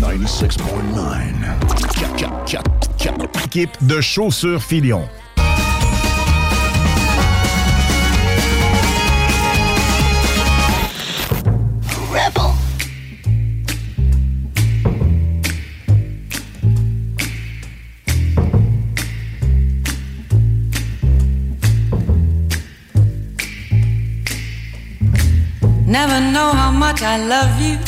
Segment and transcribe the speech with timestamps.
[0.00, 0.64] 96.9.
[3.44, 5.08] Équipe de chaussures Filion.
[25.86, 27.87] Never know how much I love you.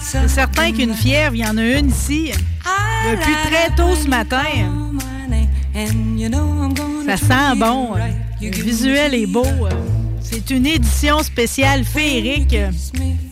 [0.00, 2.32] C'est certain qu'une fièvre, il y en a une ici
[3.10, 4.42] depuis très tôt ce matin.
[7.06, 7.94] Ça sent bon.
[8.40, 9.46] Le visuel est beau.
[10.36, 12.54] C'est une édition spéciale féerique.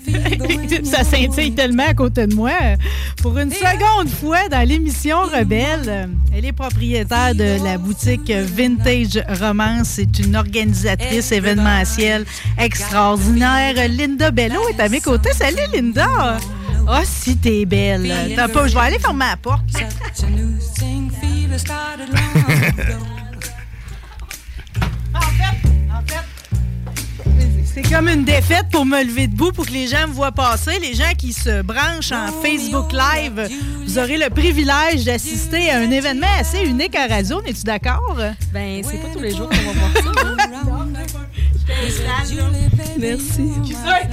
[0.84, 2.50] Ça scintille tellement à côté de moi.
[3.20, 9.88] Pour une seconde fois dans l'émission Rebelle, elle est propriétaire de la boutique Vintage Romance.
[9.96, 12.24] C'est une organisatrice événementielle
[12.56, 13.74] extraordinaire.
[13.86, 15.34] Linda Bello est à mes côtés.
[15.34, 16.08] Salut Linda!
[16.08, 16.38] Ah,
[16.88, 18.10] oh, si t'es belle.
[18.34, 19.62] T'as pas, je vais aller fermer la porte.
[25.14, 25.73] en fait,
[27.74, 30.78] c'est comme une défaite pour me lever debout pour que les gens me voient passer.
[30.78, 33.48] Les gens qui se branchent en Facebook Live,
[33.84, 37.42] vous aurez le privilège d'assister à un événement assez unique à radio.
[37.44, 38.16] Es-tu d'accord?
[38.52, 40.84] Ben, c'est pas tous les jours qu'on va voir ça.
[42.98, 43.50] Merci.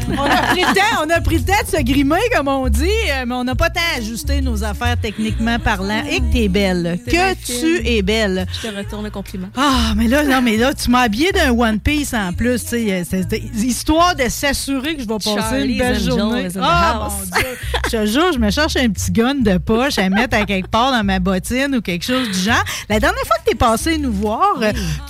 [0.09, 2.67] On a, pris le temps, on a pris le temps de se grimer, comme on
[2.67, 6.03] dit, euh, mais on n'a pas tant ajusté nos affaires techniquement parlant.
[6.09, 6.99] Et que t'es belle.
[7.05, 8.45] Que tu es belle.
[8.61, 9.49] Je te retourne le compliment.
[9.55, 12.63] Ah, mais là, non, mais là, tu m'as habillé d'un One Piece en plus.
[12.63, 16.47] tu sais, C'est histoire de s'assurer que je vais passer une belle journée.
[16.62, 17.47] Ah, mon Dieu.
[17.85, 20.67] Je te jure, je me cherche un petit gun de poche à mettre à quelque
[20.69, 22.63] part dans ma bottine ou quelque chose du genre.
[22.90, 24.59] La dernière fois que tu es passé nous voir,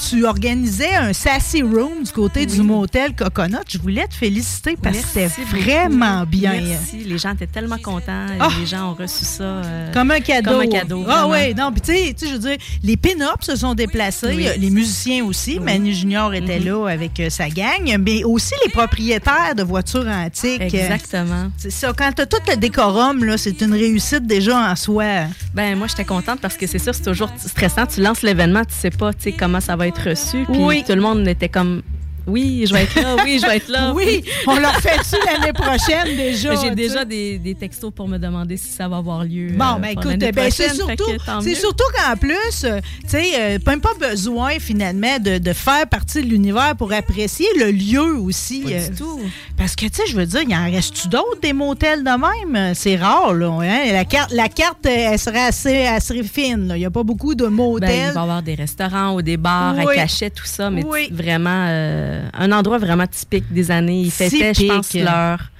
[0.10, 3.58] tu organisais un Sassy Room du côté du motel Coconut.
[3.68, 6.54] Je voulais te féliciter parce que c'était vraiment bien.
[6.62, 6.98] Merci.
[7.06, 8.26] Les gens étaient tellement contents.
[8.40, 8.50] Ah!
[8.60, 10.52] Les gens ont reçu ça euh, comme un cadeau.
[10.52, 11.06] Comme un cadeau.
[11.08, 14.48] Ah oui, non, puis tu sais, je veux dire, les pin-ups se sont déplacés, Oui.
[14.58, 15.60] les musiciens aussi.
[15.60, 20.62] Manu Junior était là avec euh, sa gang, mais aussi les propriétaires de voitures antiques.
[20.62, 21.50] Exactement.
[21.58, 25.26] C'est ça, quand tu as tout le décorum, là, c'est une réussite déjà en soi.
[25.54, 27.86] Ben moi j'étais contente parce que c'est sûr c'est toujours stressant.
[27.86, 30.46] Tu lances l'événement, tu sais pas, comment ça va être reçu.
[30.52, 30.84] Puis Oui.
[30.86, 31.82] tout le monde était comme
[32.28, 33.94] oui, je vais être là, oui, je vais être là.
[33.96, 36.56] Oui, on leur fait-tu l'année prochaine déjà?
[36.56, 39.48] J'ai déjà des, des textos pour me demander si ça va avoir lieu.
[39.54, 41.04] Bon, euh, ben pour écoute, ben, c'est surtout,
[41.42, 45.88] c'est surtout qu'en plus, euh, tu sais, euh, même pas besoin finalement de, de faire
[45.88, 48.62] partie de l'univers pour apprécier le lieu aussi.
[48.62, 49.20] Pas du tout.
[49.58, 52.10] Parce que, tu sais, je veux dire, il en reste-tu d'autres des motels de
[52.56, 52.74] même?
[52.76, 53.50] C'est rare, là.
[53.62, 53.92] hein?
[53.94, 56.78] La carte, la carte, elle serait assez, assez fine, là.
[56.78, 57.90] Il n'y a pas beaucoup de Ben, motels.
[58.10, 59.94] il va y avoir des restaurants ou des bars Oui.
[59.94, 61.10] à cachet, tout ça, mais Oui.
[61.12, 64.02] vraiment euh, un endroit vraiment typique des années.
[64.02, 65.52] Ils fêtaient, je pense, leur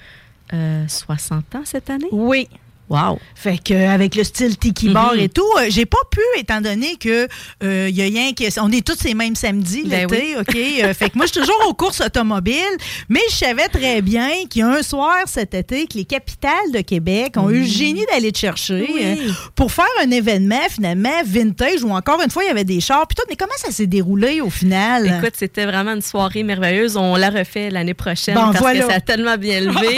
[0.52, 2.08] euh, 60 ans cette année.
[2.12, 2.48] Oui.
[2.92, 3.18] Wow.
[3.34, 5.20] Fait que avec le style tiki bar Mhm.
[5.20, 7.26] et tout, euh, j'ai pas pu étant donné que
[7.64, 10.54] euh, y a rien que on est tous ces mêmes samedis Ben l'été, OK?
[10.84, 12.76] Euh, fait que moi je suis toujours aux courses automobiles,
[13.08, 16.52] mais je savais très bien qu'il y a un soir cet été que les capitales
[16.74, 19.32] de Québec ont eu le génie d'aller te chercher Oui.
[19.54, 23.06] pour faire un événement finalement vintage où encore une fois il y avait des chars
[23.06, 25.06] puis tout, mais comment ça s'est déroulé au final?
[25.18, 26.96] Écoute, c'était vraiment une soirée merveilleuse.
[26.96, 28.80] On la refait l'année prochaine Bon, parce voilà.
[28.80, 29.96] que ça a tellement bien levé.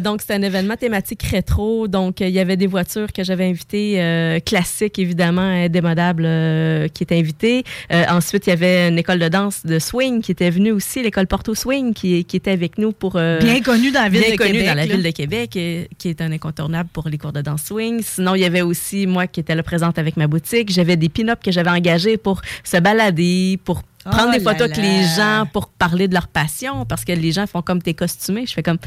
[0.00, 1.67] Donc, c'était un événement thématique rétro.
[1.88, 6.88] Donc, euh, il y avait des voitures que j'avais invitées, euh, classiques évidemment, indémodables, euh,
[6.88, 7.64] qui étaient invitées.
[7.92, 11.02] Euh, ensuite, il y avait une école de danse de swing qui était venue aussi,
[11.02, 13.12] l'école Porto Swing, qui, qui était avec nous pour...
[13.12, 14.66] bien connu dans la ville bien de Québec.
[14.66, 14.94] dans la là.
[14.94, 18.00] ville de Québec, et- qui est un incontournable pour les cours de danse swing.
[18.02, 20.70] Sinon, il y avait aussi moi qui étais là présente avec ma boutique.
[20.72, 24.62] J'avais des pin-ups que j'avais engagés pour se balader, pour prendre Oh des là photos
[24.62, 24.82] avec là.
[24.82, 28.46] les gens, pour parler de leur passion, parce que les gens font comme t'es costumé.
[28.46, 28.78] Je fais comme,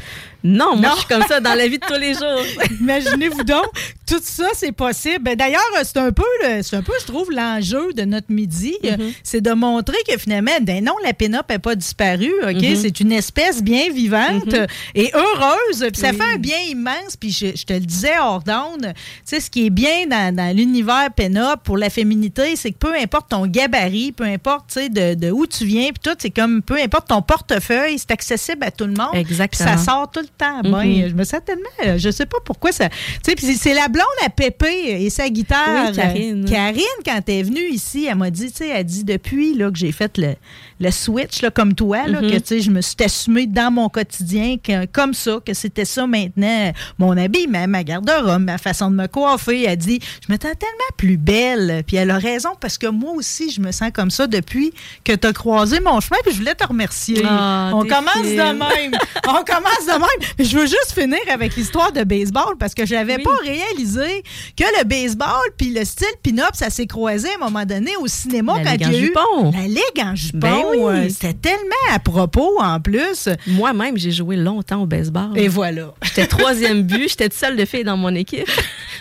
[0.42, 0.94] non, moi, Non.
[0.94, 2.42] je suis comme ça dans la vie de tous les jours.
[2.80, 3.66] Imaginez-vous donc,
[4.06, 5.20] tout ça, c'est possible.
[5.22, 6.24] Ben, D'ailleurs, c'est un peu,
[6.62, 8.76] c'est un peu, je trouve, l'enjeu de notre midi.
[8.82, 9.00] Mm-hmm.
[9.00, 12.32] euh, C'est de montrer que finalement, ben non, la pin-up n'est pas disparue.
[12.42, 12.50] OK?
[12.50, 12.76] Mm-hmm.
[12.76, 15.88] C'est une espèce bien vivante euh, et heureuse.
[15.92, 16.16] Puis ça Oui.
[16.16, 17.16] fait un bien immense.
[17.18, 20.34] Puis je, je te le disais hors d'onde, tu sais, ce qui est bien dans,
[20.34, 24.74] dans l'univers pin-up pour la féminité, c'est que peu importe ton gabarit, peu importe tu
[24.80, 28.10] sais, de, de où tu viens, puis tout, c'est comme peu importe ton portefeuille, c'est
[28.10, 29.08] accessible à tout le monde.
[29.12, 29.76] Puis Exactement.
[29.76, 30.62] ça sort tout le temps.
[30.62, 31.08] Mhm.
[31.10, 31.62] Je me sens tellement.
[31.86, 32.88] euh, Je sais pas pourquoi ça.
[32.88, 35.88] Tu sais, puis c'est la blonde à Pépé et sa guitare.
[35.90, 36.44] Oui, Karine.
[36.46, 39.54] euh, Karine, quand elle est venue ici, elle m'a dit, tu sais, elle dit depuis
[39.54, 40.34] là, que j'ai fait le,
[40.80, 42.30] le switch, là, comme toi, là, Mhm.
[42.30, 45.84] que tu sais, je me suis assumée dans mon quotidien que- comme ça, que c'était
[45.84, 46.72] ça maintenant.
[46.98, 49.64] Mon habillement, ma garde-robe, ma façon de me coiffer.
[49.64, 51.82] Elle dit, je me sens tellement plus belle.
[51.86, 54.72] Puis elle a raison parce que moi aussi, je me sens comme ça depuis
[55.04, 56.18] que tu as croisé mon chemin.
[56.24, 57.22] Puis je voulais te remercier.
[57.28, 58.36] Ah, On t'es commence fine.
[58.36, 58.92] de même.
[59.28, 60.28] On commence de même.
[60.38, 63.22] Je veux juste finir avec l'histoire de baseball parce que j'avais Oui.
[63.22, 64.22] pas réalisé
[64.56, 68.06] que le baseball puis le style pin-up, ça s'est croisé à un moment donné au
[68.06, 69.52] cinéma La quand Ligue il y a en eu jupon.
[69.52, 70.38] la Ligue en jupon.
[70.38, 70.78] Ben oui.
[70.82, 73.28] Euh, C'était tellement à propos en plus.
[73.46, 75.30] Moi-même, j'ai joué longtemps au baseball.
[75.36, 75.92] Et voilà.
[76.02, 78.48] J'étais troisième but, j'étais toute seule de fille dans mon équipe.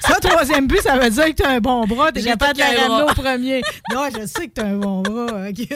[0.02, 2.12] Ça, troisième but, ça veut dire que tu as un bon bras.
[2.12, 3.62] Tu es J'ai capable de la ramener au premier.
[3.94, 5.28] Non, je sais que tu as un bon bras.
[5.50, 5.68] OK.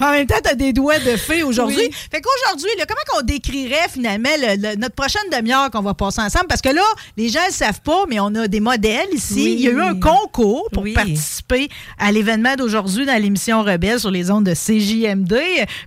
[0.00, 1.76] Mais En même temps, tu as des doigts de fée aujourd'hui.
[1.76, 1.90] Oui.
[2.10, 6.46] Fait qu'aujourd'hui, comment qu'on décrirait finalement le- le- notre prochaine demi-heure qu'on va passer ensemble?
[6.48, 6.82] Parce que là,
[7.16, 9.34] les gens ne le savent pas, mais on a des modèles ici.
[9.34, 9.54] Oui.
[9.58, 10.92] Il y a eu un concours pour Oui.
[10.92, 11.68] participer
[11.98, 15.34] à l'événement d'aujourd'hui dans l'émission Rebelle sur les ondes de CJMD.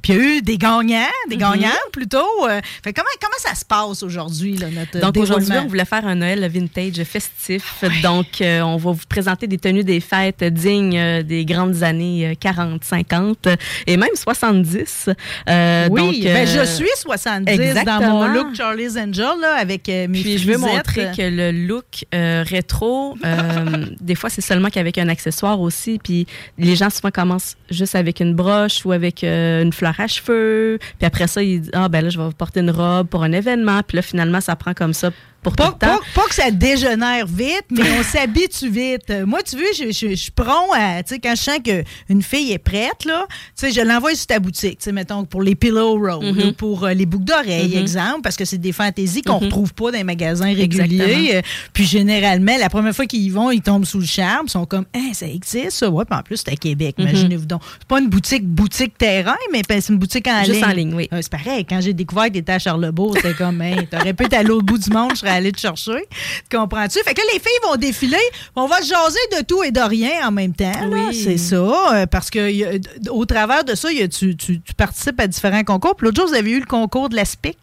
[0.02, 2.26] Puis il y a eu des gagnants, des gagnantes plutôt.
[2.48, 6.16] Euh, Fait comment, comment ça se passe aujourd'hui, notre Donc aujourd'hui, on voulait faire un
[6.16, 7.84] Noël vintage festif.
[8.04, 12.28] Donc, euh, on va vous présenter des tenues des fêtes dignes euh, des grandes années
[12.28, 13.55] euh, 40, 50 euh,
[13.88, 15.10] et même 70.
[15.50, 18.28] Euh, Oui, donc, ben, euh, je suis 70 dans mon exactement.
[18.28, 22.44] look Charlie's Angel là, avec euh, mes Puis je veux montrer que le look euh,
[22.48, 26.00] rétro, euh, des fois c'est seulement qu'avec un accessoire aussi.
[26.04, 30.08] Puis les gens souvent commencent juste avec une broche ou avec euh, une fleur à
[30.08, 30.80] cheveux.
[30.98, 33.32] Puis après ça, ils disent ah ben là je vais porter une robe pour un
[33.32, 33.82] événement.
[33.88, 35.12] Puis là finalement ça prend comme ça
[35.46, 35.98] pour Pas, tout le temps.
[36.14, 39.10] pas- pas que ça dégénère vite, mais on s'habitue vite.
[39.12, 41.60] Euh, Moi, tu veux, je, je- je suis prompt à, tu sais, quand je sens
[41.64, 43.36] qu'une fille est prête, là, tu
[43.68, 46.84] sais, je l'envoie sur ta boutique, tu sais, mettons, pour les pillow rolls, là, pour
[46.86, 47.82] euh, les boucles d'oreilles, Mhm.
[47.82, 49.46] exemple, parce que c'est des fantaisies qu'on Mhm.
[49.46, 51.36] retrouve pas dans les magasins réguliers.
[51.36, 51.42] Euh,
[51.74, 54.66] Puis généralement, la première fois qu'ils y vont, ils tombent sous le charme, ils sont
[54.66, 55.90] comme, hein, ça existe, ça?
[55.90, 57.62] Ouais, puis en plus, c'est à Québec, imaginez-vous donc.
[57.80, 60.54] C'est pas une boutique, boutique terrain, mais ben, c'est une boutique en ligne.
[60.54, 61.08] Juste en ligne, oui.
[61.14, 61.66] Euh, c'est pareil.
[61.66, 64.66] Quand j'ai découvert que t'étais à Charlebourg, c'était comme, hey, t'aurais pu être à l'autre
[64.66, 66.06] bout du monde, je serais allée te chercher.
[66.50, 67.00] Tu Comprends-tu?
[67.04, 68.18] Fait que là, les filles vont défiler.
[68.56, 70.72] On va se jaser de tout et de rien en même temps.
[70.92, 71.14] Oui.
[71.14, 71.56] C'est ça.
[71.94, 72.40] euh, Parce que
[72.78, 75.96] a- au travers de ça, a- tu, tu- tu participes à différents concours.
[76.00, 77.58] L'autre jour, vous avez eu le concours de la SPIC?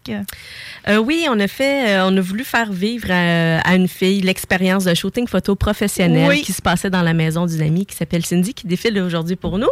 [0.89, 4.20] Euh, oui, on a fait, euh, on a voulu faire vivre à, à une fille
[4.20, 6.43] l'expérience de shooting photo professionnel Oui.
[6.43, 9.58] qui se passait dans la maison d'une amie qui s'appelle Cindy, qui défile aujourd'hui pour
[9.58, 9.69] nous.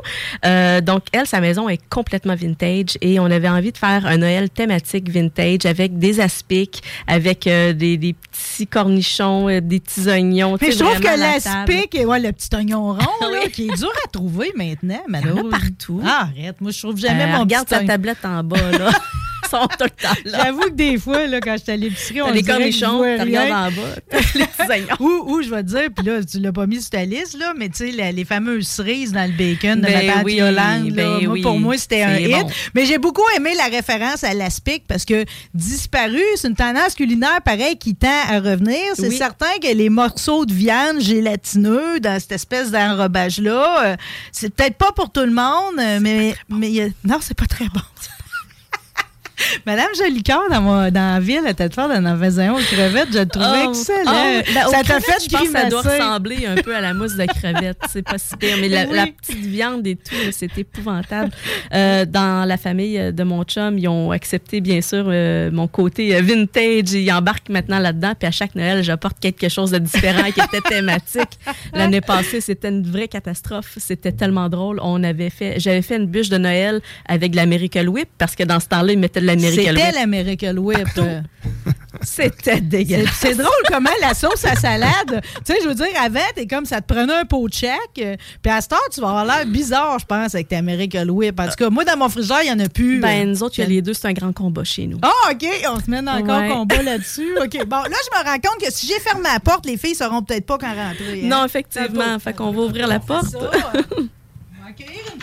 [0.47, 4.19] Euh, donc, elle, sa maison est complètement vintage et on avait envie de faire un
[4.19, 10.09] Noël thématique vintage avec des aspics, avec euh, des, des petits cornichons, euh, des petits
[10.09, 10.57] oignons.
[10.61, 11.33] Mais je trouve que vraiment la
[12.05, 12.99] ouais, le petit oignon rond,
[13.33, 15.51] là, qui est dur à trouver maintenant, Il y en a malheureusement.
[15.51, 16.01] partout.
[16.05, 16.61] Ah, arrête.
[16.61, 17.89] Moi, je trouve jamais Euh, mon regarde petit sa oignon.
[17.89, 18.91] tablette en bas, là.
[19.52, 20.45] Ils sont tout le temps là.
[20.45, 23.25] J'avoue que des fois, là, quand j'étais à l'épicerie, on les cornichons, tu rien.
[23.25, 23.88] regardes en bas,
[24.35, 24.97] les petits oignons.
[25.00, 27.37] Ou, ou je vais te dire, puis là, tu l'as pas mis sur ta liste,
[27.38, 30.35] là, mais tu sais, les fameuses cerises dans le bacon de Ben ma tante oui,
[30.35, 32.30] Yolande, là, ben moi, pour moi, c'était un hit.
[32.30, 32.50] bon.
[32.75, 37.40] Mais j'ai beaucoup aimé la référence à l'aspic parce que disparu, c'est une tendance culinaire
[37.45, 38.78] pareil qui tend à revenir.
[38.95, 39.16] C'est Oui.
[39.16, 43.97] certain que les morceaux de viande gélatineux dans cette espèce d'enrobage-là, euh,
[44.33, 47.66] c'est peut-être pas pour tout le monde, mais, mais y a- non, c'est pas très
[47.66, 47.80] bon.
[49.67, 53.19] Madame Jolicoeur, dans, mon- dans la ville, à Tête-Fort, dans la maison aux crevettes, je
[53.19, 54.03] le trouvais Oh, excellent.
[54.07, 56.95] oh, ben, ça t'a fait je pense que ça doit ressembler un peu à la
[56.95, 57.79] mousse de crevette.
[57.91, 58.57] C'est pas si pire.
[58.61, 58.97] Mais la, Oui.
[58.97, 61.31] la petite viande et tout, c'est épouvantable.
[61.75, 66.15] Euh, dans la famille de mon chum, ils ont accepté, bien sûr, euh, mon côté
[66.17, 66.93] euh, vintage.
[66.93, 68.13] Ils embarquent maintenant là-dedans.
[68.19, 71.39] Puis à chaque Noël, j'apporte quelque chose de différent qui était thématique.
[71.73, 73.75] L'année passée, c'était une vraie catastrophe.
[73.77, 74.81] C'était tellement drôle.
[74.83, 78.35] On avait fait, j'avais fait une bûche de Noël avec de la Miracle Whip parce
[78.37, 79.95] que dans ce temps-là, ils mettaient de la Miracle C'était Whip.
[79.95, 80.89] la Miracle Whip.
[80.99, 81.21] Euh,
[82.03, 83.11] C'était dégueulasse.
[83.21, 86.65] c'est drôle comment la sauce à salade, tu sais, je veux dire, avant, t'es comme
[86.65, 89.25] ça te prenait un pot de chèque, euh, puis à ce temps, tu vas avoir
[89.27, 91.39] l'air bizarre, je pense, avec ta Miracle Whip.
[91.39, 93.01] En tout cas, moi, dans mon frigidaire, il n'y en a plus.
[93.01, 93.31] Ben, euh.
[93.31, 94.99] nous autres, il y a les deux, c'est un grand combat chez nous.
[95.03, 96.49] Ah, OK, on se met dans encore Ouais.
[96.49, 97.35] combat là-dessus.
[97.39, 99.95] OK, bon, là, je me rends compte que si j'ai fermé la porte, les filles
[99.97, 101.23] sauront peut-être pas quand rentrer.
[101.25, 101.29] hein.
[101.29, 102.19] Non, effectivement.
[102.19, 103.27] Fait qu'on va ouvrir la porte.
[103.31, 105.21] Ça, euh, on va accueillir une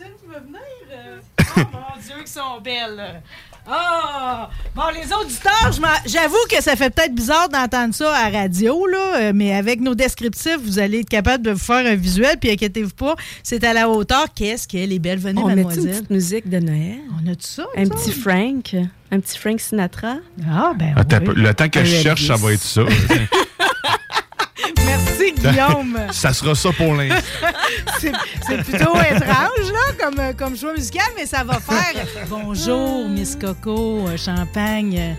[0.00, 0.60] a une qui va venir.
[0.92, 1.18] euh.
[1.56, 3.22] Oh mon Dieu, qu'ils sont belles.
[3.68, 4.48] Ah!
[4.74, 5.70] Bon, les auditeurs,
[6.06, 9.94] j'avoue que ça fait peut-être bizarre d'entendre ça à radio, là, euh, mais avec nos
[9.94, 13.72] descriptifs, vous allez être capable de vous faire un visuel, puis inquiétez-vous pas, c'est à
[13.72, 14.26] la hauteur.
[14.34, 15.18] Qu'est-ce qu'elle est belle.
[15.18, 15.90] Venez, On met une mademoiselle.
[15.96, 16.98] petite musique de Noël?
[17.22, 17.66] On a tout ça?
[17.76, 17.94] Un ça?
[17.94, 18.76] petit Frank.
[19.12, 20.16] Un petit Frank Sinatra?
[20.50, 21.32] Ah, ben oui.
[21.36, 22.82] Le temps que je cherche, ça va être ça.
[25.20, 25.98] Merci, Guillaume.
[26.12, 27.48] ça sera ça pour l'instant.
[28.46, 32.04] C'est plutôt étrange, là, comme, euh, comme choix musical, mais ça va faire.
[32.28, 34.96] Bonjour, Miss Coco, euh, champagne.
[34.98, 35.14] euh,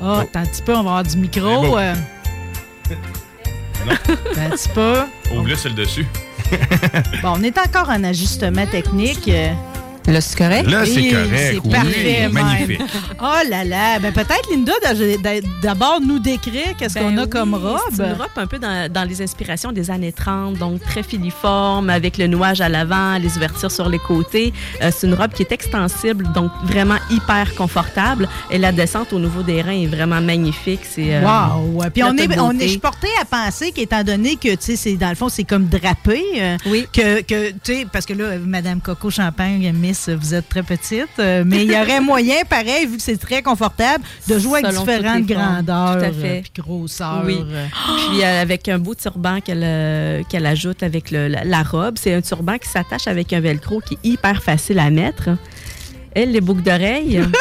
[0.00, 1.40] Oh, attends un petit peu, on va avoir du micro.
[1.62, 1.76] bon.
[1.78, 1.94] euh.
[3.90, 4.94] Attends un petit peu.
[5.32, 6.06] Ouvre-le sur le dessus.
[7.22, 9.30] Bon, on est encore en ajustement technique.
[10.08, 10.68] Là, c'est correct?
[10.70, 11.30] Là, c'est Oui, correct.
[11.36, 12.28] c'est oui, parfait.
[12.32, 12.80] Magnifique.
[13.20, 13.98] Oh là là.
[13.98, 17.50] Ben, peut-être, Linda, d'a- d'a- d'abord nous décrire qu'est-ce Ben qu'on a oui, comme
[17.94, 18.20] C'est une robe.
[18.20, 22.26] robe un peu dans, dans les inspirations des années 30, donc très filiforme, avec le
[22.26, 24.52] nouage à l'avant, les ouvertures sur les côtés.
[24.82, 28.28] Euh, c'est une robe qui est extensible, donc vraiment hyper confortable.
[28.50, 30.80] Et la descente au niveau des reins est vraiment magnifique.
[30.88, 31.82] C'est, euh, Wow!
[31.92, 32.78] Puis on est, on est, je
[33.20, 36.22] à penser qu'étant donné que, tu sais, c'est, dans le fond, c'est comme drapé.
[36.38, 36.86] euh, Oui.
[36.92, 41.08] Que, que tu sais, parce que là, Madame Coco Champagne, Miss, vous êtes très petite,
[41.18, 44.72] euh, mais il y aurait moyen, pareil, vu que c'est très confortable, de jouer avec
[44.72, 47.22] Selon différentes grandeurs euh, puis grosseurs.
[47.26, 47.38] Oui.
[47.50, 47.66] euh.
[48.10, 51.96] Puis avec un beau turban qu'elle ajoute avec le- la, la robe.
[51.98, 55.30] C'est un turban qui s'attache avec un velcro qui est hyper facile à mettre.
[56.14, 57.20] Elle, les boucles d'oreilles.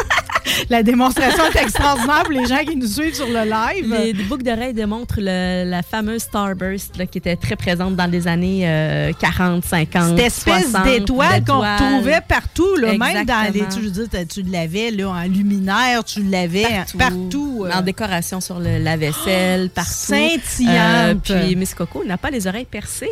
[0.70, 3.94] La démonstration est extraordinaire pour les gens qui nous suivent sur le live.
[3.94, 8.10] les, les boucles d'oreilles démontrent le- la fameuse Starburst là, qui était très présente dans
[8.10, 13.54] les années euh, 40, 50, Cette espèce 60, d'étoile qu'on retrouvait partout, là, même dans
[13.54, 13.60] les.
[13.68, 16.98] Tu, je veux dire, tu l'avais là, en luminaire, tu l'avais partout.
[16.98, 19.92] partout euh, En décoration sur le- la vaisselle, partout.
[19.92, 20.70] Scintillante.
[20.72, 23.12] Euh, puis Miss Coco n'a pas les oreilles percées.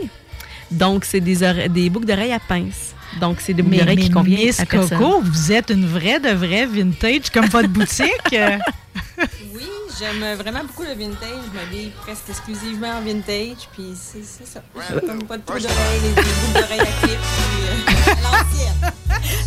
[0.71, 2.94] Donc, c'est des, des boucles d'oreilles à pince.
[3.19, 4.97] Donc, c'est des d'oreilles qui conviennent Miss à personne.
[4.97, 8.11] Coco, vous êtes une vraie de vraie vintage comme votre boutique.
[9.17, 9.61] Euh, Oui,
[9.99, 11.43] j'aime vraiment beaucoup le vintage.
[11.51, 13.67] Je m'habille presque exclusivement en vintage.
[13.73, 14.61] Puis c'est c'est ça.
[15.05, 17.19] Comme pas de trou d'oreilles, les, les boucles d'oreilles à clip.
[17.19, 18.93] Puis euh, à l'ancienne.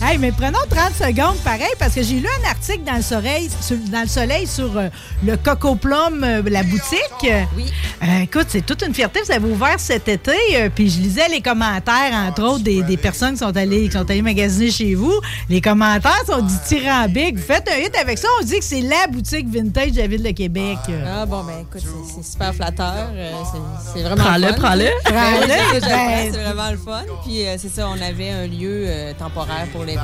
[0.02, 3.50] hey, mais prenons 30 secondes pareil parce que j'ai lu un article dans le soleil
[3.61, 4.88] sur, dans le soleil sur euh,
[5.25, 7.31] le Coco Plum, euh, la boutique.
[7.57, 7.64] Oui.
[8.02, 9.21] Euh, écoute, c'est toute une fierté.
[9.25, 12.97] Vous avez ouvert cet été, euh, puis je lisais les commentaires, entre autres, des, des
[12.97, 15.14] personnes qui sont, allées, qui sont allées magasiner chez vous.
[15.49, 17.37] Les commentaires sont dithyrambiques.
[17.37, 20.07] Vous faites un hit avec ça, on dit que c'est la boutique vintage de la
[20.07, 20.78] Ville de Québec.
[20.88, 21.83] Euh, Ah bon, ben écoute,
[22.14, 23.09] c'est- super flatteur.
[23.12, 23.33] euh,
[23.92, 24.52] c'est- vraiment Prends-le, fun.
[24.54, 24.85] prends-le.
[25.04, 27.02] C'est- je le prends, c'est vraiment le fun.
[27.25, 29.99] Puis euh, c'est ça, on avait un lieu euh, temporaire pour l'été.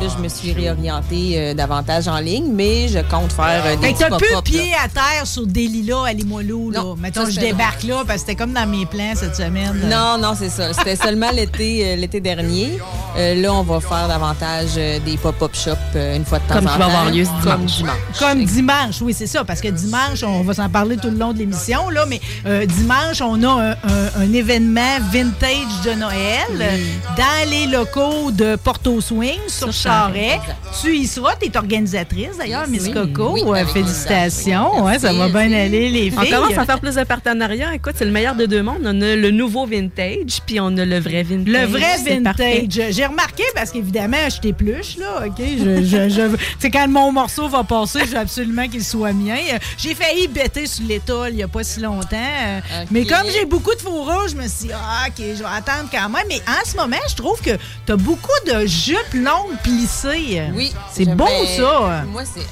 [0.00, 3.88] Là, je me suis réorientée euh, davantage en ligne, mais je compte faire euh, des
[3.88, 4.42] Fait que t'as là.
[4.42, 6.80] pied à terre sur des lilas à Limoilou, là.
[6.80, 9.82] Non, Mettons, ça, je débarque là, parce que c'était comme dans mes plans cette semaine.
[9.90, 10.72] Non, non, c'est ça.
[10.72, 12.78] C'était seulement l'été euh, l'été dernier.
[13.18, 16.54] Euh, là, on va faire davantage euh, des pop-up shops euh, une fois de temps
[16.54, 16.72] Comme en temps.
[16.74, 17.98] qui va avoir lieu Comme dimanche.
[18.18, 21.32] Comme dimanche, oui, c'est ça, parce que dimanche, on va s'en parler tout le long
[21.32, 23.76] de l'émission, là, mais euh, dimanche, on a un, un-
[24.20, 26.80] un événement vintage de Noël
[27.16, 30.40] dans les locaux de Porto Swing sur, Sur Charret.
[30.82, 33.36] Tu y seras, tu es organisatrice d'ailleurs, Miss Oui, Coco.
[33.44, 36.30] oui, félicitations, ouais, ça va bien aller, les On filles.
[36.30, 37.74] commence à faire plus de partenariats.
[37.74, 38.82] Écoute, c'est le meilleur de deux mondes.
[38.84, 41.52] On a le nouveau vintage, puis on a le vrai vintage.
[41.52, 42.92] Le vrai vintage.
[42.92, 45.42] J'ai remarqué parce qu'évidemment, je t'épluche, là, OK?
[45.58, 49.36] Je, quand mon morceau va passer, je veux absolument qu'il soit mien.
[49.78, 52.06] J'ai failli bêter sur l'étole il n'y a pas si longtemps.
[52.12, 52.60] euh.
[52.90, 55.88] Mais comme j'ai beaucoup de fourrure, je me suis dit, ah, OK, je vais attendre
[55.90, 56.24] quand même.
[56.28, 57.56] Mais en ce moment, je trouve que
[57.86, 60.42] tu as beaucoup de jupes longues plissées.
[60.54, 60.72] Oui.
[60.92, 62.02] C'est bien- ça.
[62.06, 62.46] Moi, c'est.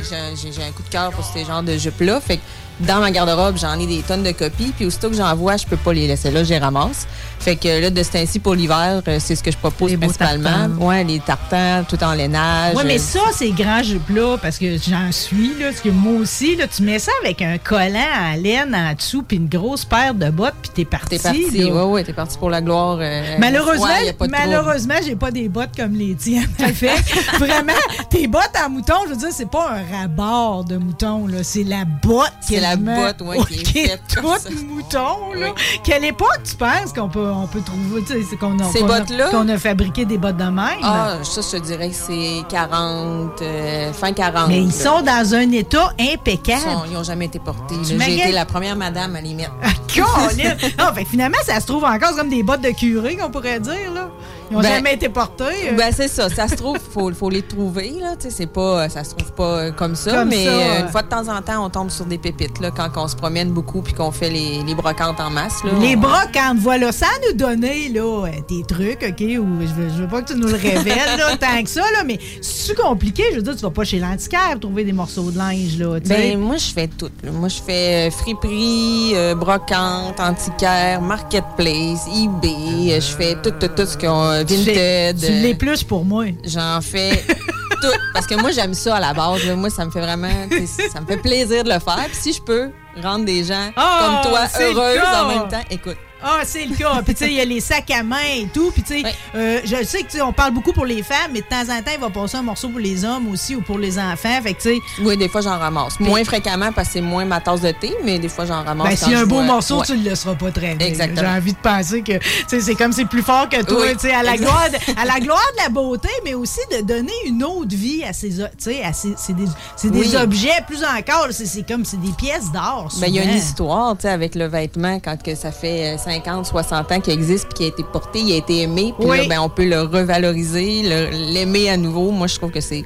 [0.00, 2.20] j'ai- un coup de cœur pour ces genres de jupes-là.
[2.20, 2.42] Fait que
[2.80, 4.72] dans ma garde-robe, j'en ai des tonnes de copies.
[4.76, 7.06] Puis aussitôt que j'en vois, je peux pas les laisser là, je les ramasse.
[7.40, 9.96] Fait que là, de ce temps-ci, pour l'hiver, euh, c'est ce que je propose Les
[9.96, 10.68] principalement.
[10.80, 12.74] Ouais, les tartans, tout en lainage.
[12.76, 16.14] Oui, mais Euh, ça, ces grands jupes-là, parce que j'en suis, là, parce que moi
[16.20, 19.84] aussi, là, tu mets ça avec un collant en laine en dessous, puis une grosse
[19.84, 21.10] paire de bottes, puis t'es parti.
[21.10, 21.74] T'es parti, là.
[21.74, 22.98] ouais, ouais, t'es parti pour la gloire.
[23.00, 26.48] euh, Malheureusement, ouais, malheureusement, j'ai pas des bottes comme les tiennes.
[26.74, 26.90] Fait
[27.38, 27.72] vraiment,
[28.10, 31.38] tes bottes en mouton, je veux dire, c'est pas un rabord de mouton, là.
[31.42, 32.32] C'est la botte.
[32.40, 35.48] C'est la quasiment, botte, ouais, qui est faite comme toute mouton, là.
[35.84, 38.80] Quelle époque tu penses qu'on peut, on peut trouver, tu sais, c'est qu'on a, Ces
[38.80, 40.78] qu'on a- qu'on a fabriqué des bottes de même?
[40.82, 44.48] Ah, ça, je te dirais que c'est 40, euh, fin 40.
[44.48, 44.72] mais ils là.
[44.72, 46.60] sont dans un état Ils impeccable.
[46.62, 47.74] sont- Ils n'ont jamais été portés.
[47.84, 49.52] J'ai été la première madame à les mettre.
[49.94, 50.54] Colin!
[50.78, 54.08] non, finalement, ça se trouve encore comme des bottes de curé, qu'on pourrait dire, là.
[54.50, 55.44] Ils n'ont Ben, jamais été portés.
[55.70, 55.76] euh.
[55.76, 56.28] Ben, c'est ça.
[56.28, 58.14] Ça se trouve, faut, faut les trouver, là.
[58.18, 60.12] C'est pas, ça se trouve pas euh, comme ça.
[60.12, 62.60] Comme mais ça, euh, une fois de temps en temps, on tombe sur des pépites,
[62.60, 65.70] là, quand on se promène beaucoup puis qu'on fait les, les brocantes en masse, là.
[65.80, 70.02] Les On- brocantes, voilà, sans nous donner là, des trucs, OK, ou je veux, je
[70.02, 73.24] veux pas que tu nous le révèles là, tant que ça, là, mais c'est compliqué?
[73.32, 75.98] Je veux dire, tu vas pas chez l'antiquaire pour trouver des morceaux de linge, là.
[76.06, 77.10] Ben, moi, je fais tout.
[77.22, 77.30] là.
[77.32, 83.00] Moi, je fais friperie, euh, brocante, antiquaire, marketplace, eBay.
[83.00, 85.18] Je fais tout, tout, tout ce qu'on euh, Tu Vinted.
[85.20, 86.24] Tu euh, l'es plus pour moi.
[86.44, 87.24] J'en fais
[87.82, 87.98] tout.
[88.14, 89.44] Parce que moi, j'aime ça à la base.
[89.44, 89.54] là.
[89.56, 90.28] Moi, ça me fait vraiment.
[90.92, 92.04] Ça me fait plaisir de le faire.
[92.06, 92.70] Puis si je peux
[93.02, 95.22] rendre des gens Ah, comme toi heureuses cas.
[95.24, 95.96] en même temps, écoute.
[96.22, 97.00] Ah, c'est le cas.
[97.04, 98.70] Puis, tu sais, il y a les sacs à main et tout.
[98.72, 101.40] Puis, tu sais, euh, je sais que, tu on parle beaucoup pour les femmes, mais
[101.40, 103.78] de temps en temps, il va passer un morceau pour les hommes aussi ou pour
[103.78, 104.40] les enfants.
[104.42, 106.00] Fait que, tu sais, Oui, des fois, j'en ramasse.
[106.00, 108.88] Moins fréquemment parce que c'est moins ma tasse de thé, mais des fois, j'en ramasse.
[108.88, 109.86] Ben, s'il y a un beau vois- morceau, Ouais.
[109.86, 110.84] tu le laisseras pas traîner.
[110.86, 111.20] Exactement.
[111.20, 113.92] J'ai envie de penser que tu sais, c'est comme c'est plus fort que toi, Oui,
[113.92, 116.82] tu sais, à la gloire, de, à la gloire de la beauté, mais aussi de
[116.82, 118.82] donner une autre vie à ces, tu sais,
[119.16, 119.44] c'est des,
[119.76, 121.28] c'est des objets plus encore.
[121.30, 122.88] C'est, comme c'est des pièces d'or.
[123.00, 125.94] Ben, il y a une histoire, tu sais, avec le vêtement, quand que ça fait
[125.94, 128.94] euh, 50, 60 ans qu'il existe puis qu'il a été porté, il a été aimé,
[128.98, 129.18] puis Oui.
[129.18, 132.10] là, ben, on peut le revaloriser, l'aimer à nouveau.
[132.10, 132.84] Moi, je trouve que c'est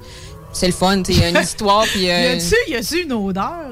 [0.53, 2.03] c'est le fun, il y a une histoire, puis...
[2.07, 3.71] Y euh, a-tu, y a-tu une odeur?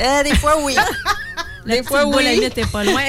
[0.00, 0.74] euh, des fois, oui.
[1.66, 2.40] des fois, oui.
[2.40, 3.02] mythe est pas loin.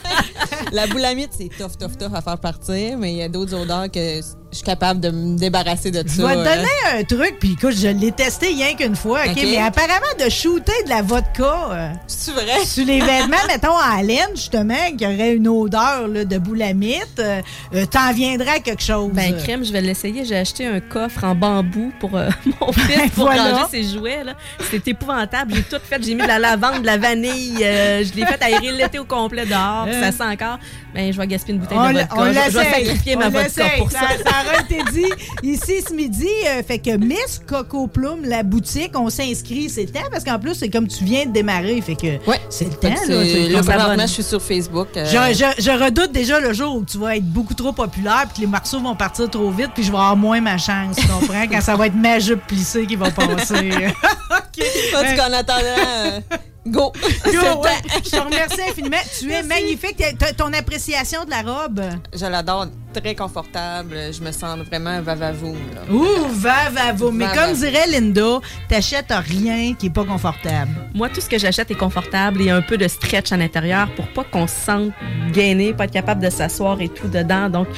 [0.72, 3.90] La boulamite, c'est tough, tough, tough à faire partir, mais il y a d'autres odeurs
[3.90, 4.20] que
[4.50, 6.26] je suis capable de me débarrasser de Je ça.
[6.26, 6.44] vais te euh.
[6.56, 9.30] donner un truc, puis écoute, je l'ai testé rien qu'une fois, OK?
[9.30, 9.42] OK.
[9.44, 12.58] Mais apparemment, de shooter de la vodka euh, C'est vrai?
[12.66, 17.40] sur les vêtements, mettons, en laine, justement, qui aurait une odeur là, de boulamite, euh,
[17.74, 19.10] euh, t'en viendrais à quelque chose.
[19.12, 20.24] Ben, crème, je vais l'essayer.
[20.24, 22.28] J'ai acheté un coffre en bambou pour euh,
[22.60, 23.52] mon fils pour voilà.
[23.54, 24.24] ranger ses jouets.
[24.24, 24.32] là.
[24.68, 25.54] C'est épouvantable.
[25.54, 26.02] J'ai tout fait.
[26.02, 27.56] J'ai mis de la lavande, de la vanille.
[27.62, 29.86] euh, je l'ai fait aérer l'été au complet dehors.
[29.88, 30.58] puis Ça sent encore.
[30.92, 32.14] Ben, je vais gaspiller une bouteille On de vodka.
[32.16, 34.00] on Je- je, vais sacrifier ma On vodka pour ça.
[34.00, 36.26] Ça, été dit ici ce midi.
[36.48, 39.68] euh, fait que Miss Coco Plume, la boutique, on s'inscrit.
[39.70, 41.80] C'est le temps parce qu'en plus, c'est comme tu viens de démarrer.
[41.80, 42.40] Fait que Ouais.
[42.48, 42.88] c'est le temps.
[42.88, 44.88] là, présentement, je suis sur Facebook.
[44.96, 48.24] euh, Je, je- je redoute déjà le jour où tu vas être beaucoup trop populaire
[48.26, 50.96] puis que les morceaux vont partir trop vite puis je vais avoir moins ma chance,
[50.96, 51.46] tu comprends?
[51.50, 53.70] Quand ça va être ma jupe plissée qui va passer.
[53.80, 54.64] OK.
[54.96, 56.22] En tout cas, en attendant,
[56.66, 56.92] go!
[57.26, 57.70] Ouais,
[58.04, 58.96] je te remercie infiniment.
[59.18, 60.02] Tu es magnifique.
[60.18, 61.80] T'as- Ton appréciation de la robe?
[62.14, 63.96] Je l'adore, très confortable.
[64.12, 65.56] Je me sens vraiment vavavoum.
[65.74, 65.82] là.
[65.92, 67.10] Ouh, va, va, va.
[67.12, 70.70] Mais Va, comme dirait Linda, t'achètes rien qui est pas confortable.
[70.94, 74.06] Moi, tout ce que j'achète est confortable et un peu de stretch à l'intérieur pour
[74.08, 74.92] pas qu'on se sente
[75.32, 77.48] gainé, pas être capable de s'asseoir et tout dedans.
[77.48, 77.68] Donc,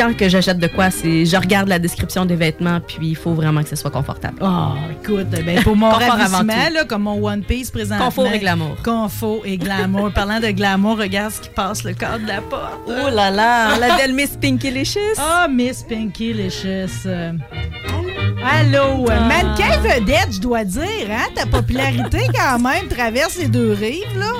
[0.00, 3.34] quand que j'achète de quoi, c'est je regarde la description des vêtements, puis il faut
[3.34, 4.36] vraiment que ce soit confortable.
[4.40, 8.06] Oh, écoute, ben, pour mon ravissement, là, comme mon One Piece présentement.
[8.06, 8.76] Confort et glamour.
[8.82, 10.10] Confort et glamour.
[10.14, 12.80] Parlant de glamour, regarde ce qui passe le cadre de la porte.
[12.88, 15.00] Oh là là, la belle Miss Pinky Licious.
[15.18, 17.06] Ah, Miss Pinky Licious.
[18.42, 19.20] Allô, Ah.
[19.28, 21.28] mannequin vedette, je dois dire, hein?
[21.34, 24.32] Ta popularité, quand même, traverse les deux rives, là.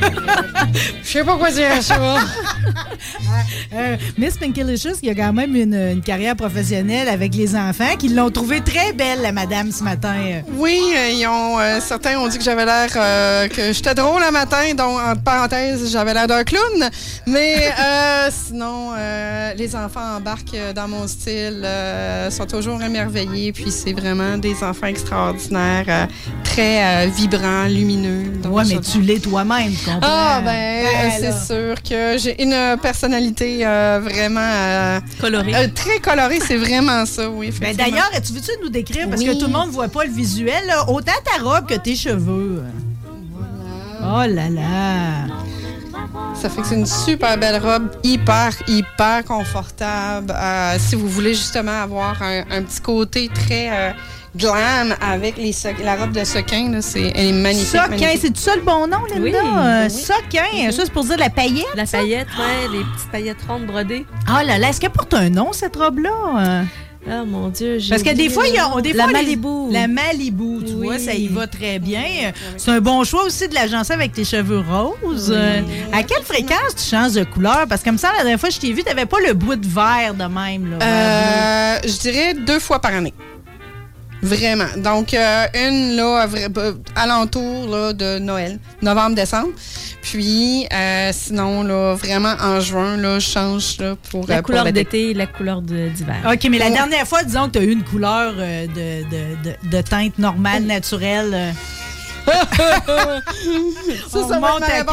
[1.02, 1.96] Je sais pas quoi dire à ça.
[3.74, 7.96] Euh, Miss Pinky Licious, qui a quand même une, une carrière professionnelle avec les enfants,
[7.98, 10.14] qui l'ont trouvée très belle, la madame, ce matin.
[10.18, 10.40] euh.
[10.56, 14.22] Oui, euh, ils ont, euh, certains ont dit que j'avais l'air euh, que j'étais drôle
[14.24, 16.88] le matin, donc entre parenthèses, j'avais l'air d'un clown.
[17.26, 23.52] Mais euh, sinon, euh, les enfants embarquent euh, dans mon style, euh, sont toujours émerveillés,
[23.52, 26.06] puis c'est vraiment des enfants extraordinaires, euh,
[26.42, 28.32] très euh, vibrants, lumineux.
[28.48, 30.00] Ouais, mais tu l'es toi-même, tu comprends?
[30.02, 35.54] Ah, ben, euh, Ben, c'est sûr que j'ai une personnalité euh, vraiment euh, Colorée.
[35.54, 37.52] euh, très colorée, c'est vraiment ça, oui.
[37.60, 37.74] Ben.
[37.76, 39.26] D'ailleurs, tu veux-tu nous décrire, parce Oui.
[39.28, 41.96] que tout le monde ne voit pas le visuel, là, autant ta robe que tes
[41.96, 42.62] cheveux.
[44.00, 45.26] Oh là là!
[46.40, 50.32] Ça fait que c'est une super belle robe, hyper, hyper confortable.
[50.34, 53.90] Euh, si vous voulez justement avoir un, un petit côté très euh,
[54.36, 57.68] glam avec les la robe de sequin, là, c'est elle est magnifique.
[57.80, 59.20] Soquin, c'est ça le bon nom, Linda?
[59.22, 59.90] Oui, oui.
[59.90, 61.66] Soquin, ça c'est pour dire la paillette?
[61.76, 64.06] La paillette, ouais, les petites paillettes rondes brodées.
[64.26, 66.64] Ah là là, est-ce qu'elle porte un nom, cette robe-là?
[67.10, 68.80] Oh mon Dieu, j'ai Parce que des fois, le il y a nom.
[68.80, 69.70] des La fois, les- Malibu.
[69.72, 70.86] La Malibu, tu Oui.
[70.88, 72.02] vois, ça y va très bien.
[72.58, 75.34] C'est un bon choix aussi de l'agencer avec tes cheveux roses.
[75.92, 77.64] À quelle fréquence tu changes de couleur?
[77.68, 79.32] Parce que comme ça, la dernière fois que je t'ai vu, tu n'avais pas le
[79.32, 80.76] bout de vert de même.
[80.78, 83.14] Là, Euh, je dirais deux fois par année.
[84.22, 84.66] Vraiment.
[84.78, 89.50] Donc, euh, une là, euh, alentour là, de Noël, novembre-décembre.
[90.02, 94.64] Puis, euh, sinon, là, vraiment en juin, là, je change là, pour La euh, couleur
[94.64, 94.84] l'été.
[94.84, 96.16] d'été et la couleur de- d'hiver.
[96.32, 96.72] OK, mais la Ouais.
[96.72, 99.04] dernière fois, disons que tu as eu une couleur de, de,
[99.44, 101.30] de, de teinte normale, naturelle.
[101.32, 101.50] euh,
[104.10, 104.84] Ça, On ça va être monte ma à.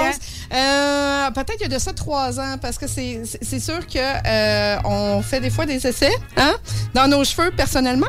[0.53, 3.79] Euh, Peut-être qu'il y a de ça trois ans, parce que c'est c'est- c'est sûr
[3.87, 6.53] que euh, on fait des fois des essais hein,
[6.93, 8.07] dans nos cheveux personnellement,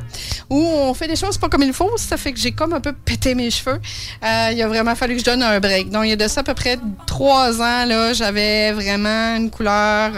[0.50, 1.96] où on fait des choses pas comme il faut.
[1.96, 3.80] Ça fait que j'ai comme un peu pété mes cheveux.
[4.24, 5.90] Euh, il a vraiment fallu que je donne un break.
[5.90, 9.50] Donc, il y a de ça à peu près trois ans, là, j'avais vraiment une
[9.50, 10.12] couleur,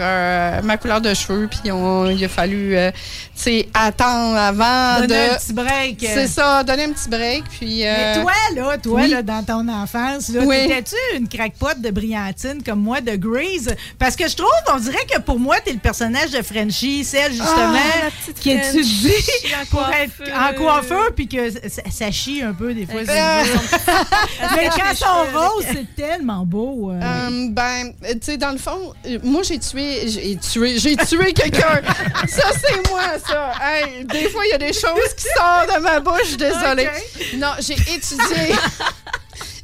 [0.63, 2.75] ma couleur de cheveux, puis on- il a fallu
[3.33, 5.33] sais, attendre avant donner de...
[5.33, 5.97] un petit break.
[6.01, 7.79] C'est ça, donner un petit break, puis...
[7.83, 9.09] Mais toi, là, toi, oui.
[9.09, 10.67] là, dans ton enfance, là, Oui.
[10.67, 11.89] t'étais-tu une crackpot de
[12.65, 13.75] comme moi de Grease?
[13.97, 17.31] Parce que je trouve, on dirait que pour moi, t'es le personnage de Frenchie, celle
[17.31, 19.13] justement Ah, petite qui étudie
[19.61, 19.93] en pour coiffeur.
[20.27, 23.01] être en coiffeur, puis que ça, ça chie un peu des fois.
[23.01, 23.43] Euh.
[24.55, 26.91] Mais quand avec- roses, c'est tellement beau.
[26.91, 26.99] euh.
[27.01, 28.93] Euh, ben, tu sais, dans le fond,
[29.23, 31.81] moi, j'ai tué, j'ai tué, j'ai tué quelqu'un.
[32.27, 33.51] ça, c'est moi, ça.
[33.61, 36.89] Hey, des fois, il y a des choses qui sortent de ma bouche, désolée.
[37.37, 38.55] Non, j'ai étudié.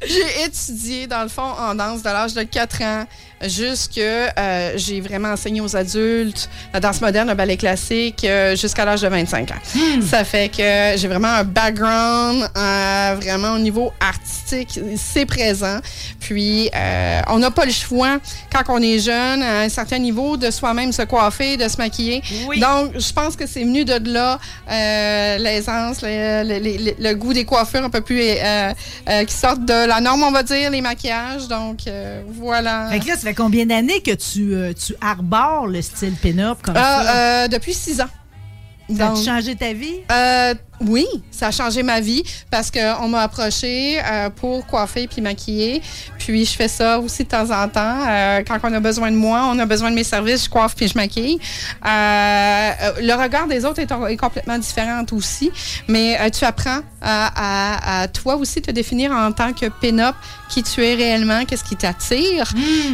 [0.06, 3.06] J'ai étudié, dans le fond, en danse de l'âge de 4 ans
[3.46, 8.84] jusque euh, j'ai vraiment enseigné aux adultes la danse moderne, le ballet classique euh, jusqu'à
[8.84, 9.54] l'âge de 25 ans.
[10.08, 15.78] Ça fait que j'ai vraiment un background euh, vraiment au niveau artistique, c'est présent.
[16.20, 18.18] Puis euh, on n'a pas le choix
[18.52, 22.22] quand on est jeune à un certain niveau de soi-même se coiffer, de se maquiller.
[22.48, 22.58] Oui.
[22.60, 24.38] Donc je pense que c'est venu de là
[24.70, 28.72] euh, l'aisance, le, le- le- le goût des coiffures un peu plus euh,
[29.08, 31.48] euh, qui sortent de la norme, on va dire, les maquillages.
[31.48, 32.88] Donc euh, voilà.
[32.90, 36.58] Fait que là, ça fait combien d'années que tu, euh, tu arbores le style pin-up
[36.62, 37.16] comme Ah, ça?
[37.44, 38.06] euh, depuis six ans.
[38.96, 39.96] ça a changé ta vie?
[40.80, 45.80] Oui, ça a changé ma vie parce qu'on m'a approché euh, pour coiffer puis maquiller.
[46.18, 47.98] Puis je fais ça aussi de temps en temps.
[48.08, 50.74] Euh, quand on a besoin de moi, on a besoin de mes services, je coiffe
[50.74, 51.38] puis je maquille.
[51.86, 55.50] Euh, le regard des autres est, est complètement différent aussi,
[55.88, 60.14] mais tu apprends à, à- à toi aussi te définir en tant que pin-up,
[60.48, 62.52] qui tu es réellement, qu'est-ce qui t'attire.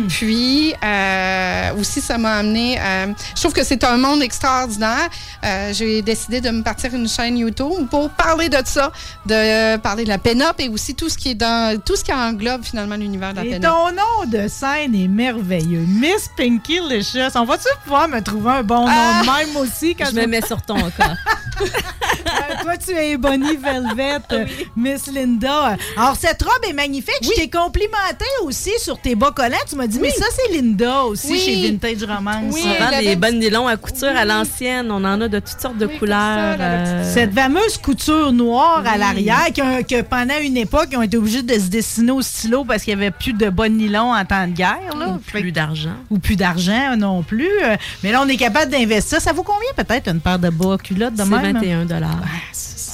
[0.09, 2.79] Puis euh, aussi, ça m'a amené.
[2.81, 5.09] euh, je trouve que c'est un monde extraordinaire.
[5.45, 8.93] Euh, J'ai décidé de me partir une chaîne YouTube pour parler de ça,
[9.27, 12.05] de euh, parler de la pin-up et aussi tout ce qui est dans tout ce
[12.05, 15.85] qui englobe finalement l'univers de la ton nom de scène est merveilleux.
[15.87, 17.37] Miss Pinky Licious.
[17.37, 19.23] On va-tu pouvoir me trouver un bon nom Ah!
[19.23, 21.15] de même aussi quand Je me mets sur ton cas.
[21.63, 25.77] Euh, Toi, tu es Bonnie Velvet, euh, Miss Linda.
[25.97, 27.19] Alors, cette robe est magnifique.
[27.23, 29.57] Je t'ai complimenté aussi sur tes bas collants.
[29.69, 31.39] Tu m'as dit, mais ça, c'est Linda aussi Oui.
[31.39, 32.55] chez Vintage Romance.
[32.55, 32.65] Oui.
[32.65, 34.91] On vend des bonnes nylons à couture à l'ancienne.
[34.91, 36.17] On en a de toutes sortes de couleurs.
[36.53, 40.89] ça, là, euh, Cette fameuse couture noire à l'arrière, qui a- que pendant une époque,
[40.93, 43.49] ils ont été obligés de se dessiner au stylo parce qu'il n'y avait plus de
[43.51, 44.79] bas nylon en temps de guerre.
[44.99, 45.09] Là.
[45.09, 45.97] ou plus d'argent.
[46.11, 47.49] ou plus d'argent non plus.
[47.65, 49.21] Euh, Mais là, on est capable d'investir.
[49.21, 51.57] Ça vaut combien peut-être une paire de bas culottes de C'est même?
[51.59, 51.85] 21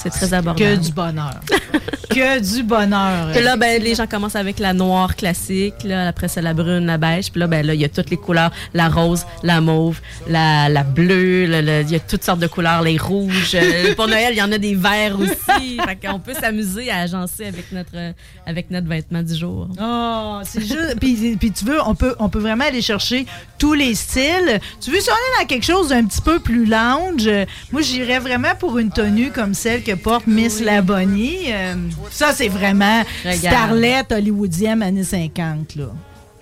[0.01, 0.77] C'est très abordable.
[0.79, 1.39] Que du bonheur.
[2.09, 3.31] que du bonheur.
[3.33, 5.75] Puis là, ben, les gens commencent avec la noire classique.
[5.83, 6.07] Là.
[6.07, 7.31] Après, c'est la brune, la beige.
[7.31, 8.51] Puis là, ben, là, il y a toutes les couleurs.
[8.73, 11.45] La rose, la mauve, la, la bleue.
[11.45, 12.81] le- le- Il y a toutes sortes de couleurs.
[12.81, 13.51] Les rouges.
[13.55, 15.77] Euh, pour Noël, il y en a des verts aussi.
[15.85, 18.11] fait qu'on peut s'amuser à agencer avec notre, euh,
[18.45, 19.67] avec notre vêtement du jour.
[19.81, 20.95] Oh, c'est juste.
[20.99, 23.25] puis, puis tu veux, on peut, on peut vraiment aller chercher
[23.57, 24.59] tous les styles.
[24.81, 27.29] Tu veux si on est dans quelque chose d'un petit peu plus lounge,
[27.71, 31.51] moi j'irais vraiment pour une tenue comme celle que porte Miss Labonnie.
[31.51, 31.75] Euh,
[32.11, 33.37] ça, c'est vraiment Regarde.
[33.37, 35.75] starlette hollywoodienne années 50.
[35.75, 35.85] Là.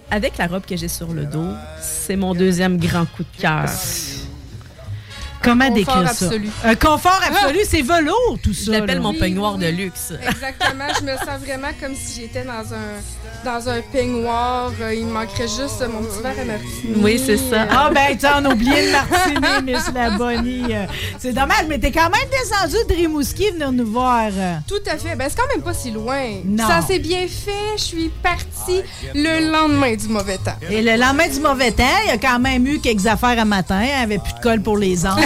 [0.09, 1.49] Avec la robe que j'ai sur le dos,
[1.81, 3.69] c'est mon deuxième grand coup de cœur.
[5.47, 6.25] Comment confort décrire ça?
[6.25, 6.49] absolu.
[6.63, 8.63] Un confort absolu, c'est velours, tout ça.
[8.65, 9.01] Je l'appelle là.
[9.01, 10.13] mon Oui, peignoir oui, de luxe.
[10.21, 10.85] Exactement.
[10.99, 14.71] Je me sens vraiment comme si j'étais dans un, dans un peignoir.
[14.81, 16.95] Euh, Il me manquerait juste euh, mon petit verre à martini.
[16.97, 17.61] Oui, c'est ça.
[17.63, 20.65] Euh, Ah ben, tu en as oublié le martini, Miss La Bonnie.
[20.73, 20.85] Euh,
[21.19, 24.29] C'est dommage, mais t'es quand même descendu de Rimouski venir nous voir.
[24.67, 25.15] Tout à fait.
[25.15, 26.21] Ben, c'est quand même pas si loin.
[26.45, 26.67] Non.
[26.67, 27.77] Ça s'est bien fait.
[27.77, 28.81] Je suis partie
[29.15, 30.55] le lendemain du mauvais temps.
[30.69, 33.45] Et le lendemain du mauvais temps, il y a quand même eu quelques affaires à
[33.45, 33.81] matin.
[33.81, 35.21] Il n'y avait plus de colle pour les ongles.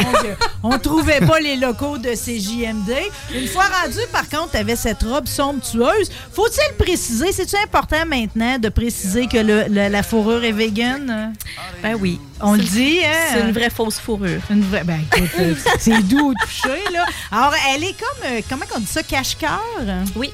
[0.63, 2.91] On trouvait pas les locaux de CJMD.
[3.34, 6.10] Une fois rendu, par contre, tu avais cette robe somptueuse.
[6.34, 11.34] Faut-il préciser, c'est-tu important maintenant de préciser que le- le- la fourrure est vegan?
[11.82, 12.19] Ben oui.
[12.41, 13.34] On le dit, hein?
[13.34, 14.41] C'est une vraie fausse fourrure.
[14.50, 14.84] Une vraie.
[14.84, 17.06] Ben, écoute, euh, c'est doux au toucher, là.
[17.32, 18.32] Alors, elle est comme.
[18.32, 19.04] euh, comment on dit ça?
[19.04, 19.62] Cache-cœur?
[20.15, 20.32] Oui.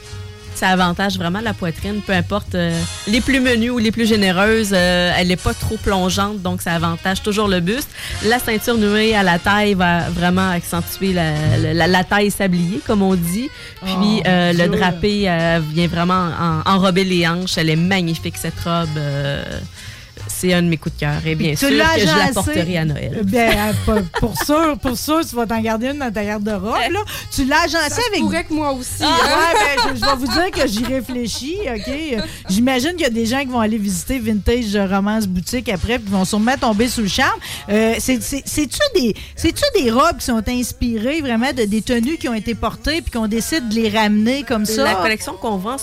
[0.57, 2.71] Ça avantage vraiment la poitrine, peu importe euh,
[3.07, 4.71] les plus menues ou les plus généreuses.
[4.73, 7.89] euh, elle n'est pas trop plongeante, donc ça avantage toujours le buste.
[8.25, 11.31] La ceinture nouée à la taille va vraiment accentuer la,
[11.73, 13.49] la- la taille sablier, comme on dit.
[13.83, 15.29] Puis Oh, euh, le drapé
[15.73, 17.57] vient vraiment en- enrober les hanches.
[17.57, 18.97] Elle est magnifique, cette robe.
[20.37, 21.15] C'est un de mes coups de cœur.
[21.25, 22.33] Et bien Tu sûr que je la agencé?
[22.33, 23.21] porterai à Noël.
[23.25, 26.99] Ben, euh, pour sûr, pour sûr, tu vas t'en garder une dans ta garde-robe, là.
[27.33, 28.21] Tu l'as agencé Ça avec.
[28.21, 29.01] pourrait que moi aussi.
[29.01, 29.27] Ah, hein.
[29.27, 32.23] ouais, ben, je, je vais vous dire que j'y réfléchis, OK?
[32.49, 36.09] J'imagine qu'il y a des gens qui vont aller visiter Vintage Romance Boutique après puis
[36.11, 37.39] vont sûrement tomber sous le charme.
[37.69, 39.13] Euh, c'est- c'est- C'est-tu des,
[39.83, 43.27] des robes qui sont inspirées vraiment de des tenues qui ont été portées puis qu'on
[43.27, 44.83] décide de les ramener comme ça?
[44.83, 45.75] La collection qu'on vend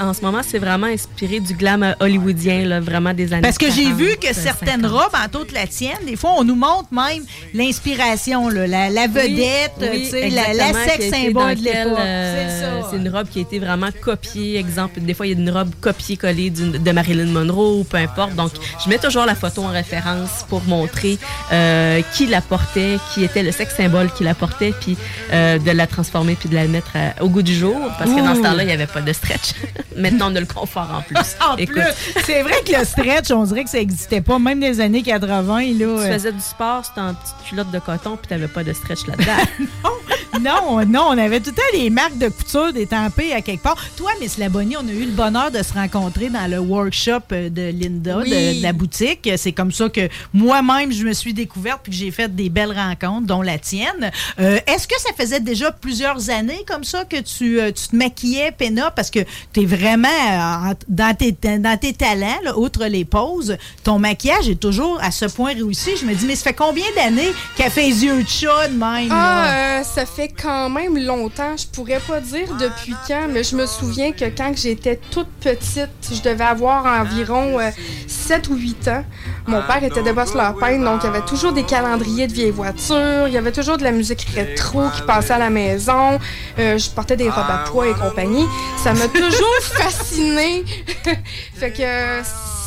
[0.00, 3.70] en ce, moment, c'est vraiment inspiré du glam hollywoodien, là, vraiment des années Parce que
[3.70, 4.90] j'ai 40, vu que certaines 50.
[4.92, 7.22] robes, entre autres la tienne, des fois, on nous montre même
[7.54, 11.98] l'inspiration, la, la vedette, Oui, la, la exactement, sex qui a été symbole de l'époque.
[11.98, 14.58] euh, c'est une robe qui a été vraiment copiée.
[14.58, 18.34] Exemple, des fois, il y a une robe copiée-collée de Marilyn Monroe ou peu importe.
[18.34, 18.52] Donc,
[18.84, 21.18] je mets toujours la photo en référence pour montrer
[21.52, 24.96] euh, qui la portait, qui était le sexe symbole qui la portait, puis
[25.32, 27.76] euh, de la transformer puis de la mettre à- au goût du jour.
[27.98, 29.52] Parce que dans ce temps-là, il n'y avait pas de stretch.
[29.96, 31.16] Maintenant, on a le confort en plus.
[31.42, 34.60] En Écoute, plus, c'est vrai que le stretch, on dirait que ça n'existait pas, même
[34.60, 35.60] des années 80.
[35.60, 38.48] Là, tu euh, faisais du sport, c'était en petite culotte de coton, puis tu n'avais
[38.48, 39.66] pas de stretch là-dedans.
[40.40, 43.76] non, non, on avait tout le temps les marques de couture détampées à quelque part.
[43.96, 47.48] Toi, Miss Labonnie, on a eu le bonheur de se rencontrer dans le workshop euh,
[47.50, 48.30] de Linda, Oui.
[48.30, 49.28] de, de la boutique.
[49.36, 52.72] C'est comme ça que moi-même, je me suis découverte puis que j'ai fait des belles
[52.76, 54.10] rencontres, dont la tienne.
[54.40, 57.96] Euh, Est-ce que ça faisait déjà plusieurs années comme ça que tu, euh, tu te
[57.96, 59.20] maquillais, Péna, parce que
[59.52, 63.98] tu es vraiment euh, en- dans, tes, dans tes talents, là, outre les poses, ton
[63.98, 65.96] maquillage est toujours à ce point réussi.
[65.96, 68.74] Je me dis, mais ça fait combien d'années qu'elle fait les yeux de chat de
[68.74, 69.08] même?
[69.10, 71.56] Ah, euh, ça fait quand même longtemps.
[71.56, 75.90] Je pourrais pas dire depuis quand, mais je me souviens que quand j'étais toute petite,
[76.12, 77.70] je devais avoir environ euh,
[78.06, 79.04] 7 ou 8 ans.
[79.46, 83.26] Mon père était de Boss-Lopin, donc il y avait toujours des calendriers de vieilles voitures,
[83.26, 86.20] il y avait toujours de la musique rétro qui passait à la maison.
[86.58, 88.46] Euh, je portais des robes à poids et compagnie.
[88.76, 90.64] Ça m'a toujours fascinée.
[91.54, 92.22] fait que euh,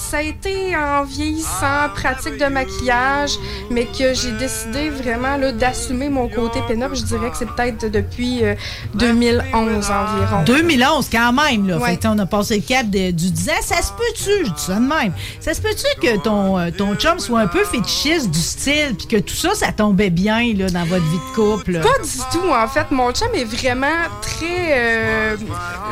[0.10, 3.32] ça a été en vieillissant, pratique de maquillage,
[3.70, 6.92] mais que j'ai décidé vraiment là, d'assumer mon côté pin-up.
[6.94, 8.56] Je dirais que c'est peut-être depuis euh,
[8.96, 10.44] 2011 environ.
[10.46, 11.78] 2011, quand même, là.
[11.78, 11.92] Ouais.
[11.92, 13.54] Fait que, on a passé le cap de- du 10 ans.
[13.62, 16.96] Ça se peut-tu, je dis ça de même, ça se peut-tu que ton, euh, ton
[16.96, 20.70] chum soit un peu fétichiste du style, puis que tout ça, ça tombait bien, là,
[20.70, 21.72] dans votre vie de couple?
[21.74, 21.82] là?
[21.82, 22.92] Pas du tout, en fait.
[22.92, 23.88] Mon chum est vraiment
[24.22, 24.72] très.
[24.72, 25.36] euh,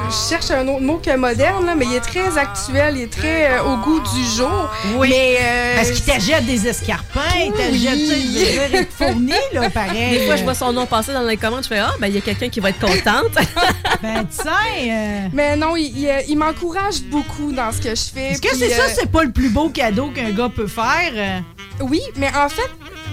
[0.09, 3.11] je cherche un autre mot que moderne, là, mais il est très actuel, il est
[3.11, 4.69] très euh, au goût du jour.
[4.97, 5.09] Oui.
[5.09, 10.17] Mais, euh, Parce qu'il t'achète des escarpins, il t'achète, tu sais, te fournit, là, pareil.
[10.19, 12.15] Des fois, je vois son nom passer dans les commandes, je fais Ah, ben, il
[12.15, 13.37] y a quelqu'un qui va être contente.
[14.01, 14.51] Ben, tiens,
[14.89, 18.31] euh, Mais non, il, il, il m'encourage beaucoup dans ce que je fais.
[18.31, 21.41] est-ce que c'est ça, euh, c'est pas le plus beau cadeau qu'un gars peut faire?
[21.79, 22.69] Oui, mais en fait,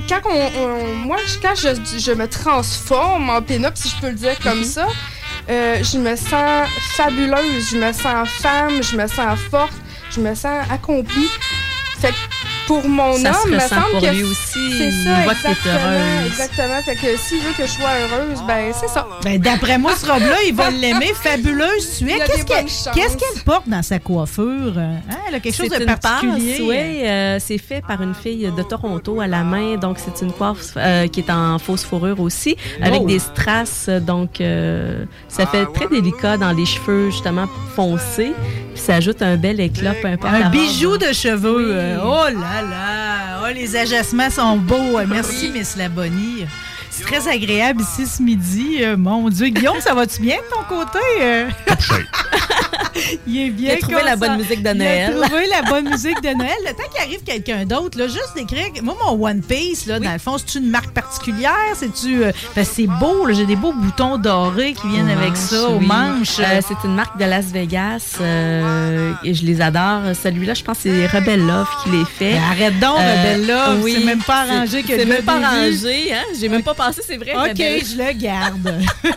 [0.09, 4.09] quand on, on- moi, je- quand je, je me transforme en pin-up, si je peux
[4.09, 4.65] le dire comme Mhm.
[4.65, 4.89] ça,
[5.49, 9.73] euh, je me sens fabuleuse, je me sens femme, je me sens forte,
[10.11, 11.29] je me sens accomplie.
[11.99, 12.15] Fait que
[12.67, 14.79] pour mon Ça homme, me semble pour que lui aussi.
[14.79, 16.27] c'est Il ça, voit que t'es exactement, heureuse.
[16.29, 16.83] exactement.
[16.83, 19.07] Fait que s'il veut que je sois heureuse, ben c'est ça.
[19.23, 21.13] Ben, d'après moi, ce robe-là, il va l'aimer.
[21.15, 22.19] Fabuleuse, tu es.
[22.21, 24.79] Qu'est-ce qu'elle porte dans sa coiffure?
[24.79, 25.01] Hein?
[25.29, 26.53] Elle a quelque chose C'est de une particulier.
[26.53, 26.77] passe, oui.
[27.07, 29.77] euh, c'est fait par une fille de Toronto à la main.
[29.77, 33.07] Donc, c'est une coiffe euh, qui est en fausse fourrure aussi, avec Oh.
[33.07, 33.91] des strass.
[33.91, 38.33] Donc, euh, ça fait très délicat dans les cheveux, justement, foncés.
[38.75, 40.33] Puis, ça ajoute un bel éclat, peu importe.
[40.35, 41.57] Un bijou de cheveux.
[41.57, 41.73] Oui.
[41.75, 43.41] euh, Oh là là!
[43.43, 44.99] Oh, les agacements sont beaux.
[45.09, 46.47] Merci, Miss Labonnie.
[47.01, 48.79] C'est très agréable ici ce midi.
[48.83, 50.99] Euh, mon Dieu, Guillaume, ça va-tu bien de ton côté?
[51.23, 51.49] euh?
[53.27, 55.15] Il est bien Il a trouvé la bonne musique de Noël.
[55.17, 56.57] Il a trouvé la bonne musique de Noël.
[56.67, 58.67] Le temps qu'il arrive quelqu'un d'autre, là, juste d'écrire.
[58.83, 61.53] Moi, mon One Piece, là, dans le fond, c'est une marque particulière?
[61.75, 62.25] C'est-tu.
[62.25, 62.33] euh,
[62.65, 66.39] c'est beau, là, j'ai des beaux boutons dorés qui viennent avec ça, aux manches.
[66.41, 70.03] Euh, c'est une marque de Las Vegas euh, et je les adore.
[70.23, 72.33] Celui-là, je pense que c'est Rebel Love qui les fait.
[72.35, 76.25] Ben, arrête donc, Rebel Love, c'est même pas arrangé que C'est même pas arrangé, hein?
[76.39, 77.33] J'ai même pas pensé, c'est vrai.
[77.35, 78.81] OK, je le garde.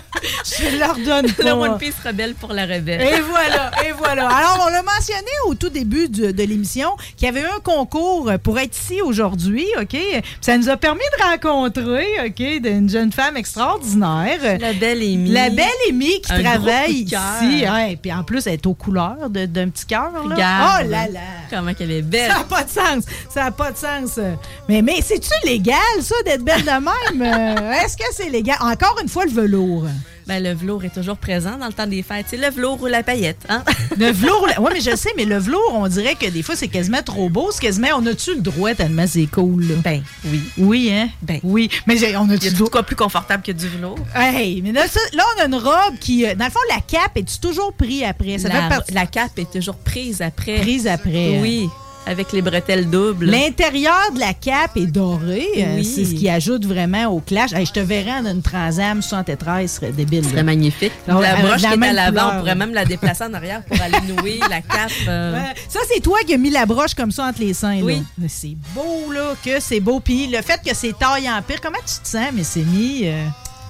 [0.45, 1.43] je leur donne pas.
[1.43, 3.01] Le One Piece Rebelle pour la Rebelle.
[3.01, 4.27] Et voilà, et voilà.
[4.27, 7.59] Alors, on l'a mentionné au tout début du- de l'émission qu'il y avait eu un
[7.59, 9.97] concours pour être ici aujourd'hui, OK?
[10.41, 14.59] Ça nous a permis de rencontrer, OK, une jeune femme extraordinaire.
[14.59, 15.29] La belle Amy.
[15.29, 17.21] La belle Amy qui Un gros travaille coup de cœur.
[17.43, 17.65] ici.
[17.67, 20.11] Ouais, puis en plus, elle est aux couleurs de- d'un petit cœur.
[20.13, 20.19] là.
[20.23, 20.85] Regarde.
[20.85, 21.19] Oh là là!
[21.49, 22.31] Comment qu'elle est belle.
[22.31, 23.03] Ça n'a pas de sens.
[23.29, 24.19] Ça n'a pas de sens.
[24.69, 26.69] Mais, mais c'est-tu légal, ça, d'être belle de
[27.19, 27.33] même?
[27.71, 28.57] Est-ce que c'est légal?
[28.61, 29.85] Encore une fois, le velours.
[30.25, 32.27] Ben, le velours est toujours présent dans le temps des fêtes.
[32.29, 33.45] C'est le velours ou la paillette.
[33.49, 33.61] Hein?
[33.97, 36.69] Le velours, oui, mais je sais, mais le velours, on dirait que des fois, c'est
[36.69, 37.49] quasiment trop beau.
[37.51, 39.75] C'est quasiment, on a-tu le droit tellement c'est cool, là?
[39.83, 40.41] Ben, oui.
[40.57, 41.09] Oui, hein?
[41.21, 41.39] Ben.
[41.43, 41.69] Oui.
[41.85, 42.69] Mais on a-tu le droit?
[42.69, 43.99] quoi plus confortable que du velours?
[44.15, 46.25] Hey, mais là, ça- là, on a une robe qui.
[46.25, 48.39] euh, Dans le fond, la cape, est-tu toujours prise après?
[48.39, 48.93] Ça la, fait partie.
[48.93, 50.59] la cape est toujours prise après.
[50.61, 51.39] Prise après.
[51.41, 51.67] Oui,
[52.05, 53.25] avec les bretelles doubles.
[53.27, 55.47] L'intérieur de la cape est doré.
[55.57, 55.85] euh, Oui.
[55.85, 57.53] C'est ce qui ajoute vraiment au clash.
[57.53, 60.23] Hey, je te verrais en une Transam 73, ce serait débile.
[60.25, 60.91] Ce serait magnifique.
[61.07, 63.79] La broche la qui est à l'avant, on pourrait même la déplacer en arrière pour
[63.81, 64.91] aller nouer la cape.
[65.07, 65.39] euh.
[65.69, 67.79] Ça, c'est toi qui as mis la broche comme ça entre les seins.
[67.81, 68.03] Oui.
[68.27, 69.99] C'est beau, là, que c'est beau.
[69.99, 73.01] Puis le fait que c'est taille en pire, comment tu te sens, mais c'est mis.
[73.05, 73.25] euh,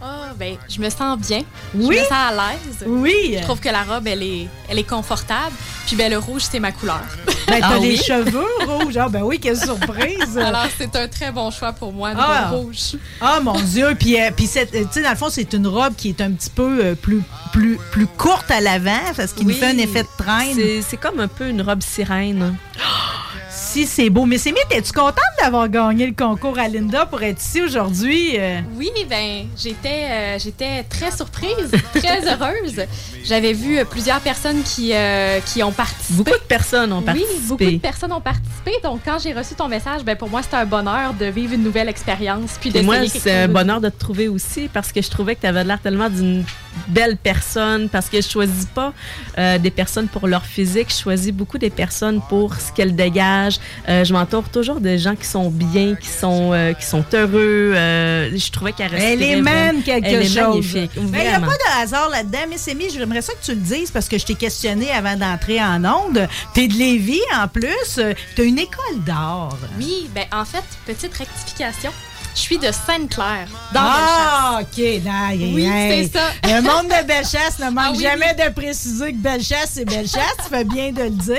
[0.05, 1.43] Ah, ben, je me sens bien.
[1.73, 1.95] Oui?
[1.95, 2.83] Je me sens à l'aise.
[2.85, 3.35] Oui.
[3.37, 5.53] Je trouve que la robe, elle est, elle est confortable.
[5.87, 6.99] Puis, ben, le rouge, c'est ma couleur.
[7.47, 7.97] Ben, t'as Ah les oui?
[7.97, 8.95] cheveux rouges.
[8.97, 10.37] Ah, ben oui, quelle surprise.
[10.37, 12.49] Alors, c'est un très bon choix pour moi, une Ah.
[12.51, 12.95] rouge.
[13.19, 15.93] Ah mon Dieu, puis euh, puis cette- tu sais dans le fond c'est une robe
[15.95, 19.53] qui est un petit peu euh, plus plus plus courte à l'avant parce qu'il nous
[19.53, 20.55] fait un effet de traîne.
[20.55, 22.55] c'est c'est comme un peu une robe sirène.
[23.73, 27.23] Si c'est beau, mais c'est mis, es-tu contente d'avoir gagné le concours à Linda pour
[27.23, 28.59] être ici aujourd'hui euh?
[28.77, 32.85] Oui, ben, j'étais, euh, j'étais très surprise, très heureuse.
[33.25, 36.13] J'avais vu euh, plusieurs personnes qui, euh, qui ont participé.
[36.17, 37.39] Beaucoup de personnes ont Oui, participé.
[37.47, 38.73] beaucoup de personnes ont participé.
[38.83, 41.63] Donc, quand j'ai reçu ton message, ben, pour moi, c'était un bonheur de vivre une
[41.63, 42.57] nouvelle expérience.
[42.61, 45.09] Puis Et d'essayer moi, c'est un de- bonheur de te trouver aussi parce que je
[45.09, 46.45] trouvais que tu avais l'air tellement d'une
[46.87, 48.93] belle personne parce que je choisis pas
[49.37, 53.59] euh, des personnes pour leur physique, je choisis beaucoup des personnes pour ce qu'elles dégagent.
[53.89, 57.73] Euh, je m'entoure toujours de gens qui sont bien, qui sont, euh, qui sont heureux.
[57.75, 60.35] Euh, je trouvais qu'elle Elle émane vraiment- quelque Elle est chose.
[60.37, 62.85] magnifique, Mais il n'y a pas de hasard là-dedans, Miss Amy.
[62.93, 66.27] J'aimerais ça que tu le dises parce que je t'ai questionné avant d'entrer en onde.
[66.53, 67.99] T'es de Lévis en plus.
[68.35, 69.57] T'as une école d'art.
[69.77, 71.91] Oui, ben, en fait, petite rectification.
[72.35, 74.79] Je suis de Sainte-Claire, dans Ah, OK.
[74.79, 76.09] Aïe, Oui, aïe.
[76.11, 76.29] c'est ça.
[76.43, 80.37] Le monde de Bellechasse ne manque Ah oui, jamais de préciser que Bellechasse, c'est Bellechasse.
[80.43, 81.37] tu fais bien de le dire.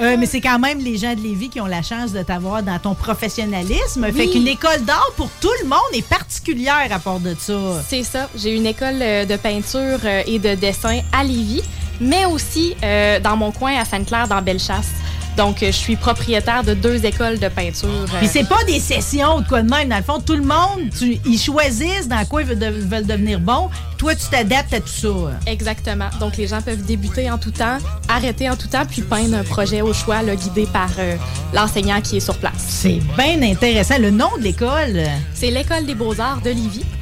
[0.00, 2.62] Euh, mais c'est quand même les gens de Lévis qui ont la chance de t'avoir
[2.62, 4.04] dans ton professionnalisme.
[4.06, 4.30] Fait Oui.
[4.30, 7.52] qu'une école d'art pour tout le monde est particulière à part de ça.
[7.86, 8.28] C'est ça.
[8.34, 11.62] J'ai une école euh, de peinture euh, et de dessin à Lévis,
[12.00, 14.88] mais aussi euh, dans mon coin à Sainte-Claire, dans Bellechasse.
[15.36, 17.88] Donc, je suis propriétaire de deux écoles de peinture.
[17.88, 19.88] euh, Puis c'est pas des sessions ou de quoi de même.
[19.88, 23.06] Dans le fond, tout le monde, tu- ils choisissent dans quoi ils veulent, de- veulent
[23.06, 23.70] devenir bons.
[24.02, 25.08] Toi, tu t'adaptes à tout ça.
[25.46, 26.08] Exactement.
[26.18, 29.44] Donc, les gens peuvent débuter en tout temps, arrêter en tout temps, puis peindre un
[29.44, 31.14] projet au choix, là, guidé par euh,
[31.54, 32.52] l'enseignant qui est sur place.
[32.66, 33.98] C'est bien intéressant.
[34.00, 35.04] Le nom de l'école?
[35.34, 36.50] C'est l'École des beaux-arts de.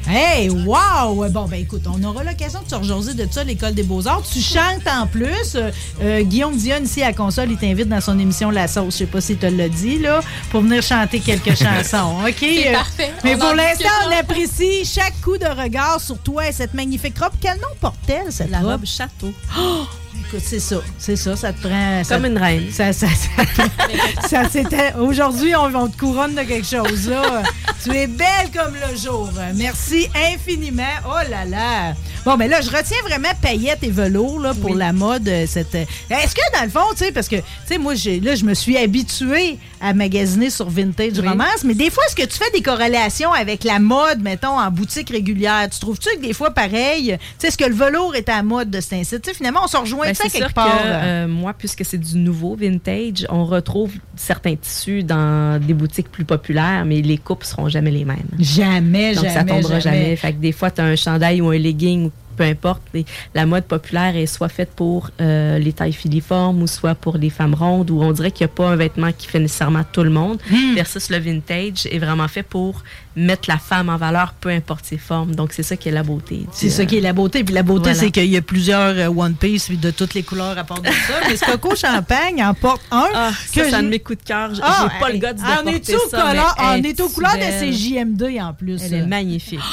[0.07, 1.27] Hey, wow!
[1.29, 4.23] Bon, ben écoute, on aura l'occasion de se rejaser de ça, l'École des Beaux-Arts.
[4.31, 5.55] Tu chantes en plus.
[5.55, 8.97] Euh, euh, Guillaume Dionne, ici à Console, il t'invite dans son émission La Sauce, je
[8.99, 12.17] sais pas si tu l'as dit, là, pour venir chanter quelques chansons.
[12.27, 12.35] OK?
[12.39, 13.11] C'est parfait.
[13.23, 16.90] Mais On pour l'instant, on apprécie chaque coup de regard sur toi et cette magnifique
[16.97, 17.33] robe.
[17.41, 18.69] Quel nom porte-t-elle, cette La robe?
[18.71, 19.31] robe château.
[19.57, 19.85] Oh!
[20.19, 20.77] Écoute, c'est ça.
[20.97, 21.35] C'est ça.
[21.35, 22.03] Ça te prend.
[22.03, 22.69] ça Comme une reine.
[22.71, 24.97] ça, ça, ça.
[24.99, 27.43] Aujourd'hui, on, on te couronne de quelque chose, là.
[27.83, 29.29] tu es belle comme le jour.
[29.55, 30.83] Merci infiniment.
[31.05, 31.93] Oh là là.
[32.23, 34.77] Bon, mais là, je retiens vraiment paillettes et velours, là, pour Oui.
[34.77, 35.27] la mode.
[35.27, 35.73] euh, Cette...
[35.73, 38.45] Est-ce que, dans le fond, tu sais, parce que, tu sais, moi, j'ai, là, je
[38.45, 41.27] me suis habituée à magasiner sur Vintage Oui.
[41.27, 44.69] Romance, mais des fois, est-ce que tu fais des corrélations avec la mode, mettons, en
[44.69, 45.67] boutique régulière?
[45.71, 48.43] Tu trouves-tu que des fois, pareil, tu sais, est-ce que le velours est à la
[48.43, 49.27] mode de cet incite?
[49.35, 50.67] Finalement, on se rejoint Ben, ça quelque sûr part.
[50.67, 56.11] que euh, moi, puisque c'est du nouveau vintage, on retrouve certains tissus dans des boutiques
[56.11, 58.17] plus populaires, mais les coupes seront jamais les mêmes.
[58.39, 59.33] Jamais, Donc, jamais.
[59.35, 60.15] ça tombera jamais.
[60.15, 62.81] Fait que des fois, tu as un chandail ou un legging, peu importe.
[62.93, 67.17] Les- la mode populaire est soit faite pour euh, les tailles filiformes ou soit pour
[67.17, 69.83] les femmes rondes, où on dirait qu'il n'y a pas un vêtement qui fait nécessairement
[69.91, 70.75] tout le monde, Hmm.
[70.75, 72.83] versus le vintage est vraiment fait pour
[73.15, 75.35] mettre la femme en valeur, peu importe ses formes.
[75.35, 76.45] Donc, c'est ça qui est la beauté.
[76.51, 77.43] C'est ça qui est la beauté.
[77.43, 77.99] Puis la beauté, Voilà.
[77.99, 80.87] c'est qu'il y a plusieurs euh, One Piece de toutes les couleurs à part de
[80.87, 80.93] ça.
[81.27, 83.07] Mais ce Coco Champagne en porte un.
[83.13, 84.53] Ah, que ça, un de mes coups de cœur.
[84.55, 86.25] J'ai Ah, pas le hey, goût de On est porter ça,
[86.59, 87.59] on est est couleur de belle.
[87.59, 88.81] ces JM2 en plus.
[88.83, 89.59] Elle est magnifique.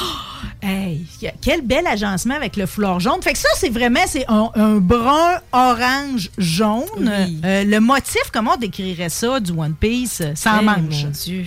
[0.61, 1.05] Hey,
[1.41, 3.21] quel bel agencement avec le foulard jaune.
[3.21, 6.83] Fait que ça, c'est vraiment c'est un, un brun, orange, jaune.
[6.97, 7.39] Oui.
[7.45, 11.03] Euh, le motif, comment on décrirait ça du One Piece euh, sans Eh, manche?
[11.05, 11.45] Mon Dieu.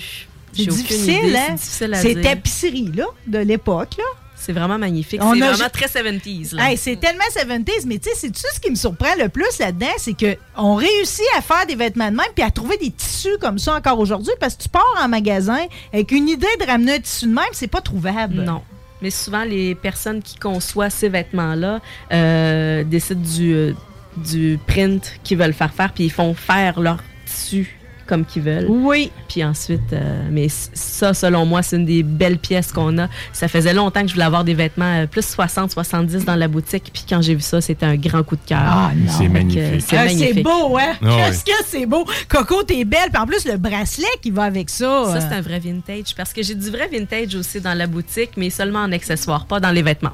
[0.52, 1.56] C'est difficile, hein?
[1.56, 2.22] C'est difficile à dire.
[2.22, 4.04] tapisserie, là, de l'époque, là.
[4.34, 5.20] C'est vraiment magnifique.
[5.22, 6.56] On C'est a vraiment ju- très 70s.
[6.56, 6.70] là.
[6.70, 9.56] Hey, c'est tellement 70s, mais tu sais, c'est tout ce qui me surprend le plus
[9.60, 12.90] là-dedans, c'est que on réussit à faire des vêtements de même puis à trouver des
[12.90, 15.60] tissus comme ça encore aujourd'hui parce que tu pars en magasin
[15.92, 18.42] avec une idée de ramener un tissu de même, c'est pas trouvable.
[18.42, 18.62] Non.
[19.00, 21.80] Mais souvent, les personnes qui conçoivent ces vêtements-là
[22.12, 23.72] euh, décident du, euh,
[24.16, 28.66] du print qu'ils veulent faire faire, puis ils font faire leur tissu comme qu'ils veulent.
[28.68, 29.10] Oui.
[29.28, 33.08] Puis ensuite, euh, mais ça, selon moi, c'est une des belles pièces qu'on a.
[33.32, 36.48] Ça faisait longtemps que je voulais avoir des vêtements euh, plus 60, 70 dans la
[36.48, 36.90] boutique.
[36.92, 38.58] Puis quand j'ai vu ça, c'était un grand coup de cœur.
[38.62, 39.10] Ah, non.
[39.10, 39.82] C'est magnifique.
[39.86, 40.94] C'est Ah, c'est beau, hein?
[41.00, 41.16] Ah ouais.
[41.16, 42.04] Qu'est-ce que c'est beau?
[42.28, 43.10] Coco, t'es belle.
[43.12, 45.04] Puis en plus, le bracelet qui va avec ça.
[45.06, 46.14] Ça, euh, c'est un vrai vintage.
[46.16, 49.60] Parce que j'ai du vrai vintage aussi dans la boutique, mais seulement en accessoires, pas
[49.60, 50.12] dans les vêtements.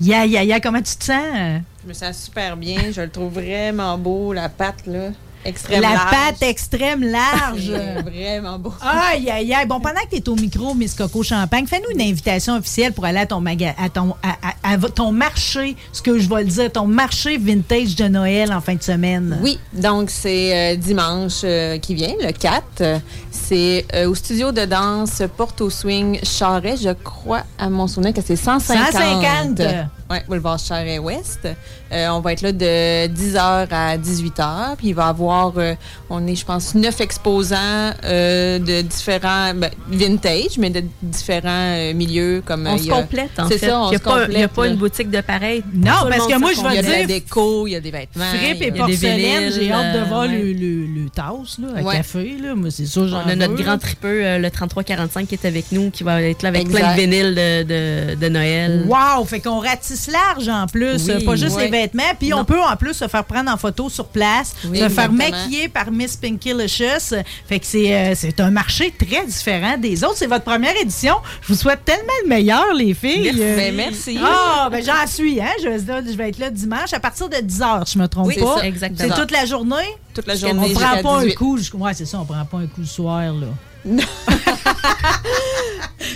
[0.00, 1.62] Ya, ya, ya, comment tu te sens?
[1.84, 2.90] Je me sens super bien.
[2.94, 5.10] Je le trouve vraiment beau, la pâte, là.
[5.44, 6.10] Extrême La large.
[6.10, 7.70] pâte extrême large.
[8.04, 8.72] Vraiment beau.
[8.80, 9.66] Aïe, aïe, aïe.
[9.66, 13.04] Bon, pendant que tu es au micro, Miss Coco Champagne, fais-nous une invitation officielle pour
[13.04, 16.72] aller à ton, maga à ton, à, ton marché, ce que je vais le dire,
[16.72, 19.38] ton marché vintage de Noël en fin de semaine.
[19.42, 22.64] Oui, donc c'est euh, dimanche euh, qui vient, le 4.
[22.80, 22.98] Euh,
[23.30, 26.76] C'est euh, au studio de danse Porto Swing Charret.
[26.76, 28.92] Je crois, à mon souvenir, que c'est 150.
[28.92, 29.60] 150.
[30.10, 31.48] Oui, boulevard Charret-Ouest.
[31.92, 34.76] Euh, on va être là de 10h à 18h.
[34.76, 35.74] Puis il va y avoir, euh,
[36.10, 37.56] on est, je pense, neuf exposants
[38.04, 42.42] euh, de différents, ben, vintage, mais de différents euh, milieux.
[42.44, 43.68] Comme, On se il y a- complète, en C'est fait.
[43.68, 45.20] ça, on Il n'y a, se pas- il y a complète, pas une boutique de
[45.22, 45.64] pareil.
[45.72, 47.76] Non, parce que moi, je vais Il y a de dire- la déco, il y
[47.76, 48.24] a des vêtements.
[48.24, 50.28] Frippe et il y a- des porcelaine, j'ai hâte de euh, voir ouais.
[50.38, 51.96] le, le, le tasse, là, à Ouais.
[51.96, 52.36] café.
[52.42, 52.54] Là.
[52.54, 55.72] Moi, c'est ça, j'en On a notre grand tripeux, euh, le 3345, qui est avec
[55.72, 56.78] nous, qui va être là avec Exact.
[56.78, 58.84] plein de vinyles de, de, de Noël.
[58.86, 59.24] Wow!
[59.24, 62.02] Fait qu'on ratisse large en plus, Oui, pas juste les vêtements.
[62.18, 65.04] Puis on peut en plus se faire prendre en photo sur place, Oui, se faire
[65.10, 65.30] exactement.
[65.30, 67.14] maquiller par Miss Pinky Licious.
[67.48, 70.16] Fait que c'est euh, c'est un marché très différent des autres.
[70.16, 71.14] C'est votre première édition.
[71.42, 73.24] Je vous souhaite tellement le meilleur, les filles.
[73.34, 73.40] Merci.
[73.42, 74.18] Euh, Ben, merci.
[74.22, 75.46] Ah, ben j'en suis, hein?
[75.62, 78.06] Je vais, être là- je vais être là dimanche à partir de 10h, je me
[78.08, 78.54] trompe Oui, pas.
[78.54, 79.14] c'est ça, exactement.
[79.14, 79.74] C'est toute la journée?
[80.14, 81.34] Toute la On journée prend jusqu'à pas un 18.
[81.34, 81.58] coup.
[81.58, 83.46] je- Ouais, c'est ça, on prend pas un coup le soir, là.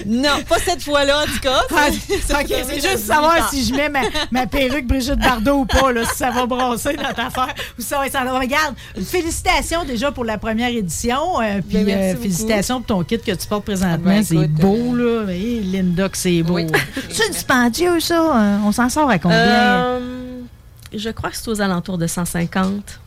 [0.06, 1.60] Non, pas cette fois-là, en tout cas.
[1.74, 1.88] Ah,
[2.40, 4.00] OK, c'est juste savoir si je mets ma,
[4.30, 7.98] ma perruque Brigitte Bardot ou pas, là, si ça va brasser notre affaire ou ça
[7.98, 11.40] va être Regarde, félicitations déjà pour la première édition.
[11.40, 12.22] euh, puis Ben, merci euh, beaucoup.
[12.22, 13.98] félicitations pour ton kit que tu portes présentement.
[14.04, 15.30] Ben, c'est beau, là.
[15.30, 16.54] Hey, Linda, que c'est beau.
[16.54, 16.66] Oui.
[17.10, 18.60] C'est dispendieux, ça.
[18.64, 19.36] On s'en sort à combien?
[19.38, 20.00] Euh,
[20.94, 23.00] je crois que c'est aux alentours de 150.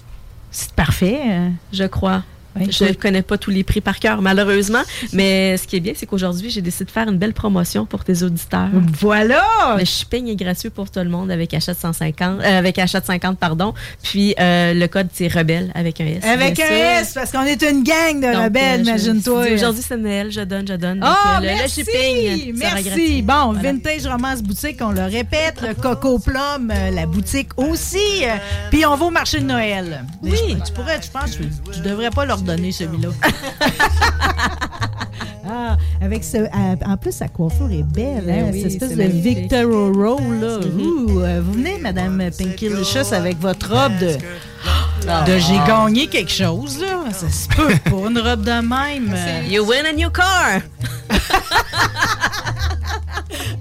[0.52, 1.22] C'est parfait.
[1.26, 1.52] hein?
[1.72, 2.24] Je crois.
[2.70, 4.82] Je ne connais pas tous les prix par cœur, malheureusement.
[5.14, 8.04] Mais ce qui est bien, c'est qu'aujourd'hui, j'ai décidé de faire une belle promotion pour
[8.04, 8.70] tes auditeurs.
[9.00, 9.44] Voilà!
[9.78, 13.00] Le shipping est gratuit pour tout le monde avec achat de 150, euh, avec achat
[13.00, 13.74] de 50, pardon.
[14.04, 16.24] Puis euh, le code, c'est rebelle avec un S.
[16.24, 16.76] Avec un sûr.
[16.76, 19.46] S, parce qu'on est une gang de Donc, rebelles, euh, je- imagine-toi.
[19.54, 21.00] Aujourd'hui, c'est Noël, je donne, je donne.
[21.00, 21.10] Donc,
[21.42, 21.82] le merci!
[21.86, 23.22] shipping merci!
[23.22, 23.72] Bon, Voilà.
[23.72, 27.98] Vintage Romance Boutique, on le répète, le Coco Plum, euh, la boutique aussi.
[28.72, 30.04] Puis on va au marché de Noël.
[30.22, 30.32] Oui.
[30.50, 31.44] je- tu pourrais, je pense, tu,
[31.74, 33.10] tu devrais pas leur donner celui-là.
[35.48, 38.50] ah, avec ce, à- en plus, sa coiffure est belle, Ben hein?
[38.54, 39.38] oui, cette espèce c'est de magnifique.
[39.40, 40.60] Victor Oro, là.
[40.60, 44.18] Ouh, euh, vous venez, Madame Pinky Licious, avec votre robe de.
[45.28, 47.12] De j'ai gagné quelque chose, là.
[47.12, 49.16] Ça se peut pas, une robe de même.
[49.50, 50.62] You win a new car!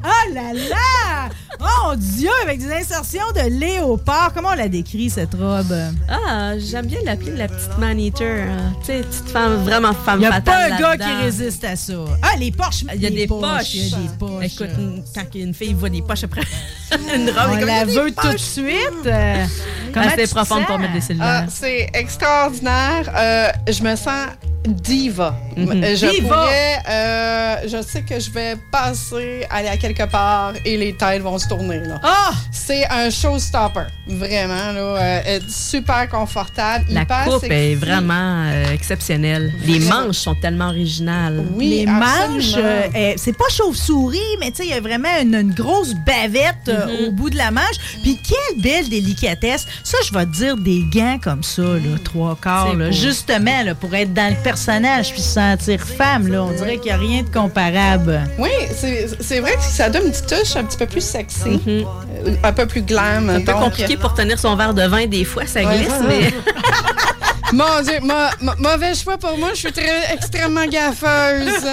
[0.05, 1.29] Oh là là!
[1.63, 4.33] Oh Dieu, avec des insertions de léopard.
[4.35, 5.75] Comment on la décrit, cette robe?
[6.09, 8.45] Ah, j'aime bien l'appeler la petite man-eater.
[8.49, 8.73] hein.
[8.81, 11.77] Tu sais, petite femme, vraiment femme Il n'y a pas un gars qui résiste à
[11.77, 11.93] ça.
[12.23, 12.85] Ah, les poches.
[12.95, 13.75] Il y a des poches.
[13.75, 14.45] Il y a des poches.
[14.45, 16.43] Écoute, une- quand une fille voit des poches après
[17.15, 19.07] une robe, on comme, la veut tout de suite.
[19.07, 19.45] Euh,
[19.93, 21.47] comment Assez profonde pour mettre Ah, cellulaires.
[21.51, 23.11] c'est extraordinaire.
[23.17, 24.27] Euh, je me sens
[24.67, 25.35] diva.
[25.57, 25.83] Mhm.
[25.97, 26.29] Je Il va.
[26.37, 31.23] pourrais, euh, je sais que je vais passer, aller à quelque part et les têtes
[31.23, 31.81] vont se tourner.
[31.81, 31.99] là.
[32.03, 32.31] Ah!
[32.53, 34.73] C'est un showstopper, vraiment.
[34.73, 36.85] Là, euh, super confortable.
[36.91, 37.57] La hyper coupe sexy.
[37.57, 39.51] est vraiment euh, exceptionnelle.
[39.65, 41.43] Les manches sont tellement originales.
[41.55, 42.35] Oui, les absolument.
[42.35, 42.55] manches,
[42.95, 47.09] euh, c'est pas chauve-souris, mais il y a vraiment une, une grosse bavette Mm-hmm.
[47.09, 47.77] au bout de la manche.
[48.03, 49.67] Puis quelle belle délicatesse.
[49.85, 53.75] Ça, je vais te dire des gants comme ça, là, trois quarts, là, justement, là,
[53.75, 56.29] pour être dans le personnage puis se sentir femme.
[56.29, 58.21] Là, on dirait qu'il n'y a rien de comparable.
[58.39, 61.61] Oui, c'est c'est vrai que ça donne une petite touche un petit peu plus sexy,
[61.69, 61.83] euh,
[62.43, 63.27] un peu plus glam.
[63.29, 63.37] Mm-hmm.
[63.37, 65.79] Un peu compliqué pour tenir son verre de vin, des fois, ça Ouais.
[65.79, 66.33] glisse, mais
[67.53, 71.65] Mon Dieu, ma- ma- mauvais choix pour moi, je suis très, extrêmement gaffeuse.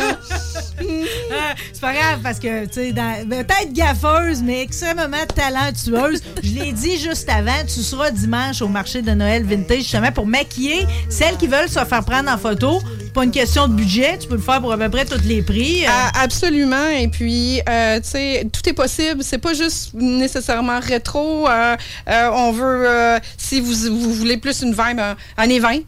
[1.31, 6.21] Ah, c'est pas grave parce que, tu sais, dans- peut-être gaffeuse, mais extrêmement talentueuse.
[6.43, 10.25] Je l'ai dit juste avant, tu seras dimanche au marché de Noël Vintage, justement, pour
[10.25, 12.81] maquiller celles qui veulent se faire prendre en photo.
[13.17, 15.41] Pas une question de budget, tu peux le faire pour à peu près tous les
[15.41, 15.85] prix.
[16.13, 16.87] Absolument.
[16.89, 19.23] Et puis, euh, tu sais, tout est possible.
[19.23, 21.49] C'est pas juste nécessairement rétro.
[21.49, 21.75] Euh,
[22.09, 25.01] euh, on veut, si vous, vous voulez plus une vibe
[25.35, 25.79] années 20,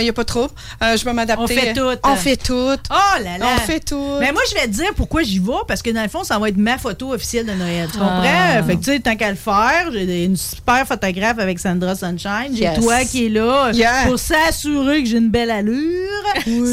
[0.00, 0.48] il n'y a pas trop.
[0.82, 1.42] Euh, je vais m'adapter.
[1.42, 1.98] On fait tout.
[2.04, 2.54] On fait tout.
[2.90, 3.46] Oh là là!
[3.54, 4.16] On fait tout.
[4.20, 6.38] Mais moi, je vais te dire pourquoi j'y vais, parce que dans le fond, ça
[6.38, 7.88] va être ma photo officielle de Noël.
[7.92, 8.22] Tu comprends?
[8.24, 8.62] Ah.
[8.62, 12.50] Fait que, tu sais, tant qu'à le faire, j'ai une super photographe avec Sandra Sunshine.
[12.52, 12.80] J'ai Yes.
[12.80, 14.06] toi qui est là Yeah.
[14.06, 16.08] pour s'assurer que j'ai une belle allure.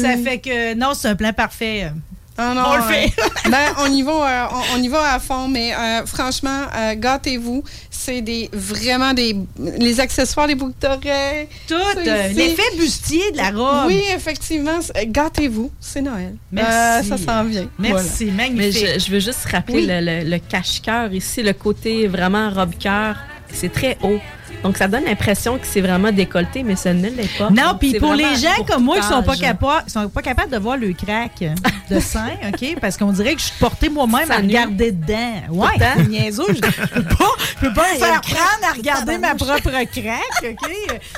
[0.02, 1.90] Ça fait que, non, c'est un plan parfait.
[2.38, 3.06] Ah non, On le fait.
[3.18, 6.62] euh, ben, on y va, euh, on, on y va à fond, mais euh, franchement,
[6.76, 7.62] euh, gâtez-vous.
[7.90, 11.48] C'est des vraiment des les accessoires, les boucles d'oreilles.
[11.66, 11.74] Tout,
[12.04, 13.86] l'effet bustier de la robe.
[13.88, 14.78] Oui, effectivement.
[15.06, 16.34] Gâtez-vous, c'est Noël.
[16.52, 17.10] Merci.
[17.10, 17.68] Euh, ça s'en vient.
[17.78, 18.86] Merci, Mais magnifique.
[18.94, 19.86] je, je veux juste rappeler Oui.
[19.88, 23.16] le, le- le cache-cœur ici, le côté vraiment robe-cœur,
[23.52, 24.18] c'est très haut.
[24.62, 27.50] Donc, ça donne l'impression que c'est vraiment décolleté, mais ça ne l'est pas.
[27.50, 29.40] Non, puis pour les gens comme moi qui sont pas, âge.
[29.40, 31.44] capa- qui sont pas capables de voir le crack
[31.90, 32.76] de sein, OK?
[32.80, 35.32] Parce qu'on dirait que je suis portée moi-même à regarder dedans.
[35.50, 36.44] Ouais, c'est niaiseux.
[36.48, 40.70] Je peux pas, je peux pas me faire prendre à regarder ma propre crack, OK?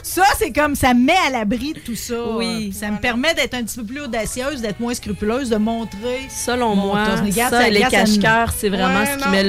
[0.03, 2.15] Ça, c'est comme ça me met à l'abri de tout ça.
[2.37, 2.73] Oui.
[2.73, 6.27] Ça me permet d'être un petit peu plus audacieuse, d'être moins scrupuleuse, de montrer.
[6.29, 7.05] Selon moi,
[7.51, 9.45] ça, les cache-cœurs, c'est vraiment ce qui met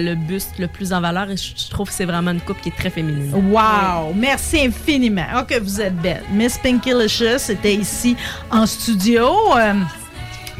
[0.00, 2.60] le, buste le plus en valeur et je, je trouve que c'est vraiment une coupe
[2.60, 3.33] qui est très féminine.
[3.34, 4.12] Wow!
[4.14, 5.26] Merci infiniment.
[5.36, 6.22] Oh, que vous êtes belle.
[6.32, 8.16] Miss Pinky Licious était ici
[8.50, 9.28] en studio.
[9.56, 9.74] Euh,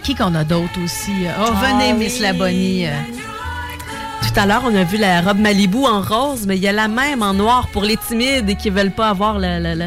[0.03, 1.13] qui qu'on a d'autres aussi?
[1.41, 2.87] Oh, venez, Miss Labonnie.
[2.87, 2.91] Euh,
[4.23, 6.73] Tout à l'heure, on a vu la robe Malibu en rose, mais il y a
[6.73, 9.87] la même en noir pour les timides et qui veulent pas avoir la, la, la,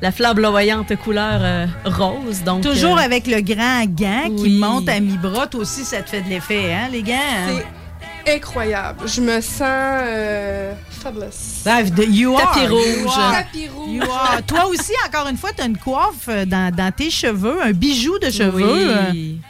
[0.00, 2.42] la flamboyante couleur euh, rose.
[2.44, 4.58] Donc, Toujours euh, avec le grand gant qui Oui.
[4.60, 5.46] monte à mi-bras.
[5.48, 7.60] Toi aussi, ça te fait de l'effet, hein, les gants?
[8.26, 9.06] Incroyable.
[9.08, 11.64] Je me sens euh, fabulous.
[12.08, 12.52] You are.
[12.52, 12.68] Tapis You
[13.04, 13.12] rouge.
[13.16, 13.32] are.
[13.32, 13.90] Tapis rouge.
[13.90, 14.42] You are.
[14.46, 17.72] Toi aussi, encore une fois, tu as une coiffe euh, dans, dans tes cheveux, un
[17.72, 19.10] bijou de cheveux.
[19.12, 19.40] Oui.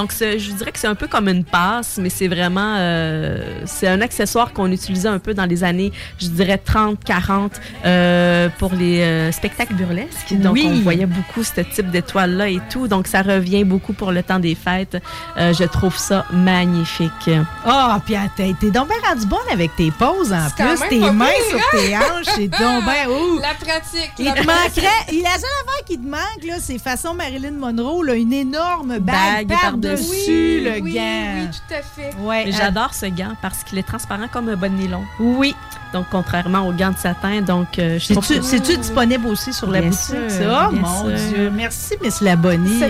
[0.00, 2.76] Donc, je dirais que c'est un peu comme une passe, mais c'est vraiment...
[2.78, 7.52] euh, c'est un accessoire qu'on utilisait un peu dans les années, je dirais, 30, 40
[7.84, 10.32] euh, pour les euh, spectacles burlesques.
[10.38, 10.66] Donc, Oui.
[10.72, 12.88] on voyait beaucoup ce type d'étoiles-là et tout.
[12.88, 14.96] Donc, ça revient beaucoup pour le temps des fêtes.
[15.36, 17.28] Euh, je trouve ça magnifique.
[17.66, 20.88] Ah, puis ah, t'es t'es donc bien rendu bonne avec tes poses en plus.
[20.88, 23.06] Tes mains pire, sur tes hanches, c'est donc bien.
[23.10, 23.38] ouh.
[23.38, 24.12] La pratique.
[24.18, 24.82] Il la te pratique.
[24.82, 25.12] manquerait.
[25.12, 28.98] il- La seule affaire qui te manque, là, c'est façon Marilyn Monroe, là, une énorme
[28.98, 30.60] bague, Bague par-dessus par-dessus.
[30.64, 31.00] le oui, gant.
[31.36, 32.16] Oui, tout à fait.
[32.18, 35.02] Ouais, Mais euh, J'adore ce gant parce qu'il est transparent comme un bon nylon.
[35.18, 35.54] Oui.
[35.92, 39.52] Donc, contrairement au gant de satin, donc euh, je trouve C'est-tu que- c'est-tu disponible aussi
[39.52, 40.68] sur la Bien boutique, sûr, ça?
[40.72, 41.16] bien Mon sûr.
[41.28, 41.50] Dieu.
[41.52, 42.82] Merci, Miss Labonnie.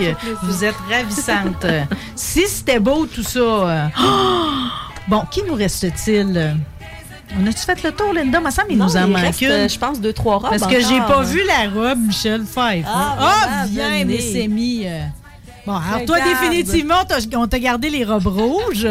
[0.43, 1.65] Vous êtes ravissante.
[2.15, 3.39] si c'était beau, tout ça.
[3.39, 3.85] euh,
[5.07, 6.55] Bon, qui nous reste-t-il?
[7.39, 8.39] On a-tu fait le tour, Linda?
[8.39, 9.49] Il me semble Non, nous en il manque reste, une.
[9.51, 12.83] euh, je pense, deux, trois robes Parce que j'ai pas vu la robe Michel Pfeiffer.
[12.87, 14.05] Ah, voilà, viens.
[14.05, 14.83] Miss Amy.
[14.85, 15.01] euh.
[15.65, 16.29] Bon, alors toi, Regarde.
[16.49, 18.87] définitivement, t'as- on t'a gardé les robes rouges.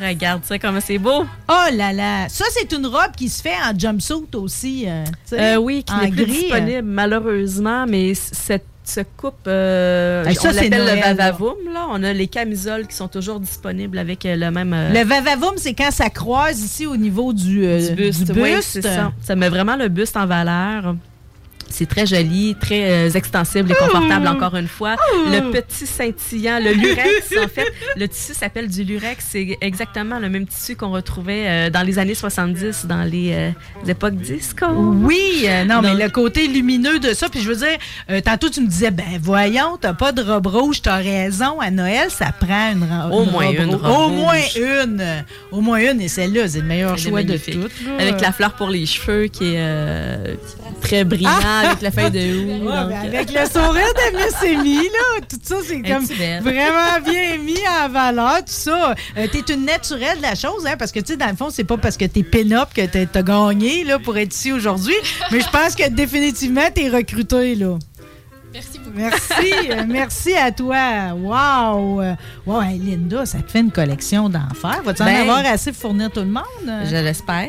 [0.00, 1.24] Regarde ça, comme c'est beau.
[1.48, 2.28] Oh là là.
[2.28, 4.84] Ça, c'est une robe qui se fait en jumpsuit aussi.
[4.86, 8.66] euh, tu sais, Euh, oui, qui en n'est plus gris, disponible, malheureusement, mais c- cette
[8.88, 11.12] ce coupe, euh, ça, on c'est l'appelle le là.
[11.12, 11.54] Vavavoum.
[11.74, 11.86] Là.
[11.90, 15.54] On a les camisoles qui sont toujours disponibles avec euh, le même euh, Le vavavoum,
[15.56, 18.32] c'est quand ça croise ici au niveau du, euh, du buste.
[18.36, 19.12] Oui, c'est ça.
[19.22, 20.94] Ça met vraiment le buste en valeur.
[21.68, 24.96] C'est très joli, très euh, extensible et confortable, encore une fois.
[25.26, 29.24] Le petit scintillant, le lurex, en fait, le tissu s'appelle du lurex.
[29.30, 33.50] C'est exactement le même tissu qu'on retrouvait euh, dans les années 70, dans les, euh,
[33.84, 34.64] les époques disco.
[34.68, 38.68] Oui, non, mais le côté lumineux de ça, puis je veux dire, tantôt tu me
[38.68, 42.84] disais, ben voyons, t'as pas de robe rouge, t'as raison, à Noël, ça prend une,
[42.84, 43.82] ro- Au une moins robe une rouge.
[43.82, 44.16] robe Au rouge.
[44.20, 45.24] moins une.
[45.52, 47.72] Au moins une, et celle-là, c'est le meilleur choix de toutes.
[47.98, 50.36] Avec la fleur pour les cheveux qui est
[50.80, 51.30] très brillant
[51.64, 52.48] avec la feuille de houx.
[52.48, 57.00] Ouais, donc, ben, avec le sourire de Miss Amy, là, tout ça, c'est comme vraiment
[57.04, 58.94] bien mis en valeur, tout ça.
[59.16, 61.50] Euh, t'es une naturelle de la chose, hein, parce que, tu sais, dans le fond,
[61.50, 64.94] c'est pas parce que t'es pin-up que t'as gagné, là, pour être ici aujourd'hui,
[65.30, 67.78] mais je pense que définitivement, t'es recruté, là.
[68.52, 68.96] Merci beaucoup.
[68.96, 69.52] Merci,
[69.88, 71.12] merci à toi.
[71.14, 72.02] Wow!
[72.46, 74.80] Wow, hey, Linda, ça te fait une collection d'enfer.
[74.82, 76.44] Vas-tu en Ben, avoir assez pour fournir tout le monde?
[76.84, 77.48] Je l'espère.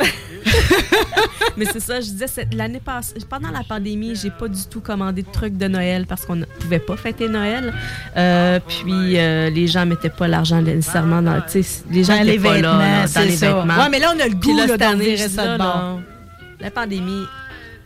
[1.56, 5.22] Mais c'est ça, je disais, l'année passée, pendant la pandémie, j'ai pas du tout commandé
[5.22, 7.72] de trucs de Noël parce qu'on ne pouvait pas fêter Noël.
[8.16, 11.42] Euh, puis euh, les gens mettaient pas l'argent nécessairement dans.
[11.90, 13.54] Les gens Dans les pas vêtements, là, là, dans les ça.
[13.54, 13.82] vêtements.
[13.82, 14.76] Ouais, mais là, on a le goût, d'en ça
[15.54, 15.96] de là,
[16.60, 17.24] La pandémie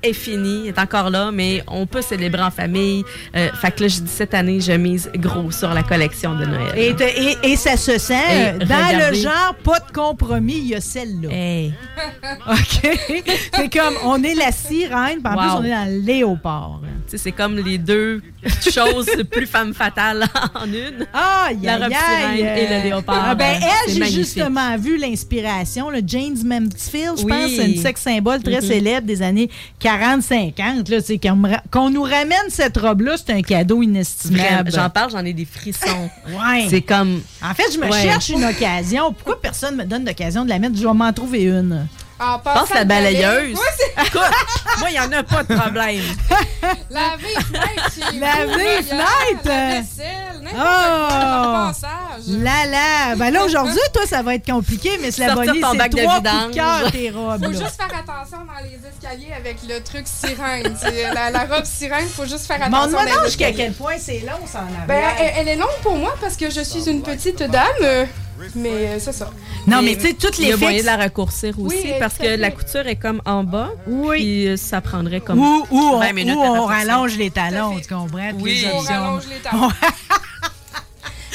[0.03, 3.05] est finie, est encore là, mais on peut célébrer en famille.
[3.37, 6.45] Euh, fait que là, je dis cette année, je mise gros sur la collection de
[6.45, 6.73] Noël.
[6.77, 6.95] Et,
[7.43, 8.15] et- et ça se sent.
[8.15, 11.29] Et euh, dans le genre, pas de compromis, il y a celle-là.
[11.33, 11.73] Hey.
[12.49, 12.91] OK?
[13.55, 15.41] C'est comme, on est la sirène, puis en Wow.
[15.41, 16.81] plus, on est dans le léopard.
[17.07, 18.21] C'est comme les deux
[18.71, 21.07] choses plus femmes fatales en une.
[21.15, 23.25] Ah, La robe sirène et le léopard.
[23.31, 25.89] Ah, ben, C'est elle, j'ai justement vu l'inspiration.
[25.91, 27.33] le James Mansfield, je Oui.
[27.33, 28.67] pense, c'est une sex symbole très Mhm.
[28.69, 29.49] célèbre des années
[29.89, 30.91] 40-50.
[30.91, 31.01] là.
[31.05, 31.19] C'est
[31.71, 34.71] Qu'on nous ramène cette robe-là, c'est un cadeau inestimable.
[34.73, 36.11] J'en parle, j'en ai des frissons.
[36.29, 36.67] Ouais.
[36.69, 37.23] C'est comme.
[37.43, 38.03] En fait, je me Ouais.
[38.03, 39.13] cherche une occasion.
[39.13, 40.77] Pourquoi personne me donne l'occasion de la mettre?
[40.77, 41.87] Je vais m'en trouver une.
[42.21, 43.59] En Pense passant la balayeuse.
[44.07, 44.21] Écoute,
[44.79, 46.03] moi, il n'y en a pas de problème.
[46.91, 47.35] Laver
[47.95, 49.49] chez ailleurs, fenêtres.
[49.49, 51.07] La vaisselle, n'importe Oh!
[51.09, 52.25] quoi, le passage.
[52.29, 53.15] Là, là.
[53.17, 55.73] Ben là, aujourd'hui, toi, ça va être compliqué, mais c'est la bonne de c'est trois
[55.73, 55.89] coups
[56.23, 57.45] de cœur, tes robes.
[57.45, 57.59] Faut là.
[57.59, 60.77] juste faire attention dans les escaliers avec le truc sirène.
[61.15, 62.85] La, la robe sirène, faut juste faire Mais attention.
[62.85, 65.15] on me dans demande jusqu'à quel point c'est long, ça en Ben, arrière.
[65.21, 68.07] elle, elle est longue pour moi parce que je suis une petite dame,
[68.55, 69.31] mais euh, c'est ça.
[69.67, 71.93] Non, mais tu sais, toutes Il y les a moyen de la raccourcir aussi Oui,
[71.99, 73.71] parce que la couture est comme en bas.
[73.87, 74.17] Oui.
[74.17, 75.39] Puis euh, ça prendrait comme.
[75.39, 78.31] Ou, ou on, 20 minutes ou on rallonge les talons, tu comprends?
[78.39, 78.63] Oui.
[78.63, 79.71] les On rallonge les talons.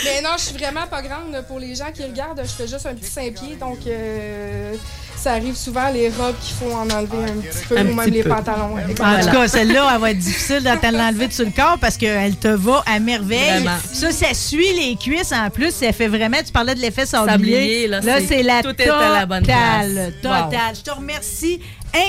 [0.03, 2.41] Mais non, je suis vraiment pas grande pour les gens qui regardent.
[2.43, 4.75] Je fais juste un petit 5 pieds, donc euh,
[5.23, 8.09] ça arrive souvent les robes qu'il faut en enlever un petit peu, Un ou même
[8.09, 8.29] les peu.
[8.29, 8.75] pantalons.
[8.75, 8.83] ouais.
[8.83, 9.25] En Voilà.
[9.25, 12.35] tout cas, celle-là, elle va être difficile de te l'enlever sur le corps parce qu'elle
[12.35, 13.61] te va à merveille.
[13.63, 13.77] Vraiment.
[13.91, 15.71] Ça, ça suit les cuisses en plus.
[15.71, 17.31] Ça fait vraiment, tu parlais de l'effet sablier.
[17.33, 20.13] Sablier, là, c'est- c'est la tout est à la bonne totale.
[20.23, 20.29] Wow.
[20.31, 20.75] Totale.
[20.75, 21.59] Je te remercie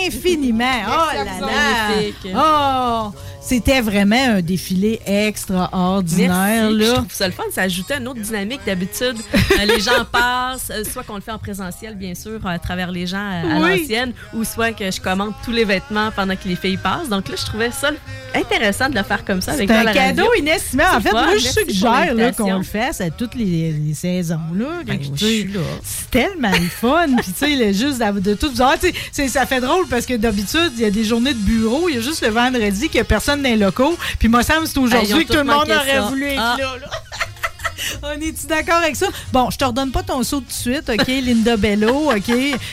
[0.06, 0.64] infiniment.
[0.88, 1.30] Oh là là.
[1.40, 2.32] Magnifique.
[2.34, 3.12] Oh,
[3.46, 6.70] c'était vraiment un défilé extraordinaire.
[6.70, 6.74] Merci.
[6.84, 6.94] Je Là.
[6.94, 7.42] trouve ça le fun.
[7.52, 9.16] Ça ajoutait une autre dynamique d'habitude.
[9.34, 12.90] Euh, les gens passent, euh, soit qu'on le fait en présentiel, bien sûr, à travers
[12.90, 13.80] les gens à, à Oui.
[13.80, 17.08] l'ancienne, ou soit que je commande tous les vêtements pendant que les filles passent.
[17.08, 17.90] Donc là, je trouvais ça
[18.34, 20.96] intéressant de le faire comme ça avec C'est un la cadeau inestimable.
[20.96, 24.38] En fait, moi, je suggère là, qu'on le fasse à toutes les, les saisons.
[24.54, 25.60] Là, Ben, je suis là.
[25.82, 27.06] C'est tellement le fun.
[27.22, 30.84] Puis, tu sais, juste d'av- de tout ça fait drôle parce que d'habitude, il y
[30.84, 31.88] a des journées de bureau.
[31.88, 33.96] Il y a juste le vendredi qu'il n'y a personne dans les locaux.
[34.18, 36.00] Puis, moi, ça me c'est ont aujourd'hui que tout le monde aurait ça.
[36.02, 36.56] voulu être Ah.
[36.58, 36.76] là.
[36.80, 36.88] là.
[38.02, 39.06] On est-tu d'accord avec ça?
[39.32, 42.32] Bon, je te redonne pas ton saut tout de suite, OK, Linda Bello, OK?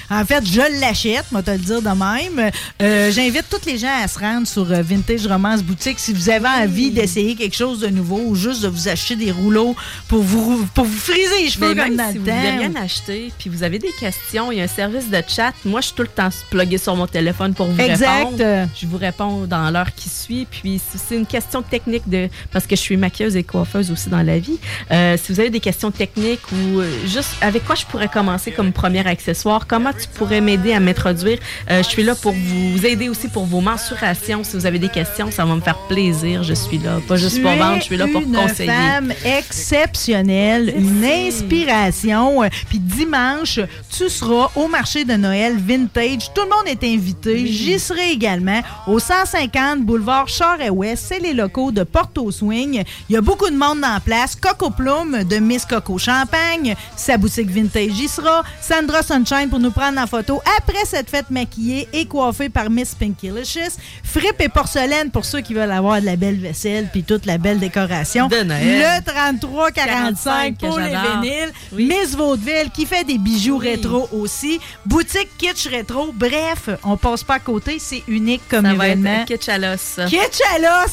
[0.10, 2.52] En fait, je l'achète, moi te le dire de même.
[2.82, 6.30] Euh, J'invite tous les gens à se rendre sur euh, Vintage Romance Boutique si vous
[6.30, 9.76] avez envie d'essayer quelque chose de nouveau ou juste de vous acheter des rouleaux
[10.08, 12.58] pour vous, pour vous friser les cheveux Mais comme dans si le vous temps.
[12.60, 15.52] rien acheté, puis vous avez des questions, il y a un service de chat.
[15.66, 18.18] Moi, je suis tout le temps pluguée sur mon téléphone pour vous Exact.
[18.18, 18.70] répondre.
[18.80, 20.47] Je vous réponds dans l'heure qui suit.
[20.49, 24.10] Puis si c'est une question technique de parce que je suis maquilleuse et coiffeuse aussi
[24.10, 24.58] dans la vie.
[24.92, 28.52] Euh, si vous avez des questions techniques ou euh, juste avec quoi je pourrais commencer
[28.52, 31.39] comme premier accessoire, comment tu pourrais m'aider à m'introduire,
[31.70, 34.44] euh, je suis là pour vous aider aussi pour vos mensurations.
[34.44, 36.44] Si vous avez des questions, ça va me faire plaisir.
[36.44, 38.70] Je suis là, pas juste Tu pour vendre, je suis là pour une conseiller.
[38.70, 42.42] femme exceptionnelle, une inspiration.
[42.70, 43.60] Puis dimanche,
[43.96, 46.34] tu seras au marché de Noël Vintage.
[46.34, 47.48] Tout le monde est invité.
[47.48, 51.06] J'y serai également au 150 boulevard Char-Ouest.
[51.08, 52.84] C'est les locaux de Porto Swing.
[53.10, 54.36] Il y a beaucoup de monde en place.
[54.36, 56.76] Coco De Miss Coco Champagne.
[56.98, 58.44] Sa boutique Vintage y sera.
[58.60, 62.96] Sandra Sunshine pour nous prendre en photo après cette fête maquillée et coiffée par Miss
[62.96, 63.78] Pinkylicious.
[64.04, 67.38] Frippe et porcelaine pour ceux qui veulent avoir de la belle vaisselle puis toute la
[67.38, 68.28] belle décoration.
[68.28, 69.02] De Noël.
[69.06, 71.52] Le 33-45 pour les vinyles.
[71.74, 74.60] Miss Vaudeville qui fait des bijoux rétro aussi.
[74.88, 76.12] Boutique Kitsch Rétro.
[76.12, 77.78] Bref, on passe pas à côté.
[77.78, 79.22] C'est unique comme Ça va événement.
[79.22, 80.00] être kitsch à l'os.
[80.10, 80.92] Kitsch à l'os.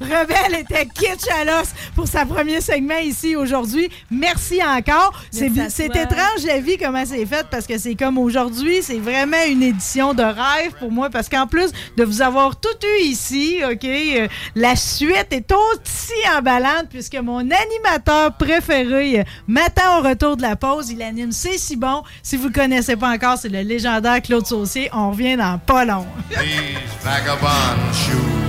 [0.00, 3.88] Rebelle était kitsch à l'os pour sa premier segment ici aujourd'hui.
[4.10, 5.12] Merci encore.
[5.30, 9.62] C'est étrange la vie, comment c'est fait, parce que c'est comme aujourd'hui, c'est vraiment une
[9.62, 13.84] édition de rêve pour moi, parce qu'en plus de vous avoir tout eu ici, OK,
[13.84, 20.42] euh, la suite est aussi emballante, puisque mon animateur préféré euh, m'attend au retour de
[20.42, 20.90] la pause.
[20.90, 22.02] Il anime C'est si bon.
[22.22, 24.90] Si vous ne le connaissez pas encore, c'est le légendaire Claude Saucier.
[24.92, 26.06] On revient dans pas long.
[26.30, 28.43] These vagabond shoes,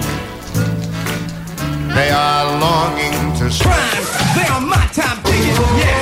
[1.95, 3.45] they are longing to
[4.35, 5.95] They are my time digging, yeah.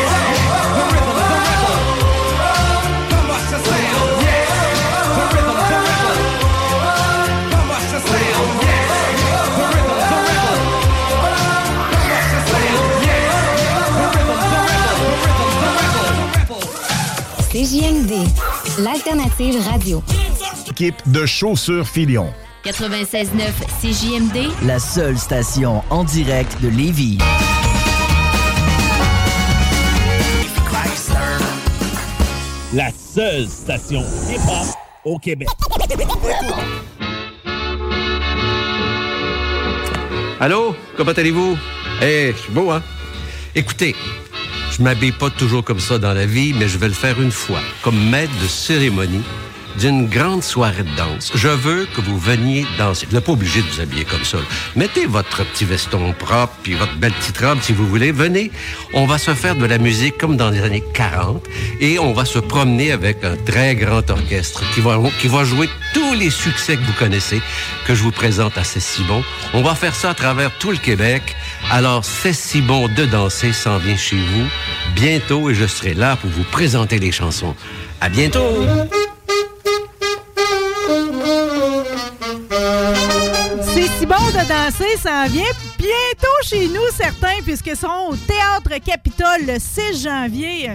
[0.76, 1.80] The rhythm, the rhythm.
[3.10, 4.46] Come watch the sound, yeah.
[5.16, 6.20] The rhythm, the rhythm.
[7.54, 8.84] Come watch the sound, yeah.
[9.58, 10.60] The rhythm, the rhythm.
[11.94, 13.28] Come watch the sound, yeah.
[13.98, 15.02] The rhythm, the rhythm.
[15.04, 15.78] The rhythm, the
[16.50, 16.66] rhythm.
[17.52, 18.14] CJMD,
[18.80, 19.98] l'alternative radio.
[20.70, 22.34] Équipe de chaussures Filion.
[22.64, 23.28] 96.9
[23.82, 27.18] CJMD, La seule station en direct de Lévis.
[32.74, 34.68] La seule station hip-hop
[35.04, 35.50] au Québec.
[40.40, 40.74] Allô?
[40.96, 41.58] Comment allez-vous?
[42.02, 42.82] Eh, je suis beau, hein?
[43.56, 43.94] Écoutez,
[44.72, 47.32] je m'habille pas toujours comme ça dans la vie, mais je vais le faire une
[47.32, 49.24] fois, comme maître de cérémonie
[49.80, 51.32] d'une grande soirée de danse.
[51.36, 53.06] Je veux que vous veniez danser.
[53.08, 54.38] Vous n'êtes pas obligé de vous habiller comme ça.
[54.76, 58.12] Mettez votre petit veston propre, puis votre belle petite robe, si vous voulez.
[58.12, 58.52] Venez,
[58.94, 61.44] on va se faire de la musique comme dans les années 40,
[61.80, 65.70] et on va se promener avec un très grand orchestre qui va, qui va jouer
[65.94, 67.42] tous les succès que vous connaissez,
[67.86, 69.24] que je vous présente à C'est si bon.
[69.54, 71.24] On va faire ça à travers tout le Québec.
[71.72, 74.48] Alors, C'est si bon de danser s'en vient chez vous
[74.96, 77.56] bientôt, et je serai là pour vous présenter les chansons.
[78.02, 78.66] À bientôt!
[84.72, 85.44] Ça en vient
[85.78, 90.70] bientôt chez nous, certains, puisque sont au Théâtre Capitole le 6 janvier.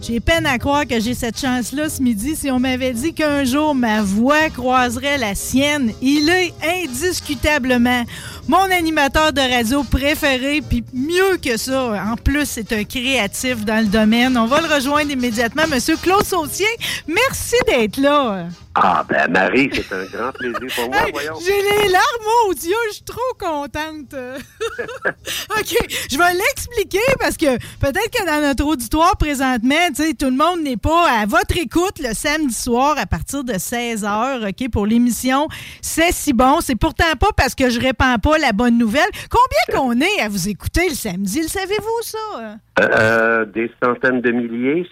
[0.00, 2.36] J'ai peine à croire que j'ai cette chance-là ce midi.
[2.36, 6.52] Si on m'avait dit qu'un jour ma voix croiserait la sienne, il est
[6.84, 8.04] indiscutablement
[8.48, 12.04] mon animateur de radio préféré, puis mieux que ça.
[12.06, 14.36] En plus, c'est un créatif dans le domaine.
[14.36, 15.64] On va le rejoindre immédiatement.
[15.68, 16.66] Monsieur Claude Sautier,
[17.08, 18.46] merci d'être là.
[18.78, 21.38] Ah, ben Marie, c'est un grand plaisir pour moi, voyons.
[21.42, 24.14] J'ai les larmes aux yeux, je suis trop contente.
[25.58, 25.76] OK,
[26.10, 30.36] je vais l'expliquer parce que peut-être que dans notre auditoire présentement, tu sais, tout le
[30.36, 34.86] monde n'est pas à votre écoute le samedi soir à partir de 16h, OK, pour
[34.86, 35.48] l'émission
[35.80, 36.60] C'est si bon.
[36.60, 39.08] C'est pourtant pas parce que je répands pas la bonne nouvelle.
[39.30, 42.58] Combien qu'on est à vous écouter le samedi, le savez-vous ça?
[42.80, 44.88] Euh, des centaines de milliers.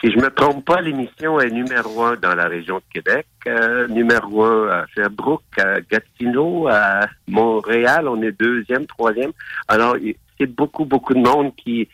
[0.00, 3.86] Si, je me trompe pas, l'émission est numéro un dans la région de Québec, euh,
[3.88, 8.08] numéro un à Sherbrooke, à Gatineau, à Montréal.
[8.08, 9.30] On est deuxième, troisième.
[9.68, 9.96] Alors,
[10.38, 11.88] c'est beaucoup, beaucoup de monde qui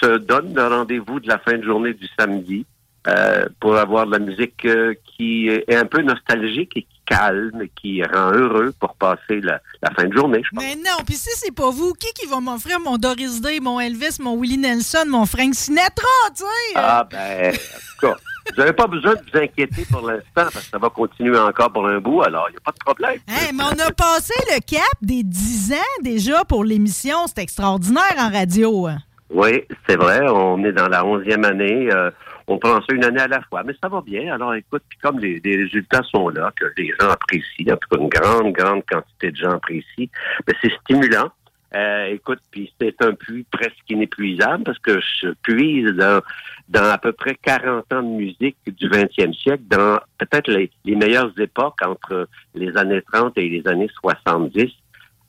[0.00, 2.64] se donne le rendez-vous de la fin de journée du samedi
[3.08, 7.64] euh, pour avoir de la musique euh, qui est un peu nostalgique et qui calme,
[7.80, 10.64] qui rend heureux pour passer la, la fin de journée, je pense.
[10.64, 13.80] Mais non, puis si c'est pas vous, qui qui va m'offrir mon Doris Day, mon
[13.80, 16.72] Elvis, mon Willie Nelson, mon Frank Sinatra, tu sais?
[16.76, 18.16] Ah, ben, en tout cas,
[18.50, 21.72] vous n'avez pas besoin de vous inquiéter pour l'instant parce que ça va continuer encore
[21.72, 23.18] pour un bout, alors il n'y a pas de problème.
[23.28, 27.16] Hey, mais on a passé le cap des 10 ans déjà pour l'émission.
[27.26, 28.86] C'est extraordinaire en radio.
[28.86, 28.98] hein.
[29.28, 31.88] Oui, c'est vrai, on est dans la onzième année.
[31.92, 32.10] euh,
[32.46, 34.32] on prend ça une année à la fois, mais ça va bien.
[34.34, 38.02] Alors, écoute, puis comme les, résultats sont là, que les gens apprécient, en tout cas
[38.02, 40.08] une grande, grande quantité de gens apprécient,
[40.46, 41.30] ben, c'est stimulant.
[41.74, 45.90] Euh, écoute, puis c'est un puits presque inépuisable parce que je puise
[46.68, 50.96] dans, à peu près 40 ans de musique du 20e siècle, dans peut-être les, les
[50.96, 54.70] meilleures époques entre les années 30 et les années 70.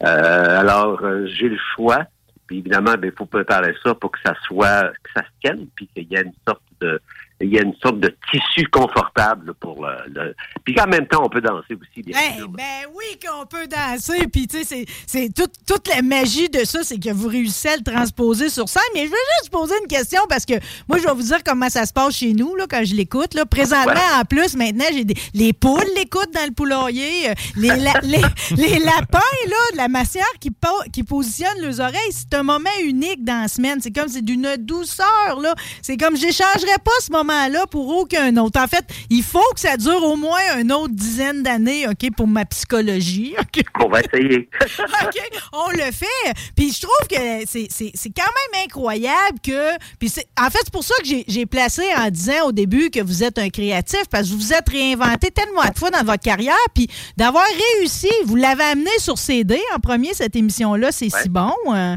[0.03, 2.05] Euh, alors, euh, j'ai le choix.
[2.47, 5.67] Puis évidemment, ben, il faut préparer ça pour que ça soit, que ça se tienne,
[5.75, 6.99] puis qu'il y ait une sorte de,
[7.41, 11.23] il y a une sorte de tissu confortable pour le, le- Puis qu'en même temps,
[11.25, 12.47] on peut danser aussi, bien Hey, sûr.
[12.49, 12.63] ben
[12.95, 14.27] oui qu'on peut danser.
[14.31, 17.83] Puis, tu sais, c'est- toute, la magie de ça, c'est que vous réussissez à le
[17.83, 18.81] transposer sur scène.
[18.93, 20.53] Mais je veux juste poser une question parce que
[20.87, 23.33] moi, je vais vous dire comment ça se passe chez nous là, quand je l'écoute.
[23.33, 23.45] là.
[23.45, 24.21] Présentement, Ouais.
[24.21, 27.29] en plus, maintenant, j'ai des, les poules l'écoutent dans le poulailler.
[27.29, 28.21] euh, Les, la- les,
[28.57, 32.11] les lapins, là, de la massière qui, po- qui positionnent leurs oreilles.
[32.11, 33.79] C'est un moment unique dans la semaine.
[33.81, 35.53] C'est comme, c'est d'une douceur, là.
[35.81, 38.59] C'est comme, j'échangerais pas ce moment-là pour aucun autre.
[38.59, 42.27] En fait, il faut que ça dure au moins une autre dizaine d'années, OK, pour
[42.27, 43.35] ma psychologie.
[43.39, 43.63] OK?
[43.83, 44.49] On va essayer.
[44.79, 45.19] OK,
[45.53, 46.33] on le fait.
[46.55, 49.77] Puis je trouve que c'est quand même incroyable que.
[49.99, 52.99] Puis c'est- en fait, c'est pour ça que j'ai- placé en disant au début que
[53.01, 56.23] vous êtes un créatif, parce que vous vous êtes réinventé tellement de fois dans votre
[56.23, 57.43] carrière, puis d'avoir
[57.79, 58.09] réussi.
[58.25, 61.51] Vous l'avez amené sur CD en premier, cette émission-là, c'est si bon.
[61.73, 61.95] euh.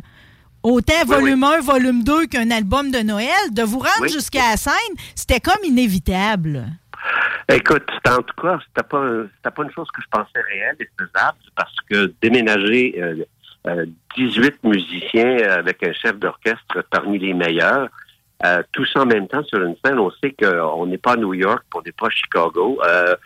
[0.67, 4.09] Autant Oui, volume 1, volume 2 qu'un album de Noël, de vous rendre Oui.
[4.09, 6.67] jusqu'à la scène, c'était comme inévitable.
[7.49, 9.07] Écoute, en tout cas, c'était pas,
[9.37, 13.25] c'était pas une chose que je pensais réelle et faisable parce que déménager euh,
[13.69, 13.87] euh,
[14.17, 17.89] 18 musiciens euh, avec un chef d'orchestre parmi les meilleurs,
[18.45, 21.33] euh, tous en même temps sur une scène, on sait qu'on n'est pas à New
[21.35, 23.17] York, on n'est pas à Chicago, euh,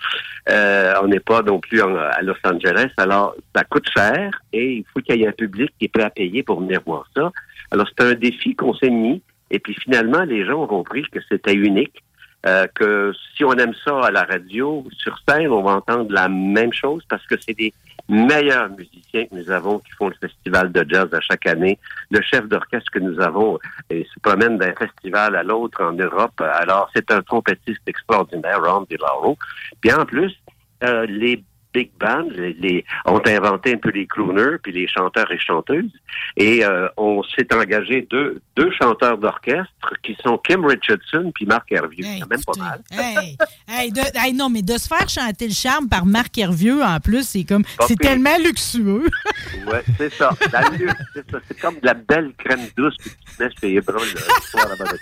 [0.49, 2.91] euh, on n'est pas non plus en- à Los Angeles.
[2.97, 6.05] Alors, ça coûte cher et il faut qu'il y ait un public qui est prêt
[6.05, 7.33] à payer pour venir voir ça.
[7.73, 11.19] Alors, c'est un défi qu'on s'est mis et puis finalement, les gens ont compris que
[11.29, 12.03] c'était unique.
[12.47, 16.27] Euh, que si on aime ça à la radio, sur scène, on va entendre la
[16.31, 17.75] même chose parce que c'est des
[18.11, 21.79] meilleurs musiciens que nous avons qui font le festival de jazz à chaque année.
[22.11, 23.59] Le chef d'orchestre que nous avons
[23.93, 26.41] euh, se promène d'un festival à l'autre en Europe.
[26.41, 29.39] Alors, c'est un trompettiste extraordinaire, Ron DeLauro.
[29.81, 30.37] Puis en plus,
[30.83, 31.43] euh, les
[31.73, 35.91] big bands les, les- ont inventé un peu les crooners puis les chanteurs et chanteuses
[36.37, 39.68] et euh, on s'est engagé deux deux chanteurs d'orchestre
[40.03, 43.37] qui sont Kim Richardson puis Marc Hervieux c'est même pas mal Hey,
[43.68, 46.99] hey, de- hey, non, mais de se faire chanter le charme par Marc Hervieux, en
[47.01, 47.62] plus, c'est comme.
[47.87, 49.05] C'est tellement luxueux.
[49.66, 53.68] ouais c'est ça c'est comme de la belle crème douce que tu te mets sur
[53.68, 54.01] les bras.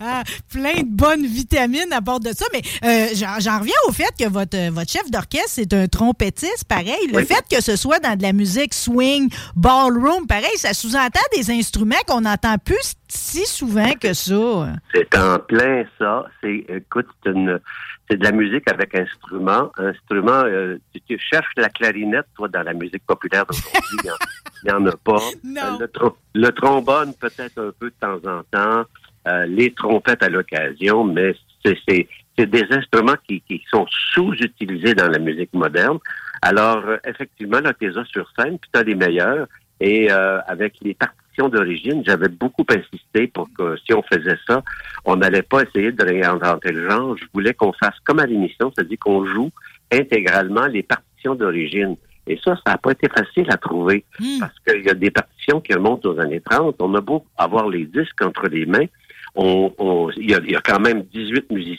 [0.00, 2.44] Ah, plein de bonnes vitamines à bord de ça.
[2.52, 7.06] Mais euh, j'en reviens au fait que votre, votre chef d'orchestre, c'est un trompettiste, pareil.
[7.10, 7.26] Le Oui.
[7.26, 11.96] fait que ce soit dans de la musique swing, ballroom, pareil, ça sous-entend des instruments
[12.06, 14.68] qu'on n'entend plus si souvent que ça.
[14.94, 16.24] C'est en plein ça.
[16.42, 17.60] C'est, écoute, c'est une,
[18.10, 19.70] c'est de la musique avec instrument.
[19.78, 23.80] Instrument, euh, tu, tu cherches la clarinette, toi, dans la musique populaire d'aujourd'hui.
[24.04, 25.18] Il en- n'y en, a pas.
[25.44, 25.78] Non.
[25.80, 25.86] Euh,
[26.34, 28.84] Le, le trombone, peut-être un peu de temps en temps.
[29.28, 32.08] Euh, les trompettes à l'occasion, mais c'est,
[32.38, 35.98] c'est, des instruments qui, qui sont sous-utilisés dans la musique moderne.
[36.42, 39.46] Alors, euh, effectivement, là, as sur scène, puis tu as les meilleurs.
[39.80, 44.62] Et euh, avec les partitions d'origine, j'avais beaucoup insisté pour que si on faisait ça,
[45.04, 47.16] on n'allait pas essayer de réinventer le genre.
[47.16, 49.50] Je voulais qu'on fasse comme à l'émission, c'est-à-dire qu'on joue
[49.90, 51.96] intégralement les partitions d'origine.
[52.28, 54.04] Et ça, ça n'a pas été facile à trouver
[54.38, 56.76] parce qu'il y a des partitions qui remontent aux années 30.
[56.80, 58.86] On a beau avoir les disques entre les mains,
[59.34, 61.78] on, on- il, y a, il y a quand même 18 musiciens.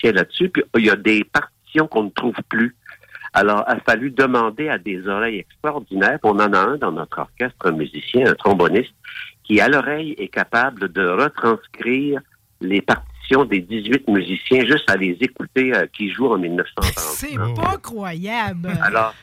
[0.00, 0.48] Tient là-dessus.
[0.48, 2.74] Puis il y a des partitions qu'on ne trouve plus.
[3.34, 6.18] Alors, il a fallu demander à des oreilles extraordinaires.
[6.22, 8.94] On en a un dans notre orchestre, un musicien, un tromboniste,
[9.44, 12.20] qui, à l'oreille, est capable de retranscrire
[12.60, 16.92] les partitions des 18 musiciens juste à les écouter euh, qui jouent en 1930.
[16.96, 18.70] C'est pas croyable.
[18.82, 19.14] Alors,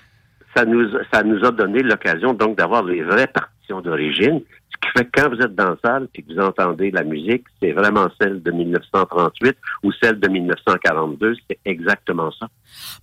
[0.55, 4.41] ça nous, ça nous a donné l'occasion donc d'avoir les vraies partitions d'origine.
[4.93, 7.71] Fait que quand vous êtes dans la salle et que vous entendez la musique, c'est
[7.71, 11.35] vraiment celle de 1938 ou celle de 1942.
[11.49, 12.47] C'est exactement ça.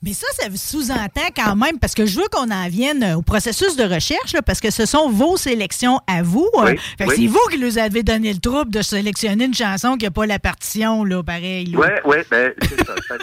[0.03, 3.76] Mais ça, ça sous-entend quand même, parce que je veux qu'on en vienne au processus
[3.76, 6.49] de recherche, là, parce que ce sont vos sélections à vous.
[6.55, 7.16] Oui, Fait que oui.
[7.16, 10.26] c'est vous qui nous avez donné le trouble de sélectionner une chanson qui n'a pas
[10.26, 11.74] la partition, là, pareil.
[11.76, 12.95] Oui, oui, ben, c'est ça.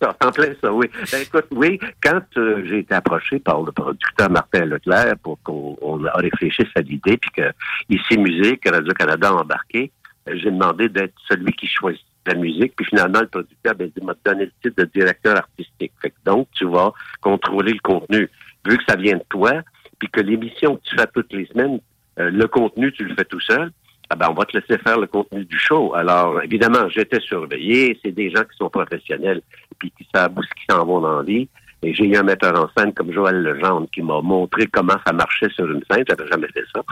[0.00, 0.86] ça- oui.
[1.12, 5.76] Ben, écoute, oui, quand euh, j'ai été approché par le producteur Martin Leclerc pour qu'on
[6.14, 7.50] réfléchisse à l'idée, puis que
[7.88, 9.90] ici Musique, Radio-Canada a embarqué,
[10.28, 14.14] euh, j'ai demandé d'être celui qui choisit la musique, puis finalement, le producteur ben, m'a
[14.24, 15.92] donné le titre de directeur artistique.
[16.02, 18.28] Fait que donc, tu vas contrôler le contenu.
[18.66, 19.52] Vu que ça vient de toi,
[19.98, 21.80] puis que l'émission que tu fais toutes les semaines,
[22.18, 23.70] euh, le contenu, tu le fais tout seul,
[24.10, 25.94] ah ben, on va te laisser faire le contenu du show.
[25.94, 27.98] Alors, évidemment, j'étais surveillé.
[28.02, 29.40] C'est des gens qui sont professionnels
[29.80, 31.48] puis qui savent où ce qu'ils s'en vont dans la vie.
[31.82, 35.12] Et j'ai eu un metteur en scène comme Joël Legendre qui m'a montré comment ça
[35.14, 36.04] marchait sur une scène.
[36.06, 36.82] J'avais jamais fait ça.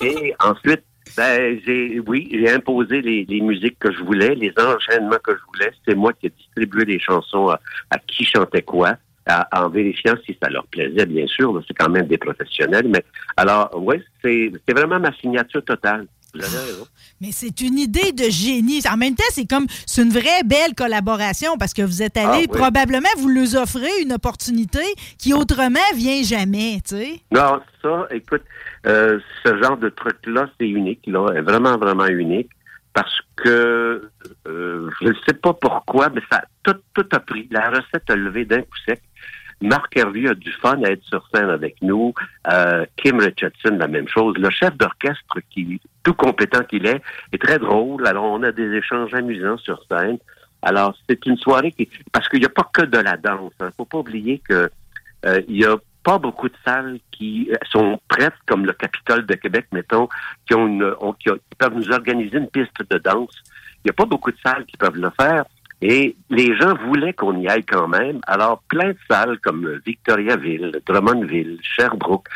[0.06, 0.84] Et ensuite,
[1.16, 5.42] ben, j'ai, oui, j'ai imposé les, les musiques que je voulais, les enchaînements que je
[5.52, 5.72] voulais.
[5.86, 7.58] C'est moi qui ai distribué les chansons à,
[7.90, 8.94] à qui chantait quoi.
[9.26, 11.60] à- en vérifiant si ça leur plaisait, bien sûr.
[11.66, 12.86] C'est quand même des professionnels.
[12.88, 13.02] Mais
[13.36, 16.06] alors, oui, c'est c'est vraiment ma signature totale.
[16.38, 16.86] Vous avez raison.
[17.20, 18.82] Mais c'est une idée de génie.
[18.92, 22.28] En même temps, c'est comme c'est une vraie belle collaboration parce que vous êtes allé
[22.30, 22.46] Ah, oui.
[22.48, 24.80] probablement vous leur offrez une opportunité
[25.18, 27.20] qui autrement vient jamais, tu sais.
[27.32, 28.42] Non, ça, écoute,
[28.86, 32.50] euh, ce genre de truc-là, c'est unique, là, vraiment, vraiment unique.
[32.92, 34.08] Parce que
[34.48, 37.46] euh, je ne sais pas pourquoi, mais ça tout, tout a pris.
[37.50, 39.02] La recette a levé d'un coup sec.
[39.60, 42.12] Marc Hervieux a du fun à être sur scène avec nous.
[42.52, 44.36] Euh, Kim Richardson, la même chose.
[44.36, 47.00] Le chef d'orchestre, qui tout compétent qu'il est,
[47.32, 48.06] est très drôle.
[48.06, 50.18] Alors, on a des échanges amusants sur scène.
[50.62, 51.88] Alors, c'est une soirée qui...
[52.12, 53.52] Parce qu'il n'y a pas que de la danse.
[53.60, 54.70] Il ne faut pas oublier que
[55.24, 59.66] euh, il a pas beaucoup de salles qui sont prêtes, comme le Capitole de Québec,
[59.72, 60.08] mettons,
[60.46, 63.42] qui, ont une, qui peuvent nous organiser une piste de danse.
[63.78, 65.44] Il n'y a pas beaucoup de salles qui peuvent le faire.
[65.82, 68.20] Et les gens voulaient qu'on y aille quand même.
[68.26, 72.28] Alors, plein de salles comme Victoriaville, Drummondville, Sherbrooke,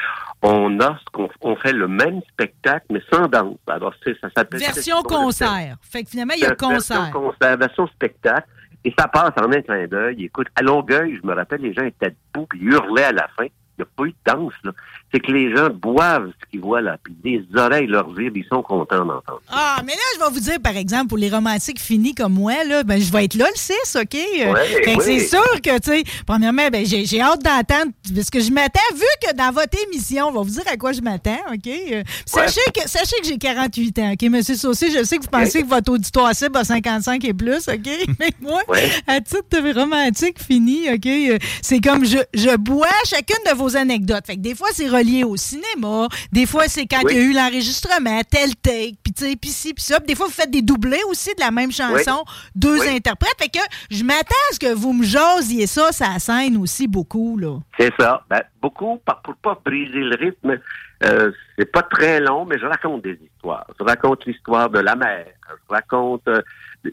[0.43, 3.57] on a ce qu'on on fait le même spectacle, mais sans danse.
[3.67, 4.61] Alors, c'est- ça s'appelle...
[4.61, 5.77] Version concert.
[5.81, 7.11] Fait que finalement, il y a Version concert.
[7.13, 8.49] concert, version spectacle.
[8.85, 10.25] Et ça passe en un clin d'œil.
[10.25, 13.45] Écoute, à Longueuil, je me rappelle, les gens étaient debout puis hurlaient à la fin.
[13.45, 14.73] Il n'y a pas eu de danse, là.
[15.13, 18.47] C'est que les gens boivent ce qu'ils voient là, puis des oreilles leur vibrent, ils
[18.49, 19.43] sont contents d'entendre.
[19.51, 22.63] Ah, mais là, je vais vous dire, par exemple, pour les romantiques finis comme moi,
[22.65, 24.15] là, ben, je vais être là le 6, OK?
[24.15, 25.03] Euh, Ouais, fait que oui.
[25.05, 28.81] c'est sûr que, tu sais, premièrement, ben, j'ai j'ai hâte d'entendre, parce que je m'attends,
[28.95, 31.67] vu que dans votre émission, on va vous dire à quoi je m'attends, OK?
[31.67, 34.91] Euh, sachez, que, sachez que j'ai 48 ans, OK, Monsieur Saucé?
[34.91, 37.89] Je sais que vous pensez que votre auditoire cible a 55 et plus, OK?
[38.21, 38.63] Mais moi,
[39.09, 41.07] à titre de romantique fini, OK?
[41.07, 44.27] euh, C'est comme je, je bois chacune de vos anecdotes.
[44.27, 46.09] Fait que des fois, c'est relié au cinéma.
[46.33, 49.51] Des fois, c'est quand il y a eu l'enregistrement, tel take, puis tu sais, puis
[49.51, 49.99] ci, puis ça.
[49.99, 52.25] Puis des fois, vous faites des doublés aussi de la même chanson,
[52.55, 53.37] deux interprètes.
[53.39, 57.39] Fait que je m'attends à ce que vous me jasiez ça, ça scène aussi beaucoup,
[57.39, 57.59] là.
[57.79, 58.23] C'est ça.
[58.29, 60.59] Ben, beaucoup, pour pas briser le rythme,
[61.05, 63.67] euh, c'est pas très long, mais je raconte des histoires.
[63.79, 65.27] Je raconte l'histoire de la mer.
[65.49, 66.43] Je raconte euh,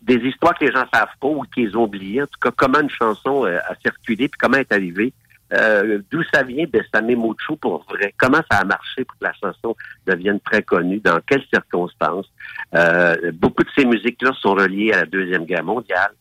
[0.01, 2.23] des histoires que les gens savent pas ou qu'ils ont oubliées.
[2.23, 5.13] En tout cas, comment une chanson euh, a circulé, puis comment elle est arrivée.
[5.53, 8.13] Euh, D'où ça vient de Samé Mochou pour vrai?
[8.17, 9.75] Comment ça a marché pour que la chanson
[10.05, 10.99] devienne très connue?
[10.99, 12.29] Dans quelles circonstances?
[12.75, 16.11] Euh, beaucoup de ces musiques-là sont reliées à la Deuxième Guerre mondiale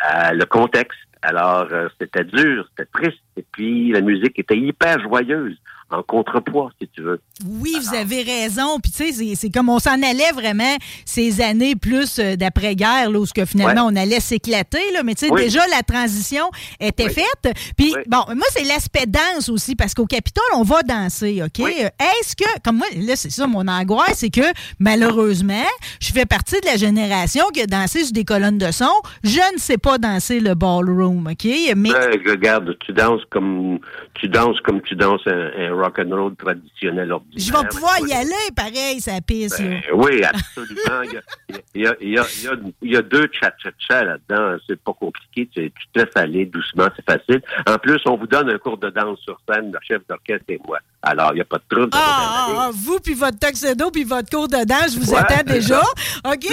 [0.00, 0.98] à le contexte.
[1.22, 5.56] Alors, euh, c'était dur, c'était triste, et puis la musique était hyper joyeuse,
[5.90, 7.20] en contrepoids, si tu veux.
[7.44, 8.78] Oui, vous avez raison.
[8.80, 13.18] Puis, tu sais, c'est- comme on s'en allait vraiment ces années plus euh, d'après-guerre, là,
[13.18, 13.92] où ce que finalement Ouais.
[13.92, 14.92] on allait s'éclater.
[14.92, 15.02] là.
[15.02, 15.42] Mais, tu sais, Oui.
[15.42, 16.44] déjà, la transition
[16.78, 17.52] était faite.
[17.76, 21.58] Puis, bon, moi, c'est l'aspect danse aussi, parce qu'au Capitole, on va danser, OK?
[21.58, 24.46] Est-ce que, comme moi, là, c'est ça, mon angoisse, c'est que,
[24.78, 25.64] malheureusement,
[26.00, 28.84] je fais partie de la génération qui a dansé sur des colonnes de son.
[29.24, 31.48] Je ne sais pas danser le ballroom, OK?
[31.76, 31.90] Mais.
[31.92, 33.80] Euh, regarde, tu danses comme
[34.14, 37.12] tu danses comme tu danses un, un rock and roll traditionnel.
[37.36, 39.66] Je vais pouvoir y aller, pareil, ça pisse, là.
[39.68, 41.02] Ben oui, absolument.
[41.02, 41.22] Il y a,
[41.74, 42.52] il y a, il y a, il y a,
[42.82, 44.56] il y a deux cha-cha-cha là-dedans.
[44.66, 45.48] C'est pas compliqué.
[45.52, 47.42] Tu, tu te laisses aller doucement, c'est facile.
[47.66, 50.60] En plus, on vous donne un cours de danse sur scène, le chef d'orchestre et
[50.66, 50.78] moi.
[51.06, 51.90] Alors, il n'y a pas de trouble.
[51.92, 52.56] Ah, aller.
[52.58, 55.52] ah, vous, puis votre tuxedo, puis votre cours de danse, je vous Ouais, attends c'est
[55.54, 55.82] déjà.
[56.24, 56.32] ça.
[56.32, 56.46] OK?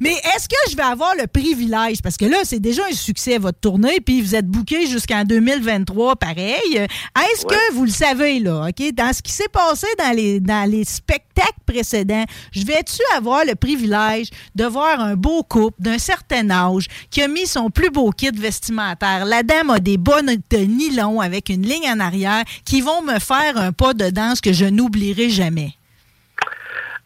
[0.00, 3.38] Mais est-ce que je vais avoir le privilège, parce que là, c'est déjà un succès,
[3.38, 6.60] votre tournée, puis vous êtes booké jusqu'en 2023, pareil.
[6.76, 8.92] Est-ce que vous le savez, là, OK?
[8.94, 13.54] Dans ce qui s'est passé dans les, dans les spectacles précédents, je vais-tu avoir le
[13.56, 18.10] privilège de voir un beau couple d'un certain âge qui a mis son plus beau
[18.10, 19.24] kit vestimentaire?
[19.24, 23.18] La dame a des bonnes de nylon avec une ligne en arrière qui vont me
[23.18, 25.74] faire un pas de danse que je n'oublierai jamais.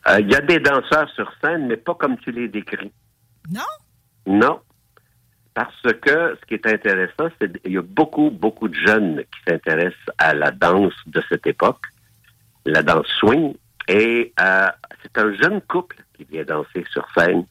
[0.09, 2.93] Euh, Il y a des danseurs sur scène, mais pas comme tu les décris.
[3.51, 3.61] Non?
[4.26, 4.61] Non.
[5.55, 9.41] Parce que ce qui est intéressant, c'est qu'il y a beaucoup, beaucoup de jeunes qui
[9.47, 11.84] s'intéressent à la danse de cette époque,
[12.64, 13.55] la danse swing,
[13.88, 14.68] et euh,
[15.03, 17.45] c'est un jeune couple qui vient danser sur scène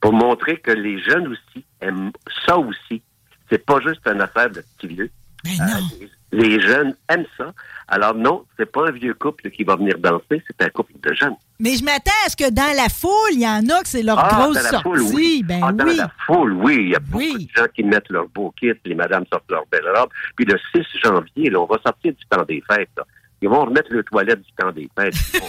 [0.00, 2.12] pour montrer que les jeunes aussi aiment
[2.46, 3.02] ça aussi.
[3.48, 5.10] C'est pas juste une affaire de petits vieux.
[5.46, 7.52] Euh, les, jeunes aiment ça.
[7.88, 11.14] Alors non, c'est pas un vieux couple qui va venir danser, c'est un couple de
[11.14, 11.34] jeunes.
[11.60, 14.02] Mais je m'attends à ce que dans la foule, il y en a que c'est
[14.02, 14.82] leur Ah, grosse dans la sortie.
[14.82, 15.42] foule, oui.
[15.46, 15.96] Ben Ah, dans oui.
[15.96, 16.76] la foule, oui.
[16.80, 19.64] Il y a beaucoup de gens qui mettent leur beau kit, les madames sortent leur
[19.72, 20.10] belle robe.
[20.36, 22.90] Puis le 6 janvier, là, on va sortir du temps des fêtes.
[22.96, 23.04] là.
[23.40, 25.14] Ils vont remettre le toilette du temps des fêtes.
[25.34, 25.40] Ils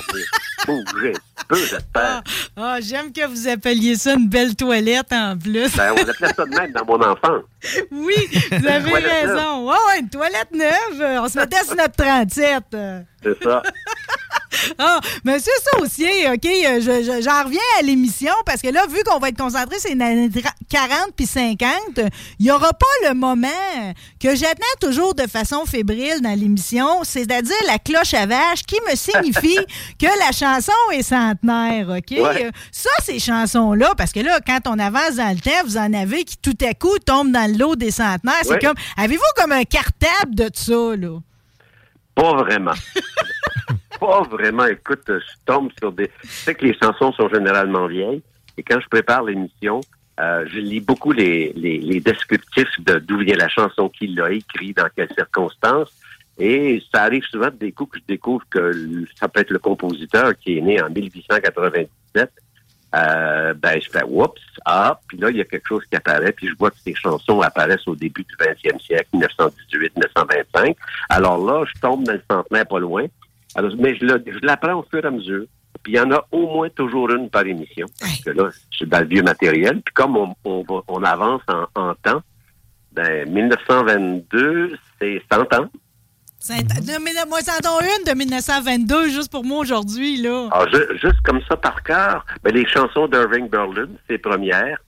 [0.68, 1.14] vont bouger
[1.50, 2.22] peu, j'espère.
[2.56, 5.76] Ah, j'aime que vous appeliez ça une belle toilette en plus.
[5.76, 7.44] Ben, on appelait ça de même dans mon enfance.
[7.92, 8.16] oui,
[8.52, 9.72] vous avez raison.
[10.00, 11.22] Une toilette neuve.
[11.22, 12.64] On se mettait sur notre 37.
[12.74, 13.02] euh.
[13.24, 13.62] C'est ça.
[14.80, 18.98] Ah, Monsieur Saucier, OK, euh, je- je- j'en reviens à l'émission parce que là, vu
[19.06, 21.70] qu'on va être concentré sur les années tra- 40 puis 50,
[22.40, 23.48] il n'y aura pas le moment
[24.20, 28.96] que j'attends toujours de façon fébrile dans l'émission, c'est-à-dire la cloche à vache qui me
[28.96, 29.58] signifie
[30.00, 32.12] que la chanson est centenaire, OK?
[32.12, 32.46] Ouais.
[32.46, 35.94] Euh, Ça, ces chansons-là, parce que là, quand on avance dans le temps, vous en
[35.94, 38.36] avez qui tout à coup tombent dans le lot des centenaires.
[38.44, 41.20] C'est comme, avez-vous comme un cartable de ça, là?
[42.16, 42.74] Pas vraiment.
[44.00, 44.66] pas vraiment.
[44.66, 46.10] Écoute, je tombe sur des.
[46.24, 48.22] Je sais que les chansons sont généralement vieilles.
[48.58, 49.82] Et quand je prépare l'émission,
[50.20, 54.74] euh, je lis beaucoup les, les, descriptifs de d'où vient la chanson, qui l'a écrit,
[54.74, 55.92] dans quelles circonstances.
[56.38, 60.38] Et ça arrive souvent des coups que je découvre que ça peut être le compositeur
[60.38, 62.32] qui est né en 1897.
[62.96, 66.32] Euh, ben, je fais oups, ah, puis là, il y a quelque chose qui apparaît,
[66.32, 70.76] puis je vois que ces chansons apparaissent au début du 20e siècle, 1918, 1925.
[71.10, 73.06] Alors là, je tombe dans le centenaire pas loin.
[73.56, 74.06] Alors, mais je
[74.46, 75.46] l'apprends au fur et à mesure.
[75.84, 77.86] Puis il y en a au moins toujours une par émission.
[78.00, 79.82] Parce que là, je suis dans le vieux matériel.
[79.84, 82.22] Puis comme on, on, va- on avance en, en temps,
[82.92, 85.70] ben, 1922, c'est 100 ans.
[86.40, 90.48] C'est- de Moi, c'en donne une de 1922, juste pour moi aujourd'hui, là.
[90.52, 94.80] Alors, ju- juste comme ça par cœur, ben, les chansons d'Irving Berlin, ces premières,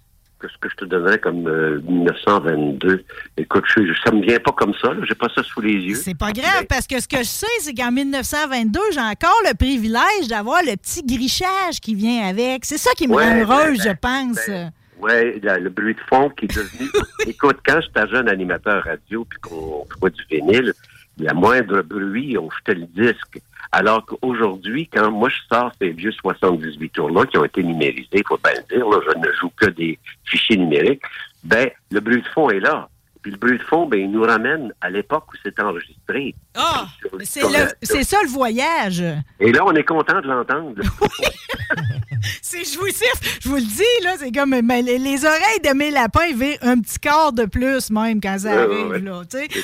[0.42, 3.04] que ce que je te donnerais comme euh, 1922.
[3.38, 5.96] Écoute, je, ça me vient pas comme ça, j'ai pas ça sous les yeux.
[5.96, 9.54] C'est pas grave, parce que ce que je sais, c'est qu'en 1922, j'ai encore le
[9.56, 12.66] privilège d'avoir le petit grichage qui vient avec.
[12.66, 14.50] C'est ça qui me Ouais, rend heureuse, ben, je pense.
[15.00, 16.90] Ouais, la- le bruit de fond qui est devenu.
[17.28, 20.74] Écoute, quand j'étais jeune animateur radio puis qu'on jouait du vinyle,
[21.18, 23.40] la moindre bruit, on jetait le disque.
[23.72, 28.24] Alors qu'aujourd'hui, quand moi je sors ces vieux 78 tours-là qui ont été numérisés, il
[28.28, 31.04] faut bien le dire, je ne joue que des fichiers numériques,
[31.44, 32.90] ben le bruit de fond est là.
[33.22, 36.01] Puis le bruit de fond, ben, il nous ramène à l'époque où c'était enregistré.
[36.56, 36.88] Ah,
[37.24, 39.04] c'est ça le voyage.
[39.40, 40.76] Et là, on est content de l'entendre.
[42.42, 43.12] C'est jouissif.
[43.42, 46.36] Je vous le dis, là, c'est comme mais les, les oreilles de mes lapins ils
[46.36, 48.88] virent un petit quart de plus même quand ça Ouais, arrive.
[48.88, 49.00] ouais, ouais.
[49.00, 49.22] Là.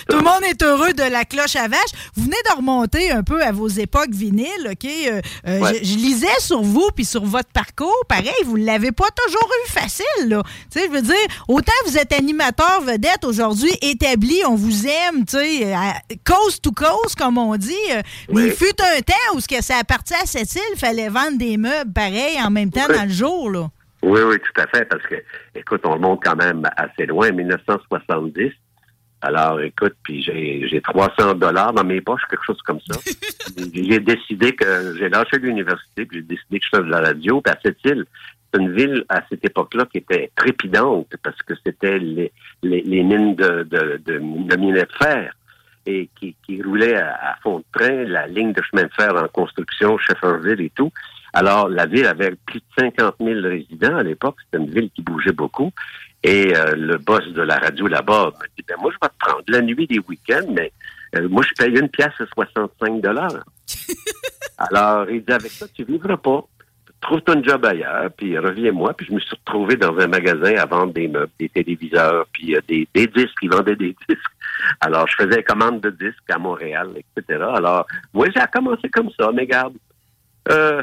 [0.10, 1.92] Tout le monde est heureux de la cloche à vache.
[2.16, 4.86] Vous venez de remonter un peu à vos époques vinyles, OK?
[4.86, 5.80] Euh, euh, Ouais.
[5.84, 7.94] je, je lisais sur vous puis sur votre parcours.
[8.08, 10.06] Pareil, vous ne l'avez pas toujours eu facile.
[10.30, 10.42] Là.
[10.74, 11.16] Je veux dire,
[11.48, 15.76] autant vous êtes animateur vedette aujourd'hui, établi, on vous aime, tu sais,
[16.38, 17.74] coast to coast, comme on dit.
[17.92, 18.02] Euh,
[18.34, 21.10] Mais il fut un temps où ce que ça appartient à cette île, il fallait
[21.10, 23.52] vendre des meubles pareil en même temps dans le jour.
[23.52, 23.70] Là.
[24.04, 25.16] Oui, oui, tout à fait, parce que,
[25.56, 28.52] écoute, on monte quand même assez loin, 1970.
[29.22, 33.00] Alors, écoute, puis j'ai j'ai 300 dollars dans mes poches, quelque chose comme ça.
[33.74, 37.42] j'ai décidé que j'ai lâché l'université, puis j'ai décidé que je faisais de la radio.
[37.42, 38.06] Puis à cette île,
[38.54, 42.32] c'est une ville à cette époque-là qui était trépidante parce que c'était les,
[42.62, 45.34] les, les mines de, de, de, de minerais de fer
[45.88, 49.16] et qui, qui roulait à, à fond de train, la ligne de chemin de fer
[49.16, 50.92] en construction, Shefferville et tout.
[51.34, 54.38] Alors, la ville avait plus de 50 000 résidents à l'époque.
[54.46, 55.72] C'était une ville qui bougeait beaucoup.
[56.24, 59.18] Et euh, le boss de la radio là-bas m'a dit, ben moi, je vais te
[59.20, 60.72] prendre la nuit des week-ends, mais
[61.16, 63.44] euh, moi, je paye une pièce à 65 dollars.
[64.58, 66.44] Alors, il dit, avec ça, tu vivras pas.
[67.02, 68.94] Trouve-toi un job ailleurs, puis reviens-moi.
[68.96, 72.56] Puis je me suis retrouvé dans un magasin à vendre des meubles, des téléviseurs, puis
[72.56, 73.38] euh, des, des disques.
[73.44, 74.37] Ils vendaient des disques.
[74.82, 77.40] Alors, je faisais commande de disques à Montréal, etc.
[77.56, 79.74] Alors, moi, j'ai commencé comme ça, mais garde.
[80.50, 80.82] Euh,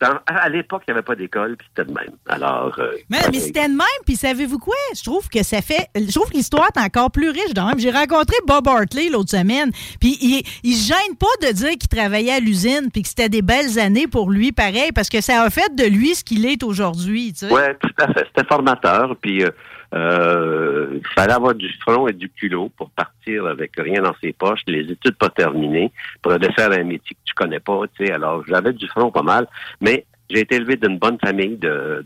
[0.00, 2.10] dans- à l'époque, il n'y avait pas d'école, puis c'était de même.
[2.28, 4.74] Alors, euh, Mais, mais c'était de même, puis savez-vous quoi?
[4.96, 5.86] Je trouve que ça fait.
[5.94, 7.78] Je trouve que l'histoire est encore plus riche de même.
[7.78, 11.88] J'ai rencontré Bob Hartley l'autre semaine, puis il, il se gêne pas de dire qu'il
[11.88, 15.40] travaillait à l'usine, puis que c'était des belles années pour lui, pareil, parce que ça
[15.42, 17.52] a fait de lui ce qu'il est aujourd'hui, tu sais.
[17.54, 18.26] Ouais, tout à fait.
[18.34, 19.14] C'était formateur.
[19.22, 19.50] Puis, euh,
[19.94, 24.32] euh, il fallait avoir du front et du culot pour partir avec rien dans ses
[24.32, 27.80] poches, les études pas terminées, pour aller faire un métier que tu connais pas.
[27.96, 29.46] Tu sais, alors j'avais du front pas mal,
[29.80, 32.04] mais j'ai été élevé d'une bonne famille de,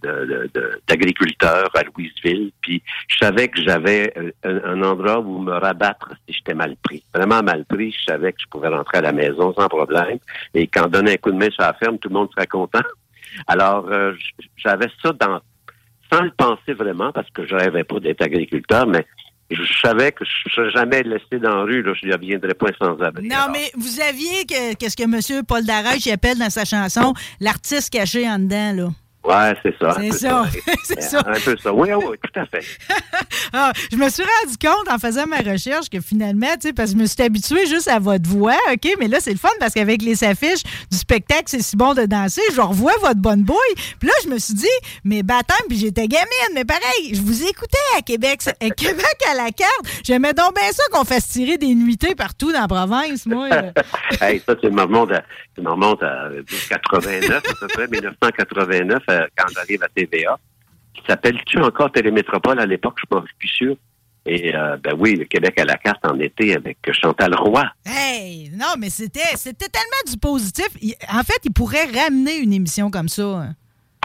[0.89, 2.51] d'agriculteurs à Louisville.
[2.61, 4.13] Puis, je savais que j'avais
[4.45, 7.05] euh, un, endroit où me rabattre si j'étais mal pris.
[7.15, 7.93] Vraiment mal pris.
[7.93, 10.19] Je savais que je pouvais rentrer à la maison sans problème.
[10.55, 12.49] Et quand on donnait un coup de main sur la ferme, tout le monde serait
[12.49, 12.83] content.
[13.47, 14.13] Alors, euh,
[14.57, 15.41] j'avais ça dans
[16.13, 19.07] sans le penser vraiment, parce que je rêvais pas d'être agriculteur, mais
[19.51, 22.55] je savais que je ne serais jamais laissé dans la rue, là, je ne reviendrais
[22.55, 23.29] point sans abri.
[23.29, 25.45] Non, mais vous aviez que, qu'est-ce que M.
[25.47, 28.89] Paul Darèche appelle dans sa chanson l'artiste caché en dedans, là?
[29.27, 29.97] Ouais, c'est ça.
[30.01, 30.45] C'est ça.
[30.85, 31.19] C'est ça.
[31.27, 31.73] Un peu ça.
[31.73, 32.65] Oui, oui, tout à fait.
[33.53, 36.91] Ah, je me suis rendu compte en faisant ma recherche que finalement, tu sais, parce
[36.91, 38.89] que je me suis habituée juste à votre voix, OK?
[38.99, 42.05] Mais là, c'est le fun parce qu'avec les affiches du spectacle, c'est si bon de
[42.07, 43.57] danser, je revois votre bonne bouille.
[43.99, 44.67] Puis là, je me suis dit,
[45.05, 49.35] mais baptême, puis j'étais gamine, mais pareil, je vous écoutais à Québec, à Québec à
[49.35, 50.03] la carte.
[50.05, 53.49] J'aimais donc bien ça qu'on fasse tirer des nuitées partout dans la province, moi.
[54.21, 55.23] hey, ça, tu me remontes à,
[55.55, 56.29] tu me remontes à
[56.69, 60.39] 89, à peu près, 1989, euh, quand j'arrive à TVA,
[60.95, 62.61] qui s'appelle-tu encore Télémétropole?
[62.61, 63.77] À l'époque, je suis plus sûr.
[64.29, 67.65] Et euh, ben oui, le Québec à la carte en été avec Chantal Roy.
[67.85, 70.67] Hey, non, mais c'était c'était tellement du positif.
[71.13, 73.49] En fait, il pourrait ramener une émission comme ça.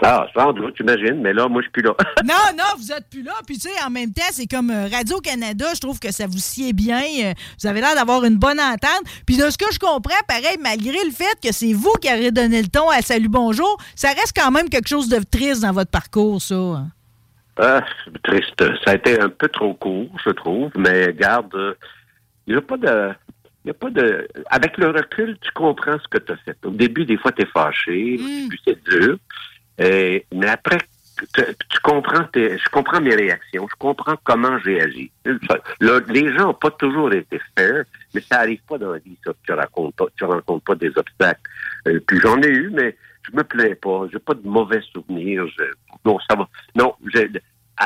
[0.04, 1.94] Ah, sans doute, t'imagines, mais là, moi, je suis plus là.
[2.24, 3.34] Non, non, vous êtes plus là.
[3.46, 5.66] Puis, tu sais, en même temps, c'est comme euh, Radio-Canada.
[5.74, 7.02] Je trouve que ça vous sied bien.
[7.22, 9.02] Euh, Vous avez l'air d'avoir une bonne entente.
[9.26, 12.32] Puis, de ce que je comprends, pareil, malgré le fait que c'est vous qui avez
[12.32, 15.72] donné le ton à Salut Bonjour, ça reste quand même quelque chose de triste dans
[15.72, 16.84] votre parcours, ça.
[17.58, 18.64] Ah, c'est triste.
[18.84, 21.74] Ça a été un peu trop court, je trouve, mais garde, euh,
[22.48, 23.10] il n'y a pas de.
[23.64, 24.26] Il a pas de.
[24.50, 26.56] Avec le recul, tu comprends ce que tu as fait.
[26.64, 28.16] Au début, des fois, tu es fâché.
[28.18, 29.16] Au début, c'est dur.
[29.78, 30.78] Et- mais après,
[31.34, 33.66] tu, comprends je comprends mes réactions.
[33.70, 35.10] Je comprends comment j'ai agi.
[35.80, 39.32] Les gens n'ont pas toujours été fair, mais ça arrive pas dans la vie, ça.
[39.44, 41.40] Tu rencontres pas, tu rencontres pas des obstacles.
[41.86, 42.96] Euh, puis j'en ai eu, mais
[43.30, 44.06] je me plains pas.
[44.12, 45.46] J'ai pas de mauvais souvenirs.
[45.56, 45.64] Je-
[46.04, 46.48] non, ça va.
[46.74, 46.94] Non,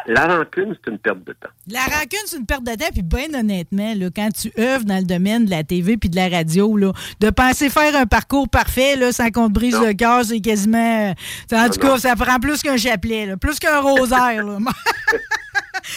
[0.07, 1.49] la rancune, c'est une perte de temps.
[1.71, 2.89] La rancune, c'est une perte de temps.
[2.93, 6.17] Puis, bien honnêtement, là, quand tu œuvres dans le domaine de la TV puis de
[6.17, 9.93] la radio, là, de penser faire un parcours parfait là, sans qu'on te brise le
[9.95, 11.11] cœur, c'est quasiment.
[11.11, 14.45] euh, En tout Non, cas, ça prend plus qu'un chapelet, là, plus qu'un rosaire.
[14.45, 14.59] là.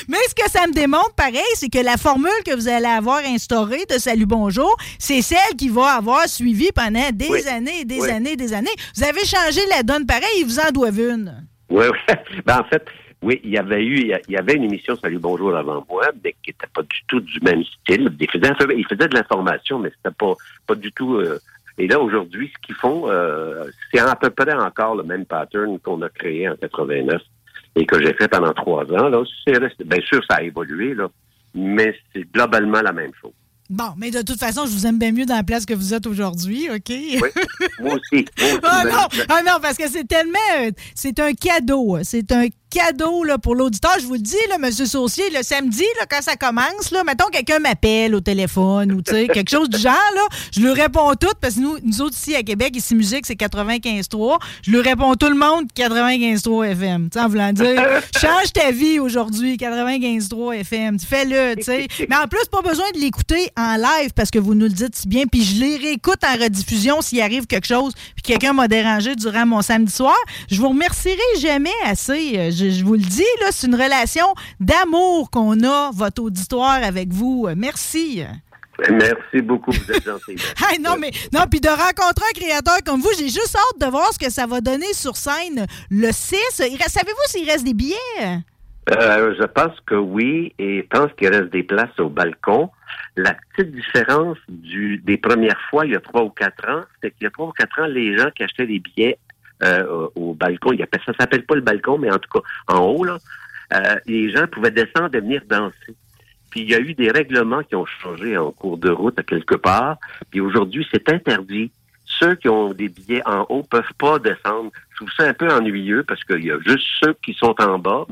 [0.07, 3.19] Mais ce que ça me démontre, pareil, c'est que la formule que vous allez avoir
[3.25, 7.47] instaurée de Salut Bonjour, c'est celle qui va avoir suivi pendant des Oui.
[7.47, 8.09] années et des Oui.
[8.09, 8.69] années et des années.
[8.95, 11.47] Vous avez changé la donne pareil, ils vous en doivent une.
[11.69, 12.15] Oui, oui.
[12.45, 12.83] Ben, en fait,
[13.21, 13.97] oui, il y avait eu,
[14.27, 17.19] il y avait une émission Salut Bonjour avant moi, mais qui n'était pas du tout
[17.19, 18.09] du même style.
[18.19, 20.33] Il faisait, il de l'information, mais c'était pas,
[20.67, 21.15] pas du tout.
[21.15, 21.39] euh,
[21.77, 25.79] et là, aujourd'hui, ce qu'ils font, euh, c'est à peu près encore le même pattern
[25.79, 27.21] qu'on a créé en 89
[27.75, 29.09] et que j'ai fait pendant trois ans.
[29.09, 31.07] Là, resté- bien sûr, ça a évolué, là,
[31.53, 33.31] mais c'est globalement la même chose.
[33.69, 35.93] Bon, mais de toute façon, je vous aime bien mieux dans la place que vous
[35.93, 36.91] êtes aujourd'hui, OK?
[37.19, 37.45] Moi aussi.
[37.79, 38.25] Moi aussi,
[38.63, 40.73] Ah non, ah non, parce que c'est tellement.
[40.95, 41.97] C'est un cadeau.
[42.01, 43.93] C'est un cadeau là, pour l'auditeur.
[43.99, 44.71] Je vous le dis, là, M.
[44.71, 49.49] Saucier, le samedi, là, quand ça commence, là, mettons quelqu'un m'appelle au téléphone ou quelque
[49.49, 50.21] chose du genre, là,
[50.53, 53.39] je lui réponds tout parce que nous, nous autres ici à Québec, ici Musique, c'est
[53.39, 54.39] 95.3.
[54.63, 57.09] Je lui réponds tout le monde 95.3 FM.
[57.17, 57.83] En voulant dire,
[58.19, 60.99] change ta vie aujourd'hui, 95.3 FM.
[60.99, 61.55] Fais-le.
[62.07, 64.95] Mais en plus, pas besoin de l'écouter en live parce que vous nous le dites
[64.95, 65.25] si bien.
[65.25, 69.45] Puis je les réécoute en rediffusion s'il arrive quelque chose puis quelqu'un m'a dérangé durant
[69.45, 70.15] mon samedi soir.
[70.49, 72.33] Je vous remercierai jamais assez.
[72.35, 74.25] Euh, Je, je vous le dis, là, c'est une relation
[74.59, 77.47] d'amour qu'on a, votre auditoire avec vous.
[77.55, 78.23] Merci.
[78.89, 80.35] Merci beaucoup, vous êtes gentil.
[80.71, 83.91] Hey, non, mais non, puis de rencontrer un créateur comme vous, j'ai juste hâte de
[83.91, 86.37] voir ce que ça va donner sur scène le 6.
[86.59, 87.95] Il reste- Savez-vous s'il reste des billets?
[88.91, 92.69] Euh, je pense que oui, et je pense qu'il reste des places au balcon.
[93.17, 97.11] La petite différence du, des premières fois, il y a trois ou quatre ans, c'est
[97.11, 99.19] qu'il y a trois ou quatre ans, les gens qui achetaient des billets
[99.63, 102.45] euh, au balcon, il y a, ça s'appelle pas le balcon, mais en tout cas,
[102.67, 103.17] en haut, là,
[103.73, 105.95] euh, les gens pouvaient descendre et venir danser.
[106.49, 109.23] Puis il y a eu des règlements qui ont changé en cours de route à
[109.23, 109.97] quelque part.
[110.31, 111.71] Puis aujourd'hui, c'est interdit.
[112.05, 114.71] Ceux qui ont des billets en haut peuvent pas descendre.
[114.91, 117.77] Je trouve ça un peu ennuyeux parce qu'il y a juste ceux qui sont en
[117.77, 118.07] bas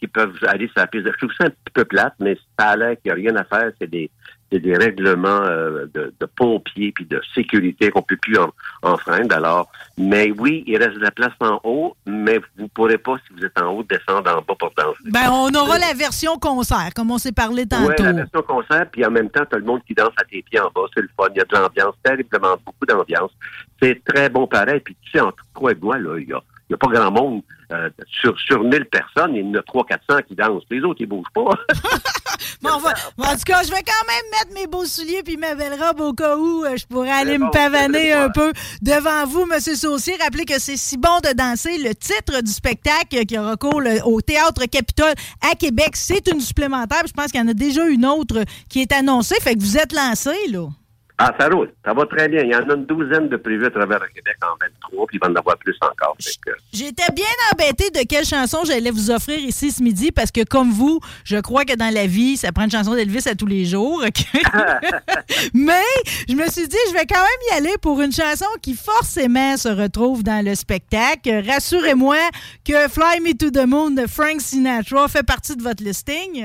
[0.00, 1.06] qui peuvent aller sur la piste.
[1.06, 3.44] Je trouve ça un peu plate, mais ça a l'air qu'il n'y a rien à
[3.44, 3.70] faire.
[3.78, 4.10] C'est des,
[4.54, 8.52] c'est des règlements euh, de, de pompiers puis de sécurité qu'on peut plus en,
[8.82, 9.34] enfreindre.
[9.34, 9.68] Alors,
[9.98, 13.44] mais oui, il reste de la place en haut, mais vous pourrez pas, si vous
[13.44, 14.98] êtes en haut, descendre en bas pour danser.
[15.06, 17.88] Ben, on aura la version concert, comme on s'est parlé tantôt.
[17.88, 20.24] Oui, la version concert, puis en même temps, tu as le monde qui danse à
[20.24, 20.86] tes pieds en bas.
[20.94, 21.26] C'est le fun.
[21.34, 23.32] Il y a de l'ambiance, terriblement beaucoup d'ambiance.
[23.82, 24.80] C'est très bon pareil.
[24.80, 26.88] Puis tu sais, entre quoi et quoi, là, il y a, il y a pas
[26.88, 27.42] grand monde.
[27.74, 27.90] Euh,
[28.20, 30.62] sur, sur 1000 personnes, il y en a 300-400 qui dansent.
[30.70, 31.50] Les autres, ils bougent pas.
[32.62, 35.54] Bon, va- en tout cas, je vais quand même mettre mes beaux souliers puis ma
[35.54, 39.26] belle robe au cas où euh, je pourrais aller bon, me pavaner un peu devant
[39.26, 40.14] vous, Monsieur Saucier.
[40.20, 41.76] Rappelez que c'est si bon de danser.
[41.78, 45.12] Le titre du spectacle qui aura cours au Théâtre Capitole
[45.50, 47.02] à Québec, c'est une supplémentaire.
[47.06, 49.36] Je pense qu'il y en a déjà une autre qui est annoncée.
[49.40, 50.66] Fait que vous êtes lancé, là.
[51.16, 51.72] Ah, ça roule.
[51.84, 52.42] Ça va très bien.
[52.42, 55.16] Il y en a une douzaine de prévus à travers le Québec en 23, puis
[55.16, 56.16] il va en avoir plus encore.
[56.44, 60.42] Que- J'étais bien embêtée de quelle chanson j'allais vous offrir ici ce midi parce que,
[60.44, 63.46] comme vous, je crois que dans la vie, ça prend une chanson d'Elvis à tous
[63.46, 64.02] les jours.
[65.54, 65.82] Mais
[66.28, 69.56] je me suis dit, je vais quand même y aller pour une chanson qui forcément
[69.56, 71.42] se retrouve dans le spectacle.
[71.46, 72.16] Rassurez-moi
[72.64, 76.44] que Fly Me to the Moon de Frank Sinatra fait partie de votre listing.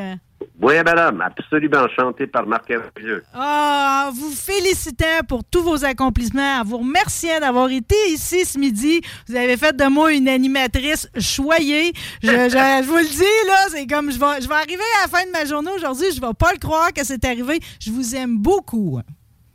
[0.61, 3.23] Oui, madame, absolument enchanté par Marc Hervieux.
[3.33, 9.01] Ah, vous félicitant pour tous vos accomplissements, en vous remerciant d'avoir été ici ce midi.
[9.27, 11.93] Vous avez fait de moi une animatrice choyée.
[12.21, 15.07] Je, je- je vous le dis, là, c'est comme je vais, je vais arriver à
[15.07, 16.07] la fin de ma journée aujourd'hui.
[16.13, 17.59] Je vais pas le croire que c'est arrivé.
[17.79, 18.99] Je vous aime beaucoup.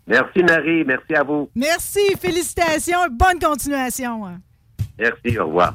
[0.06, 0.84] Merci, Marie.
[0.84, 1.48] Merci à vous.
[1.54, 4.22] Merci, félicitations, bonne continuation.
[4.98, 5.74] Merci, au revoir.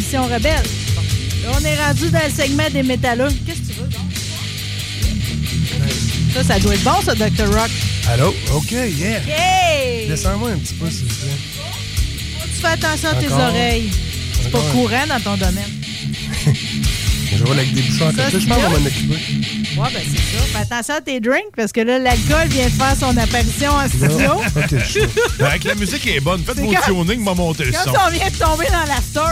[0.00, 0.62] L'émission Rebelle.
[1.44, 3.28] Là, on est rendu dans le segment des métalleux.
[3.46, 4.00] Qu'est-ce que tu veux, donc?
[6.34, 7.46] Ça, ça doit être bon, ça, Dr.
[7.52, 7.70] Rock.
[8.08, 8.34] Allô?
[8.54, 9.20] OK, yeah.
[9.28, 10.08] Hey!
[10.08, 11.36] Descends-moi un petit peu, s'il vous plaît.
[12.54, 13.90] Tu fais attention à tes oreilles.
[14.42, 15.70] C'est pas courant dans ton domaine.
[17.32, 18.40] Je roule avec des bouchons à côté.
[18.40, 19.14] Je pense qu'on va m'en occuper.
[19.78, 20.44] Ouais, ben c'est ça.
[20.52, 23.88] Fais attention à tes drinks parce que là, l'alcool vient de faire son apparition en
[23.88, 24.32] studio.
[25.38, 26.42] Ben, avec la musique est bonne.
[26.44, 27.90] Faites C'est vos quand- tuning, m'a monté le Quand son.
[28.06, 29.29] on vient de tomber dans l'after, là.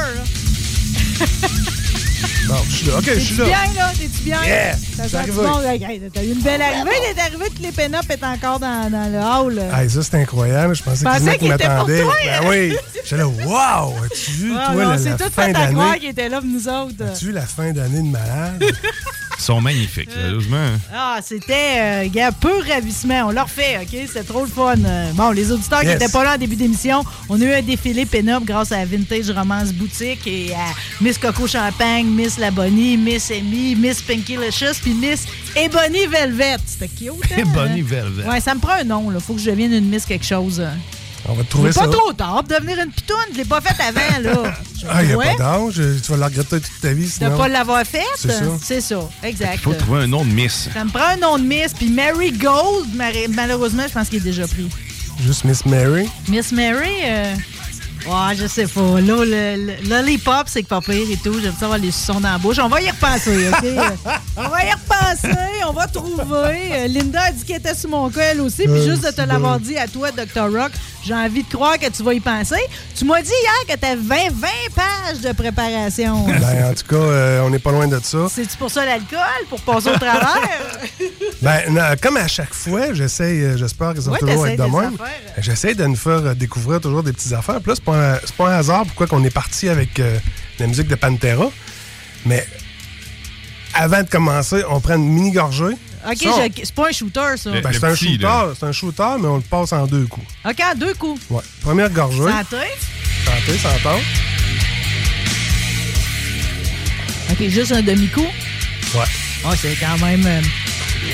[2.49, 2.97] Bon, je suis là.
[2.97, 3.45] OK, je suis là.
[3.45, 3.93] bien, là?
[3.93, 4.43] T'es-tu bien?
[4.43, 4.75] Yeah!
[5.13, 5.33] Arrivé.
[5.37, 5.61] bon?
[5.61, 6.91] Hey, T'as eu une belle arrivée.
[7.15, 9.63] T'es arrivé, tous les pin est encore dans, dans le hall.
[9.71, 10.75] Hey, ça, c'est incroyable.
[10.75, 12.05] Je pensais pensais que les qu'il mecs était pour m'attendaient.
[12.25, 12.77] Ben oui.
[13.05, 13.95] J'étais là, wow!
[14.03, 16.01] As-tu vu, Ah, toi, non, la, c'est la fin fait à croire d'année?
[16.01, 17.05] qu'il était là pour nous autres.
[17.05, 18.65] As-tu vu la fin d'année de malade?
[19.49, 20.73] Sont magnifiques, sérieusement.
[20.93, 23.29] Ah, c'était, euh, gars, peu ravissement.
[23.29, 23.99] On l'a refait, OK?
[24.13, 24.75] C'est trop le fun.
[24.85, 27.63] Euh, Bon, les auditeurs qui n'étaient pas là en début d'émission, on a eu un
[27.63, 32.99] défilé pin-up grâce à Vintage Romance Boutique et à Miss Coco Champagne, Miss La Bonnie,
[32.99, 35.25] Miss Amy, Miss Pinky Licious, puis Miss
[35.57, 36.59] Ebony Velvet.
[36.67, 37.37] C'était cute, hein?
[37.39, 38.29] Ebony Velvet.
[38.29, 39.19] Ouais, ça me prend un nom, là.
[39.19, 40.63] Faut que je devienne une Miss quelque chose.
[41.27, 41.87] On va te trouver C'est ça.
[41.87, 43.17] pas trop tard pour devenir une pitoune.
[43.33, 44.55] Je l'ai pas faite avant, là.
[44.91, 45.35] Ah, il n'y a Ouais.
[45.37, 45.75] pas d'âge.
[46.03, 47.37] Tu vas la regretter toute ta vie, De sinon.
[47.37, 48.03] pas l'avoir faite?
[48.17, 48.45] C'est ça.
[48.63, 49.55] C'est ça, exact.
[49.55, 50.69] Il faut trouver un nom de Miss.
[50.73, 52.87] Ça me prend un nom de Miss, puis Mary Gold,
[53.35, 54.69] malheureusement, je pense qu'il est déjà pris.
[55.27, 56.09] Juste Miss Mary.
[56.29, 57.35] Miss Mary, euh...
[58.07, 59.01] ouais, je sais pas.
[59.01, 61.39] Là, le, le- Lollipop, c'est que pas pire et tout.
[61.43, 62.59] J'aime ça avoir les suçons dans la bouche.
[62.63, 63.65] On va y repenser, OK?
[64.37, 66.71] on va y repenser, on va trouver.
[66.73, 68.63] Euh, Linda a dit qu'elle était sur mon cas, elle aussi.
[68.63, 70.51] Puis Euh, juste de te l'avoir dit à toi, Dr.
[70.53, 70.73] Rock,
[71.05, 72.59] J'ai envie de croire que tu vas y penser.
[72.97, 76.27] Tu m'as dit hier que tu avais 20, 20 pages de préparation.
[76.27, 78.27] Ben, en tout cas, euh, on n'est pas loin de ça.
[78.31, 79.19] C'est-tu pour ça l'alcool?
[79.49, 80.39] Pour passer au travers?
[81.41, 84.65] Ben, non, comme à chaque fois, j'essaie, j'espère que ça va Ouais, toujours être de
[84.65, 84.97] même.
[85.39, 87.61] J'essaie de nous faire découvrir toujours des petites affaires.
[87.61, 90.19] Puis là, c'est pas, un- c'est pas un hasard pourquoi qu'on est parti avec euh,
[90.59, 91.49] la musique de Pantera.
[92.27, 92.45] Mais
[93.75, 95.65] avant de commencer, on prend une mini gorgée.
[96.09, 97.51] OK, Ça, on- je- c'est pas un shooter, ça.
[97.51, 100.27] Ben, c'est un shooter, c'est un shooter, mais on le passe en deux coups.
[100.45, 101.21] OK, en deux coups.
[101.31, 101.43] Ouais.
[101.63, 102.19] Première gorgée.
[102.23, 102.57] Santé.
[103.25, 104.03] Santé, santé.
[107.31, 108.21] OK, juste un demi-coup.
[108.95, 109.05] Ouais.
[109.45, 110.25] Ah, c'est quand même...
[110.27, 110.41] euh,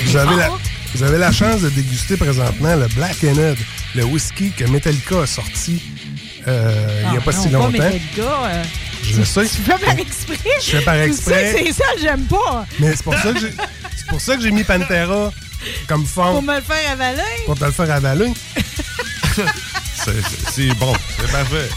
[0.05, 0.49] Vous avez, la,
[0.95, 3.57] vous avez la chance de déguster présentement le Black Head,
[3.95, 5.81] le whisky que Metallica a sorti
[6.47, 7.69] euh, il n'y a Ah, pas non, si longtemps.
[7.71, 8.63] Metallica, euh,
[9.13, 9.41] Je sais.
[9.43, 10.37] Tu fais par exprès?
[10.61, 11.51] Je fais par Tu exprès.
[11.53, 12.65] sais c'est ça que j'aime pas.
[12.79, 13.51] Mais c'est pour ça que j'ai
[13.97, 15.31] c'est pour ça que j'ai mis Pantera
[15.87, 17.21] comme fond Pour me le faire avaler?
[17.45, 18.33] pour te le faire avaler.
[19.35, 21.69] C'est- c'est- C'est bon, c'est parfait.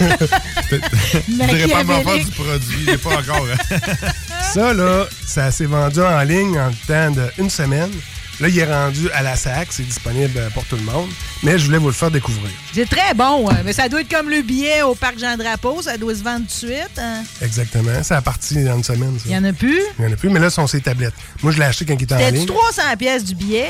[0.70, 3.46] Je dirais pas m'en faire du produit, il n'est pas encore.
[4.52, 7.90] Ça, là, ça s'est vendu en ligne en temps d'une semaine.
[8.38, 11.08] Là, il est rendu à la SAC, c'est disponible pour tout le monde.
[11.42, 12.50] Mais je voulais vous le faire découvrir.
[12.74, 15.96] C'est très bon, hein, mais ça doit être comme le billet au parc Jean-Drapeau, ça
[15.96, 16.98] doit se vendre tout de suite.
[16.98, 17.22] hein.
[17.40, 17.92] Exactement.
[18.02, 19.18] C'est à partir dans une semaine.
[19.24, 19.80] Il y en a plus?
[19.98, 21.14] Il y en a plus, mais là, ce sont ses tablettes.
[21.42, 22.46] Moi, je l'ai acheté quand il était en ligne.
[22.46, 23.68] 300 pièces du billet?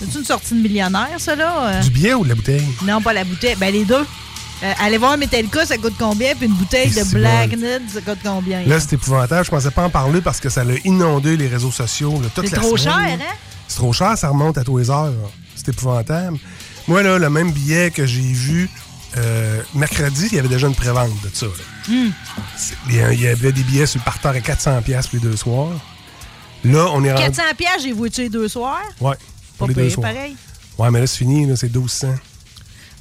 [0.00, 1.54] C'est une sortie de millionnaire, ça, là?
[1.66, 1.80] euh?
[1.82, 2.66] Du billet ou de la bouteille?
[2.84, 3.54] Non, pas la bouteille.
[3.54, 4.04] Ben, les deux.
[4.64, 6.34] Euh, allez voir Metallica, ça coûte combien?
[6.34, 7.56] Puis une bouteille de Black bon.
[7.56, 8.62] Nid, ça coûte combien?
[8.64, 9.44] Là, c'est épouvantable.
[9.44, 12.20] Je pensais pas en parler parce que ça l'a inondé les réseaux sociaux.
[12.36, 13.34] C'est trop semaine, cher, hein?
[13.72, 15.14] C'est trop cher, ça remonte à tous les heures.
[15.54, 16.36] C'est épouvantable.
[16.86, 18.68] Moi, là, le même billet que j'ai vu
[19.16, 21.46] euh, mercredi, il y avait déjà une prévente de ça.
[21.88, 22.10] Hmm.
[22.90, 25.70] Il y avait des billets sur le parterre à 400$ piastres pour les deux soirs.
[26.64, 27.24] Là, on est rendu.
[27.24, 28.82] 400 pièces, j'ai voué les deux soirs?
[29.00, 29.16] Ouais,
[29.56, 30.12] pour Pas les deux soirs.
[30.12, 30.36] pareil?
[30.76, 32.08] Ouais, mais là, c'est fini, c'est 1200.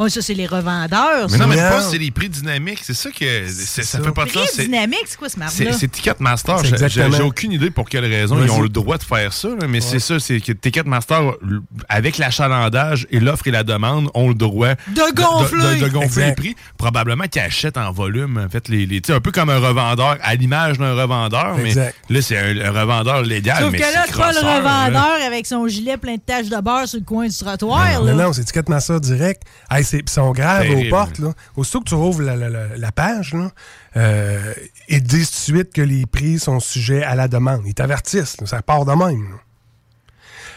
[0.03, 1.27] Ouais, ça, c'est les revendeurs.
[1.29, 2.79] Mais non, mais pas, c'est les prix dynamiques.
[2.83, 3.47] C'est ça que.
[3.47, 4.03] c'est- Ça ça.
[4.03, 4.49] fait pas de Prix sens.
[4.53, 5.73] c'est- dynamique, c'est quoi ce C'est marque-là?
[5.73, 6.57] c'est Ticketmaster.
[6.59, 7.17] C'est J'ai- J'ai exactement.
[7.17, 9.81] j'ai aucune idée pour quelle raison ils ont le droit de faire ça, là, mais
[9.81, 11.59] c'est ça, c'est que Ticketmaster, l-
[11.89, 15.79] avec l'achalandage et l'offre et la demande, ont le droit De gonfler.
[15.79, 16.27] de, de gonfler Exact.
[16.27, 16.55] les prix.
[16.77, 20.77] Probablement qu'ils achètent en volume, en fait, les, un peu comme un revendeur, à l'image
[20.77, 21.95] d'un revendeur, Exact.
[22.09, 23.59] mais là, c'est un, un revendeur légal.
[23.61, 24.57] Sauf mais que là, c'est pas le là.
[24.57, 28.03] revendeur avec son gilet plein de taches de beurre sur le coin du trottoir.
[28.03, 29.43] Non, non, c'est Ticketmaster direct.
[29.69, 31.19] Hey, c'est- ils sont graves aux portes.
[31.19, 31.33] Là.
[31.55, 33.51] Aussitôt que tu rouvres la, la- la- la page, là,
[33.97, 34.53] euh,
[34.89, 37.61] ils disent tout de suite que les prix sont sujets à la demande.
[37.65, 38.39] Ils t'avertissent.
[38.41, 39.37] là, ça part de même.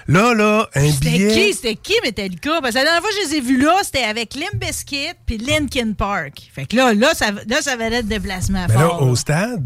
[0.06, 1.32] Là, là, là un C'était billet...
[1.32, 1.54] qui?
[1.54, 2.60] C'était qui Metallica?
[2.60, 5.12] Parce que la dernière fois que je les ai vus là, c'était avec Limp Bizkit
[5.24, 6.42] puis Linkin Park.
[6.54, 9.64] Fait que là, là, ça, là, ça valait le déplacement Mais là, au stade,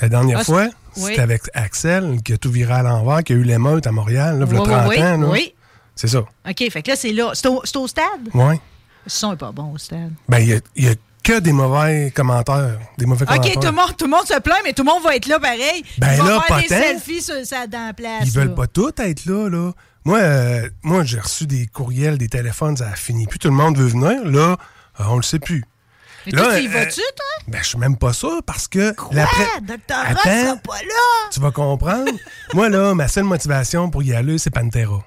[0.00, 1.02] la dernière Ah, fois, oui.
[1.10, 4.38] c'était avec Axel qui a tout viré à l'envers, qui a eu l'émeute à Montréal,
[4.38, 5.16] là, il y a Oui, 30 oui, oui, ans.
[5.18, 5.28] là.
[5.28, 5.54] oui.
[5.98, 6.20] C'est ça.
[6.20, 7.32] OK, fait que là, c'est là.
[7.34, 8.30] C'est au, au stade?
[8.32, 8.54] Oui.
[8.54, 10.12] Le son est pas bon au stade.
[10.28, 10.94] Ben, il y y a,
[11.24, 12.78] que des mauvais commentaires.
[12.96, 13.54] Des mauvais OK, commentaires.
[13.54, 15.40] tout le, monde, tout le monde se plaint, mais tout le monde va être là
[15.40, 15.84] pareil.
[15.98, 17.34] Ben Ils vont là, faire des selfies sur,
[17.68, 18.22] dans la place.
[18.26, 19.72] Ils veulent pas tous être là, là.
[20.04, 23.26] Moi, euh, moi j'ai reçu des courriels, des téléphones, ça a fini.
[23.26, 24.24] Puis tout le monde veut venir.
[24.24, 24.56] Là,
[25.00, 25.64] euh, on le sait plus.
[26.26, 27.44] Mais Là, toi, tu y euh, vas-tu, toi?
[27.48, 28.94] Ben, je suis même pas sûr parce que...
[28.94, 29.10] Quoi?
[29.62, 30.20] Docteur Attends.
[30.22, 31.28] sera pas là!
[31.32, 32.12] Tu vas comprendre.
[32.54, 35.04] Moi, là, ma seule motivation pour y aller, c'est Pantera.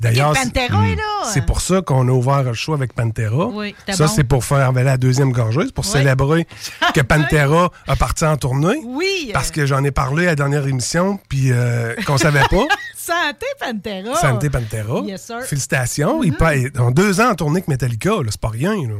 [0.00, 1.30] D'ailleurs, Ok, c'est- Pantera est là.
[1.32, 3.46] c'est pour ça qu'on a ouvert le show avec Pantera.
[3.48, 4.12] Oui, ça, bon.
[4.16, 5.90] c'est pour faire avaler la deuxième gorgée, c'est pour Oui.
[5.92, 6.46] célébrer
[6.94, 8.80] que Pantera a parti en tournée.
[8.86, 9.30] Oui.
[9.34, 12.64] Parce que j'en ai parlé à la dernière émission, puis euh, qu'on savait pas.
[12.96, 14.14] Santé, Pantera.
[14.20, 15.00] Santé Pantera.
[15.06, 15.42] Yes, sir.
[15.42, 16.22] Félicitations.
[16.24, 18.72] Ils pa- Ils ont deux ans en tournée avec Metallica, c'est pas rien.
[18.74, 18.94] Là.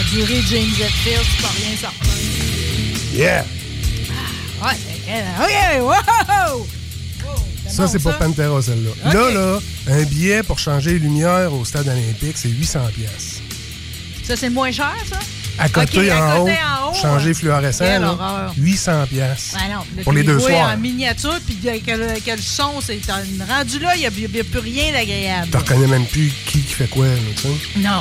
[0.00, 2.16] Endurer James Hetfield, c'est pas rien certain.
[3.12, 3.44] Yeah!
[4.62, 6.66] Ouais, OK, wow!
[7.70, 9.12] Ça, c'est pour Pantera, celle-là.
[9.12, 13.40] Là, là, un billet pour changer les lumières au stade olympique, c'est 800 pièces.
[14.24, 15.18] Ça, c'est moins cher, ça?
[15.58, 18.54] À côté, à en, côté, haut, en haut, changer fluorescent, là, horreur.
[18.56, 19.54] 800 pièces.
[19.54, 20.72] Ben pour les deux soirs.
[20.74, 24.10] en miniature, puis que, que- que le son, c'est un- rendu là, il n'y a,
[24.44, 25.48] plus rien d'agréable.
[25.50, 27.48] Tu reconnais même plus qui qui fait quoi, là, tu sais?
[27.78, 28.00] Non.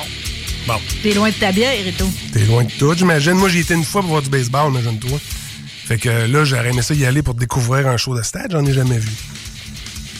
[0.67, 2.09] Bon, T'es loin de ta bière et tout.
[2.31, 3.33] t'es loin de tout, j'imagine.
[3.33, 5.19] Moi, j'y étais une fois pour voir du baseball, imagine-toi.
[5.85, 8.63] Fait que là, j'aurais aimé ça y aller pour découvrir un show de stade, j'en
[8.65, 9.09] ai jamais vu.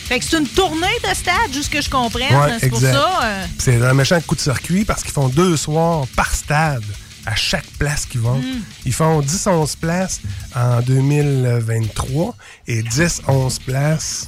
[0.09, 2.35] Fait que c'est une tournée de stade, juste que je comprenne.
[2.35, 3.19] Ouais, c'est pour ça.
[3.23, 6.83] euh, C'est un méchant coup de circuit parce qu'ils font deux soirs par stade
[7.27, 8.39] à chaque place qu'ils vont.
[8.39, 8.61] Mm.
[8.87, 10.19] Ils font 10-11 places
[10.55, 12.35] en 2023
[12.67, 14.27] et 10-11 places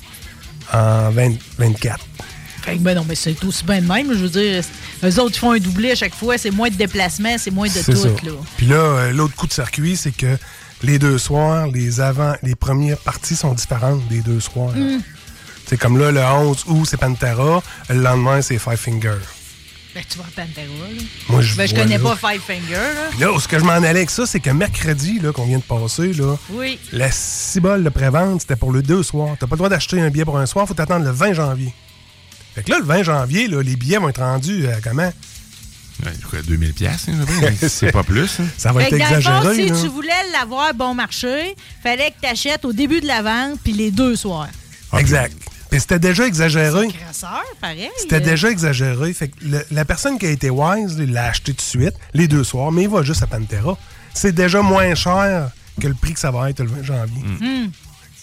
[0.71, 1.99] en 2024.
[2.61, 4.07] Fait que, ben non, mais c'est aussi bien de même.
[4.13, 4.63] Je veux dire,
[5.03, 6.37] eux autres, ils font un doublé à chaque fois.
[6.37, 8.07] C'est moins de déplacements, c'est moins de tout, ça.
[8.07, 8.31] là.
[8.57, 10.37] Puis là, euh, l'autre coup de circuit, c'est que
[10.83, 14.75] les deux soirs, les avant, les premières parties sont différentes des deux soirs.
[14.75, 14.99] Mm.
[15.71, 17.63] C'est comme là, le 11 août, c'est Pantera.
[17.89, 19.15] Le lendemain, c'est Five Finger.
[19.95, 21.01] Ben, tu vois Pantera, là.
[21.29, 22.03] Moi, je Ben, je connais là.
[22.03, 23.07] pas Five Finger, là.
[23.11, 25.59] Puis là, ce que je m'en allais avec ça, c'est que mercredi, là, qu'on vient
[25.59, 26.77] de passer, là, Oui.
[26.91, 29.37] la cibole de prévente, c'était pour le deux soirs.
[29.39, 31.73] T'as pas le droit d'acheter un billet pour un soir, faut t'attendre le 20 janvier.
[32.53, 35.13] Fait que là, le 20 janvier, là, les billets vont être rendus à comment?
[36.05, 37.05] Ouais, quoi, 2000 pièces,
[37.69, 38.41] c'est pas plus.
[38.41, 38.45] hein.
[38.57, 39.55] Ça va Fait être le fond, exagéré.
[39.55, 39.81] si là.
[39.83, 43.71] tu voulais l'avoir bon marché, fallait que tu achètes au début de la vente puis
[43.71, 44.49] les deux soirs.
[44.97, 45.33] Exact.
[45.71, 46.89] Puis c'était déjà exagéré.
[47.97, 48.19] C'était euh.
[48.19, 49.13] déjà exagéré.
[49.13, 52.27] Fait que le- la personne qui a été wise, l'a acheté tout de suite, les
[52.27, 53.77] deux soirs, mais il va juste à Pantera.
[54.13, 55.49] C'est déjà moins cher
[55.79, 57.23] que le prix que ça va être le 20 janvier.
[57.39, 57.69] Hmm.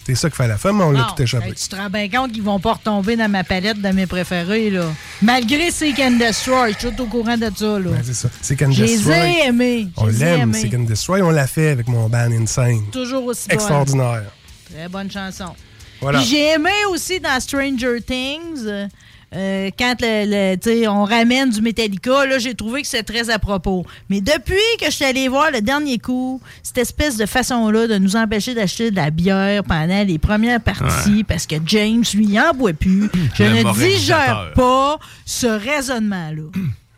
[0.04, 1.52] C'est ça qu'il fallait faire, mais on l'a tout échappé.
[1.52, 4.70] tu te rends bien compte qu'ils vont pas retomber dans ma palette de mes préférés,
[4.70, 4.84] là.
[5.22, 7.90] Malgré Seek and Destroy, je suis tout au courant de ça, là.
[7.90, 8.28] Ben, c'est ça.
[8.42, 9.14] Je les Destroy.
[9.14, 9.88] ai aimés.
[9.96, 11.22] On l'aime, c'est Can Destroy.
[11.22, 12.86] On l'a fait avec mon band Insane.
[12.90, 13.54] Toujours aussi bonne.
[13.54, 14.24] Extraordinaire.
[14.70, 15.54] Très bonne chanson.
[16.00, 16.20] Voilà.
[16.20, 18.86] J'ai aimé aussi dans Stranger Things, euh,
[19.34, 23.84] euh, quand le, on ramène du Metallica, là, j'ai trouvé que c'est très à propos.
[24.08, 27.98] Mais depuis que je suis allé voir le dernier coup, cette espèce de façon-là de
[27.98, 32.54] nous empêcher d'acheter de la bière pendant les premières parties, parce que James, lui, en
[32.54, 36.44] boit plus, je Le ne digère pas ce raisonnement-là.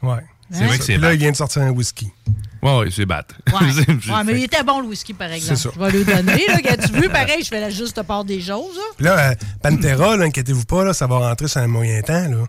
[0.02, 0.22] Ouais.
[0.50, 2.10] C'est vrai que c'est Puis là, il vient de sortir un whisky.
[2.62, 3.24] Ouais, ouais, c'est bat.
[3.46, 3.52] Ouais.
[4.12, 5.58] Ouais, mais il était bon le whisky, par exemple.
[5.58, 5.70] ça.
[5.74, 6.46] Je vais le donner.
[6.46, 8.76] Là, tu vu, pareil, je fais la juste part des choses.
[8.76, 8.82] là.
[8.96, 12.28] Puis là, euh, Pantera, là, inquiétez-vous pas, là, ça va rentrer sur un moyen temps.
[12.28, 12.44] Là.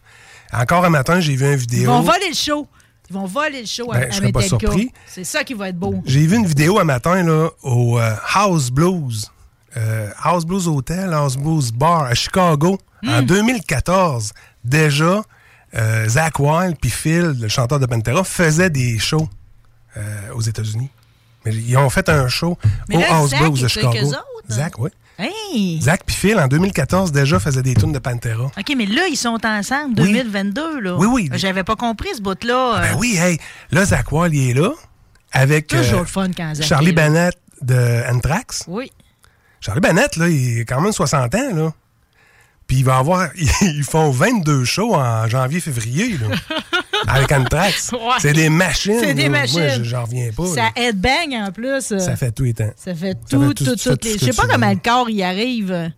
[0.54, 1.84] Encore un matin, j'ai vu une vidéo.
[1.84, 2.68] Ils vont voler le show.
[3.10, 4.92] Ils vont voler le show à, Ben, je à pas surpris.
[5.06, 6.02] C'est ça qui va être beau.
[6.06, 9.30] J'ai vu une vidéo un matin là, au euh, House Blues.
[9.78, 12.78] Euh, House Blues Hotel, House Blues Bar à Chicago.
[13.04, 13.10] Hmm.
[13.10, 14.34] En 2014,
[14.64, 15.24] déjà,
[15.76, 19.28] euh, Zach Wilde puis Phil, le chanteur de Pantera, faisaient des shows
[19.98, 20.90] euh, aux États-Unis.
[21.46, 22.58] Mais ils ont fait un show
[22.88, 24.14] Mais au House est de Chicago.
[24.50, 24.90] Zach, oui.
[25.18, 25.80] Hey!
[25.82, 28.46] Zach puis Phil, en 2014, déjà, faisaient des tunes de Pantera.
[28.46, 30.14] OK, mais là, ils sont ensemble, Oui.
[30.14, 30.80] 2022.
[30.80, 30.96] Là.
[30.96, 31.30] Oui, oui.
[31.34, 32.80] J'avais pas compris ce bout-là.
[32.82, 33.38] Ben euh, oui, hey,
[33.72, 34.72] là, Zach Wilde, il est là,
[35.32, 36.94] avec Toujours euh, le fun quand Zach Charlie est.
[36.94, 38.64] Bennett de Anthrax.
[38.68, 38.92] Oui.
[39.60, 41.74] Charlie Bennett, là, il a quand même 60 ans, là.
[42.72, 43.28] Puis il va avoir.
[43.62, 46.28] Ils font 22 shows en janvier-février, là.
[47.14, 47.92] avec Anthrax.
[47.92, 48.00] Ouais.
[48.20, 48.98] C'est des machines.
[48.98, 49.30] C'est des là.
[49.30, 49.60] machines.
[49.60, 50.46] Moi, j'en reviens pas.
[50.46, 50.72] Ça là.
[50.78, 51.82] headbang en plus.
[51.82, 52.72] Ça fait tout les temps.
[52.78, 54.14] Ça fait Ça tout, fait tout- tout, toutes tout les.
[54.14, 55.92] Je sais pas comment le corps y arrive.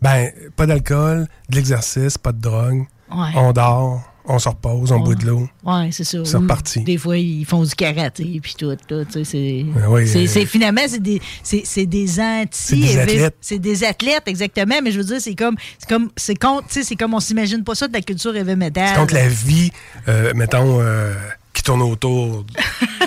[0.00, 2.86] Ben, pas d'alcool, de l'exercice, pas de drogue.
[3.10, 3.30] Ouais.
[3.34, 5.48] On dort, on se repose, on boit de l'eau.
[5.64, 6.18] Ouais, c'est ça.
[6.24, 6.80] C'est reparti.
[6.82, 8.76] Des fois, ils font du karaté puis tout.
[9.24, 13.36] C'est, Ben oui, euh, c'est- finalement, c'est des, c'est, c'est des anti C'est des athlètes.
[13.40, 14.74] C'est des athlètes, exactement.
[14.82, 17.20] Mais je veux dire, c'est comme, c'est comme, c'est contre, tu sais, c'est comme on
[17.20, 18.88] s'imagine pas ça de la culture heavy metal.
[18.94, 19.70] C'est contre la vie,
[20.08, 21.14] euh, mettons, euh,
[21.58, 22.44] qui tourne autour,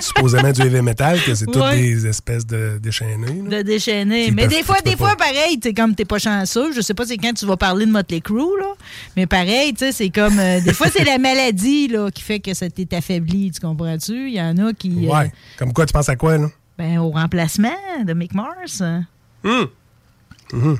[0.00, 1.76] supposément, du heavy metal, que c'est toutes Ouais.
[1.80, 3.42] des espèces de déchaînés.
[3.48, 3.58] là.
[3.58, 4.26] de déchaîner.
[4.26, 6.72] Qui Mais des fois, des fois, pareil, t'es comme t'es pas chanceux.
[6.74, 8.74] Je sais pas c'est quand tu vas parler de Motley Crue, là.
[9.16, 10.38] Mais pareil, tu sais, c'est comme.
[10.38, 13.50] euh, des fois, c'est la maladie, là, qui fait que ça t'est affaibli.
[13.50, 14.28] Tu comprends-tu?
[14.28, 15.06] Il y en a qui.
[15.06, 15.32] euh, Ouais.
[15.58, 16.48] Comme quoi, tu penses à quoi, là?
[16.78, 17.68] ben, au remplacement
[18.04, 18.80] de Mick Mars.
[18.80, 19.04] hein.
[19.44, 20.78] Mhm.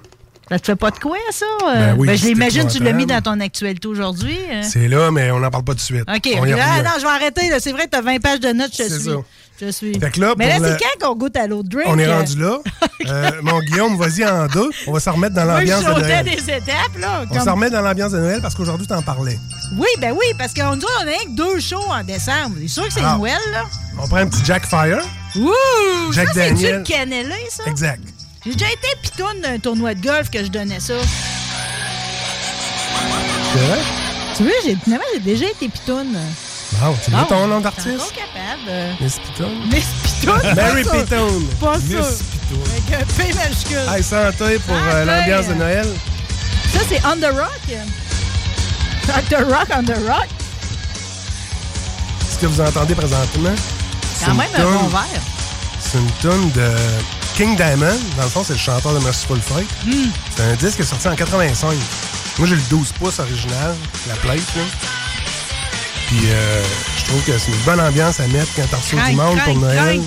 [0.50, 1.46] Ça te fait pas de quoi, ça?
[1.64, 4.36] Ben oui, Ben, je l'imagine, tu l'as mis dans ton actualité aujourd'hui.
[4.52, 4.62] hein?
[4.62, 6.02] C'est là, mais on n'en parle pas tout de suite.
[6.08, 6.28] OK.
[6.38, 7.50] On y Ah, non, je vais arrêter.
[7.60, 8.72] C'est vrai tu as 20 pages de notes.
[8.72, 9.04] Je C'est suis.
[9.04, 9.16] ça.
[9.60, 9.98] Je suis.
[9.98, 11.86] Fait que là, Mais là, c'est quand qu'on goûte à l'autre drink?
[11.88, 12.58] On est rendu là.
[13.08, 14.70] Euh, mon Guillaume, vas-y en deux.
[14.86, 16.24] On va s'en remettre dans l'ambiance de Noël.
[16.24, 17.22] des étapes, là.
[17.24, 19.36] On comme- s'en remet dans l'ambiance de Noël parce qu'aujourd'hui, tu en parlais.
[19.76, 22.56] Oui, ben oui, parce qu'on dit on a que deux shows en décembre.
[22.60, 23.16] C'est sûr que c'est Ah.
[23.18, 23.64] Noël, là.
[24.00, 25.00] On prend un petit Jack Fire.
[25.34, 26.12] Ouh!
[26.12, 27.64] Jack ça, c'est-tu cannelé, ça?
[27.66, 28.00] Exact.
[28.44, 30.94] J'ai déjà été pitoune d'un tournoi de golf que je donnais ça.
[33.52, 33.78] C'est vrai?
[34.36, 36.16] Tu vois, j'ai, finalement, j'ai déjà été pitoune.
[36.80, 37.88] Bon, tu veux ton nom d'artiste?
[37.88, 38.62] encore capable.
[38.68, 39.50] euh, Miss Piton.
[39.70, 40.54] Miss Pitoune.
[40.56, 41.02] Mary pas ça.
[41.04, 41.46] Pitoune.
[41.60, 42.24] Pas Miss ça.
[42.24, 42.62] Pitoune.
[42.72, 43.94] Avec un P majuscule.
[43.94, 45.04] Hey, santé pour euh, Santé.
[45.04, 45.88] l'ambiance de Noël.
[46.72, 47.60] Ça, c'est On the Rock.
[49.06, 49.46] Dr.
[49.46, 50.28] Rock on the Rock.
[52.30, 53.54] Ce que vous entendez présentement,
[54.18, 55.02] c'est Quand même un bon verre.
[55.80, 56.70] C'est une tune de
[57.34, 57.98] King Diamond.
[58.16, 59.64] Dans le fond, c'est le chanteur de Merciful Fate.
[59.86, 60.10] Hmm.
[60.36, 61.74] C'est un disque qui est sorti en 85.
[62.38, 63.74] Moi, j'ai le 12 pouces original,
[64.08, 64.38] la plate.
[64.56, 64.62] Là.
[66.08, 66.62] Puis, euh,
[66.98, 69.56] je trouve que c'est une bonne ambiance à mettre quand t'as reçu du monde pour
[69.56, 70.00] Noël.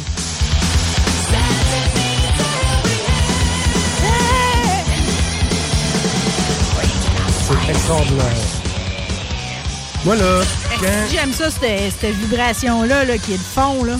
[7.47, 8.26] C'est extraordinaire.
[10.03, 10.41] Moi, là,
[10.80, 13.97] quand J'aime ça, cette, cette vibration-là, là, qui est le fond, là.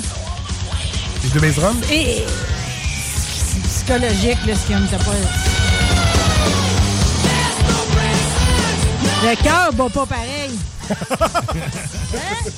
[1.24, 2.24] les deux bass drums, Et
[3.86, 5.12] psychologique, là, ce qui me pas.
[9.24, 10.52] Le cœur bat pas pareil.
[10.90, 12.50] hein?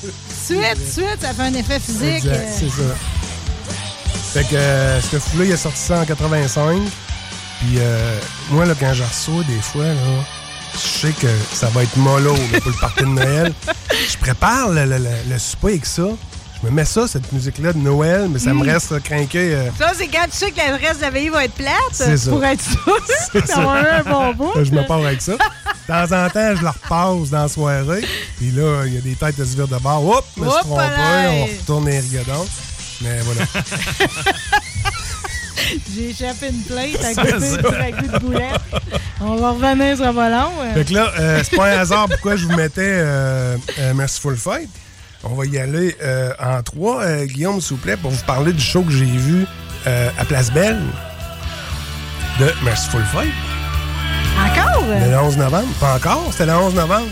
[0.44, 2.24] Suite, suite, ça fait un effet physique.
[2.26, 2.94] Euh, c'est ça.
[4.32, 6.78] Fait que euh, ce fou-là, il a sorti ça en 85.
[7.60, 8.18] Puis euh,
[8.50, 9.94] moi, là, quand je reçois des fois, là,
[10.74, 13.52] Je sais que ça va être mollo là, pour le party de Noël.
[14.10, 16.02] Je prépare le, le- le- le souper avec ça.
[16.60, 18.68] Je me mets ça, cette musique-là de Noël, mais ça me Mm.
[18.70, 19.54] reste crinqué.
[19.54, 21.72] euh, Ça, c'est quand tu sais que le reste de la veillée va être plate.
[21.92, 22.30] C'est ça.
[22.30, 22.98] Pour être sûr
[23.46, 23.60] ça.
[23.62, 24.52] eu un bon bout.
[24.64, 25.32] je me pars avec ça.
[25.34, 25.38] De
[25.86, 28.04] temps en temps, je la repasse dans la soirée.
[28.38, 30.04] Puis là, il y a des têtes de se virer de bord.
[30.04, 30.82] Oups, je me suis trompé.
[31.28, 32.46] On retourne les rigodons.
[33.02, 33.44] Mais voilà.
[35.94, 38.60] J'ai échappé une plainte à côté de boulette.
[39.20, 40.50] On va revenir, va long.
[40.62, 40.74] euh.
[40.74, 44.36] Fait que là, euh, c'est pas un hasard pourquoi je vous mettais euh, euh, Merciful
[44.36, 44.68] Fight.
[45.30, 47.02] On va y aller euh, en trois.
[47.02, 49.46] Euh, Guillaume, s'il vous plaît, pour vous parler du show que j'ai vu
[49.86, 50.80] euh, à Place Belle
[52.40, 53.32] de Merciful Fight.
[54.38, 54.84] Encore?
[54.86, 55.66] Le 11 novembre.
[55.80, 57.06] Pas encore, c'était le 11 novembre.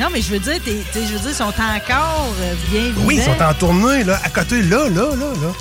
[0.00, 2.26] Non, mais je veux dire, t'es- t'es- je veux dire, ils sont encore
[2.70, 3.02] bien vivants.
[3.04, 5.52] Oui, ils sont en tournée, là, à côté, là, là, là, là.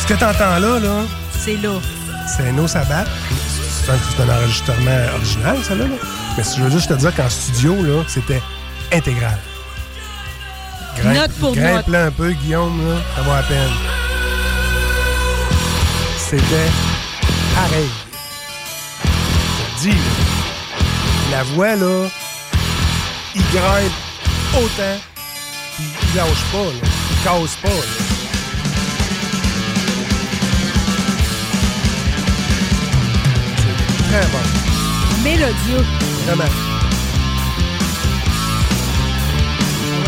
[0.00, 1.02] Ce que t'entends là, là,
[1.38, 1.70] C'est là.
[2.36, 3.06] c'est No Sabbath.
[3.84, 5.84] C'est un, c'est un enregistrement original, ça, là.
[5.84, 5.94] là.
[6.36, 8.42] Mais si je veux juste te dire qu'en studio, là, c'était
[8.92, 9.38] intégral.
[11.04, 13.70] Note pour grimpe-le un peu, Guillaume, là, ça vaut la peine.
[16.18, 16.70] C'était
[17.54, 17.90] pareil.
[19.80, 19.96] Dis,
[21.30, 22.06] la voix, là,
[23.34, 23.92] il grimpe
[24.54, 24.98] autant,
[25.76, 26.88] puis il lâche pas, là.
[27.10, 27.74] Il casse pas, là.
[33.56, 35.22] C'est très bon.
[35.24, 35.86] Mélodieux.
[36.26, 36.69] Vraiment.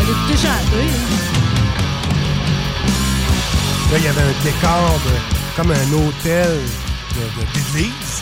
[0.07, 0.89] L'écouter chanter.
[0.89, 1.19] hein.
[3.91, 6.49] Là, il y avait un décor de, comme un hôtel
[7.15, 8.21] de- de- d'église.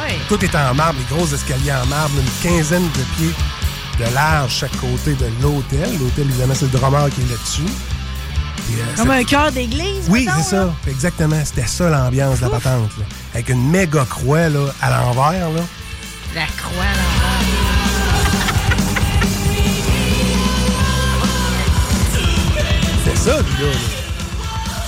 [0.00, 0.16] Ouais.
[0.28, 3.34] Tout est en marbre, les gros escaliers en marbre, une quinzaine de pieds
[3.98, 5.98] de large chaque côté de l'hôtel.
[5.98, 7.72] L'hôtel, évidemment, c'est le drummer qui est là-dessus.
[8.72, 10.06] Euh, Comme un cœur d'église.
[10.08, 10.72] Oui, c'est ça.
[10.86, 11.40] Exactement.
[11.44, 12.90] C'était ça l'ambiance de la patente.
[12.98, 13.04] là.
[13.34, 15.48] Avec une méga croix là, à l'envers.
[16.36, 17.29] La croix à l'envers.
[23.20, 23.78] Ça, le gars.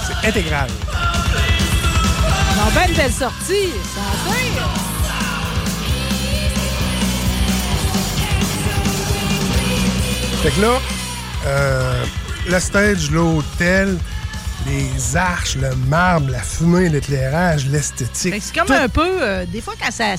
[0.07, 0.69] C'est intégral.
[2.55, 3.69] Ils ont bien une belle sortie.
[3.95, 4.39] Santé.
[10.43, 10.81] Fait que là,
[11.47, 12.05] euh,
[12.49, 13.99] le stage, l'hôtel,
[14.67, 18.35] les arches, le marbre, la fumée, l'éclairage, l'esthétique.
[18.41, 20.15] C'est comme tout- un peu, euh, des fois, quand ça,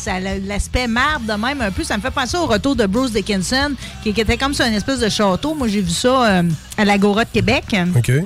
[0.45, 3.73] l'aspect marbre de même, un peu, ça me fait penser au retour de Bruce Dickinson,
[4.03, 5.55] qui, qui était comme sur une espèce de château.
[5.55, 6.43] Moi, j'ai vu ça euh,
[6.77, 7.63] à l'Agora de Québec.
[7.95, 8.05] OK.
[8.05, 8.21] Tu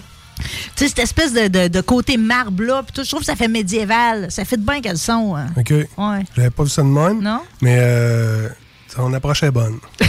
[0.76, 4.27] sais, cette espèce de, de- de côté marbre-là, je trouve que ça fait médiéval.
[4.30, 5.35] Ça fait de bien qu'elles sont.
[5.35, 5.48] hein.
[5.57, 5.72] OK.
[5.72, 6.23] Ouais.
[6.35, 7.22] J'avais pas vu ça de même.
[7.22, 7.41] Non?
[7.61, 8.48] Mais euh,
[8.95, 9.80] son approche est bonne.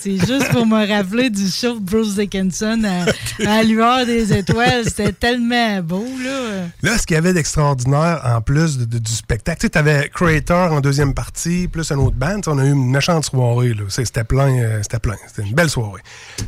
[0.00, 3.02] C'est juste pour me rappeler du show de Bruce Dickinson à,
[3.42, 4.84] à la lueur des étoiles.
[4.84, 6.66] C'était tellement beau, là.
[6.82, 10.08] Là, ce qu'il y avait d'extraordinaire, en plus de- de- du spectacle, tu sais, t'avais
[10.14, 12.40] Creator en deuxième partie, plus un autre band.
[12.46, 13.74] On a eu une méchante soirée.
[13.74, 13.82] là.
[13.88, 14.56] C'était plein.
[14.58, 15.16] euh, C'était plein.
[15.26, 16.02] C'était une belle soirée.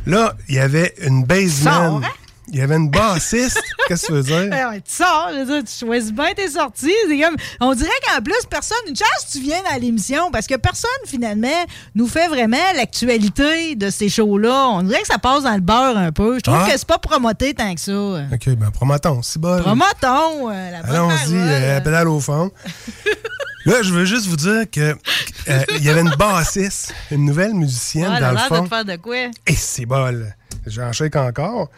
[0.05, 2.01] Là, il y avait une bassman.
[2.53, 3.61] Il y avait une bassiste.
[3.87, 4.49] Qu'est-ce que tu veux dire?
[4.49, 6.91] Ben tu sors, je veux dire, tu choisis bien tes sorties.
[7.07, 10.55] Comme, on dirait qu'en plus, personne, une chance que tu viens à l'émission parce que
[10.55, 11.47] personne, finalement,
[11.95, 14.67] nous fait vraiment l'actualité de ces shows-là.
[14.69, 16.35] On dirait que ça passe dans le beurre un peu.
[16.35, 16.65] Je trouve Ah.
[16.69, 17.91] que c'est pas promoté tant que ça.
[18.33, 19.21] OK, ben promotons.
[19.21, 19.59] C'est bon.
[19.61, 22.51] Promotons euh, la bonne Allons-y, euh, pédale au fond.
[23.65, 24.95] Là, je veux juste vous dire que
[25.47, 28.63] euh, il y avait une bassiste, une nouvelle musicienne Ouais, dans le de fond.
[28.63, 29.15] te faire de quoi?
[29.47, 30.33] Et c'est bol.
[30.65, 31.69] J'en shake encore.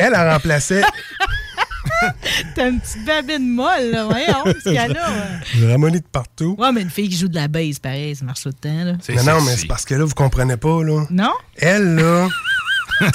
[0.00, 0.82] Elle a remplacé.
[2.54, 4.04] T'as une petite babine molle, là.
[4.06, 5.10] Voyons, ce qu'il y a là.
[5.54, 5.90] ouais.
[5.90, 6.56] De partout.
[6.58, 8.84] Ouais, mais une fille qui joue de la base, pareil, ça marche tout le temps,
[8.84, 8.92] là.
[9.22, 11.04] Non, non, mais c'est parce que là, vous comprenez pas, là.
[11.10, 11.32] Non?
[11.56, 12.28] Elle, là.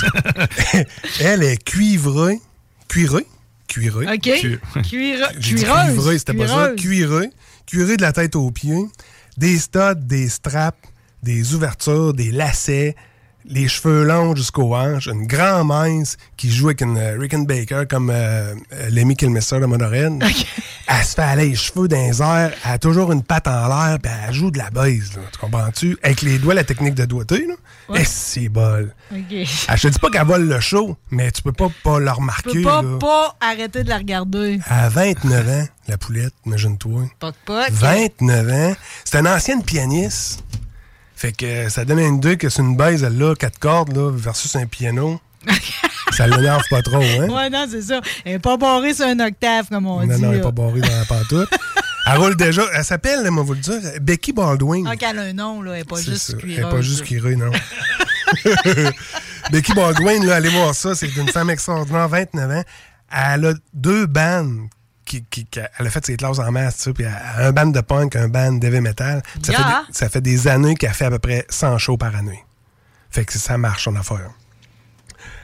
[1.19, 2.39] elle est cuivrée.
[2.87, 3.25] Cuirée?
[3.67, 4.05] Cuirée.
[4.13, 4.21] OK.
[4.21, 5.85] Cu- Cuira- J'ai dit cuireuse.
[5.85, 6.69] cuivrée, c'était pas ça.
[6.77, 7.29] Cuirée.
[7.65, 8.85] Cuirée de la tête aux pieds.
[9.37, 10.77] Des studs, des straps,
[11.23, 12.95] des ouvertures, des lacets,
[13.47, 18.09] les cheveux longs jusqu'aux hanches, une grande mince qui joue avec une euh, Rickenbacker comme
[18.09, 20.17] euh, euh, Lemmy Kilmister de Monorail.
[20.87, 23.67] Elle se fait aller les cheveux dans les airs, elle a toujours une patte en
[23.67, 25.97] l'air, puis elle joue de la base, là, tu comprends-tu?
[26.03, 27.53] Avec les doigts, la technique de doigté, là.
[27.89, 28.01] Ouais.
[28.01, 28.93] Et c'est bol.
[29.11, 29.35] OK.
[29.67, 32.09] Ah, je te dis pas qu'elle vole le show, mais tu peux pas pas Tu
[32.09, 32.51] remarquer.
[32.53, 32.97] peux pas, là.
[32.99, 34.59] pas arrêter de la regarder.
[34.67, 37.03] À 29 ans, la poulette, imagine-toi.
[37.19, 37.67] Pas de poc.
[37.71, 38.75] 29 ans.
[39.03, 40.43] C'est une ancienne pianiste.
[41.25, 43.97] Fait que euh, ça donne une idée que c'est une baise, elle là, quatre cordes,
[43.97, 45.19] là, versus un piano.
[46.11, 47.27] ça l'énerve pas trop, hein?
[47.29, 47.99] Ouais, non, c'est ça.
[48.23, 50.21] Elle n'est pas barrée sur un octave, comme on non, dit.
[50.21, 50.37] non, elle là.
[50.37, 51.49] est pas barrée dans la pantoute.
[52.05, 52.61] elle roule déjà.
[52.75, 54.85] Elle s'appelle, moi, vous le dire, Becky Baldwin.
[54.87, 55.71] Ah, qu'elle a un nom, là.
[55.71, 56.33] Elle n'est pas C'est juste ça.
[56.33, 56.59] Elle cuireuse.
[56.59, 57.51] est pas juste cuirée, non.
[59.51, 60.93] Becky Baldwin, là, allez voir ça.
[60.93, 62.63] C'est une femme extraordinaire, 29 ans.
[63.11, 64.67] Elle a deux bandes
[65.05, 67.47] qui, qui- qui- elle a fait ses classes en masse, tu sais, puis elle a
[67.47, 69.21] un band de punk, un band d'heavy metal.
[69.43, 69.61] Ça, Yeah.
[69.61, 72.43] fait des, ça fait des années qu'elle fait à peu près 100 shows par année.
[73.11, 74.29] Fait que ça marche, son affaire.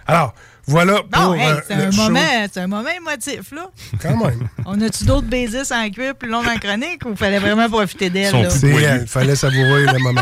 [0.07, 0.33] Alors,
[0.67, 2.01] voilà pour Bon, hey, euh, c'est le un, show.
[2.03, 3.69] moment, c'est un moment émotif, là.
[4.01, 4.47] Quand même.
[4.65, 8.09] On a-tu d'autres baisers en cuir plus long dans la chronique ou fallait vraiment profiter
[8.09, 8.33] d'elle?
[8.43, 8.49] là?
[8.49, 10.21] C'est elle, fallait savourer le moment.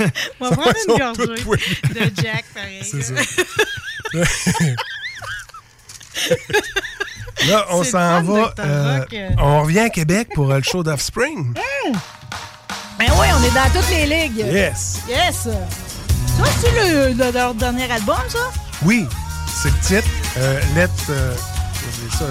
[0.40, 2.82] On va prendre une gorgée de Jack, pareil.
[2.82, 3.14] C'est ça.
[7.48, 8.54] Là, on s'en le va.
[8.60, 9.16] Euh, Rock.
[9.38, 11.54] on revient à Québec pour euh, le show d'Offspring.
[11.86, 11.92] Hum!
[12.98, 14.38] Ben oui, on est dans toutes les ligues.
[14.38, 15.00] Yes.
[15.08, 15.36] Yes.
[15.44, 18.38] Ça, c'est le, le- leur dernier album, ça?
[18.84, 19.06] Oui,
[19.62, 20.14] c'est le titre.
[20.38, 20.88] Euh, let.
[21.10, 21.34] euh,
[22.18, 22.24] ça.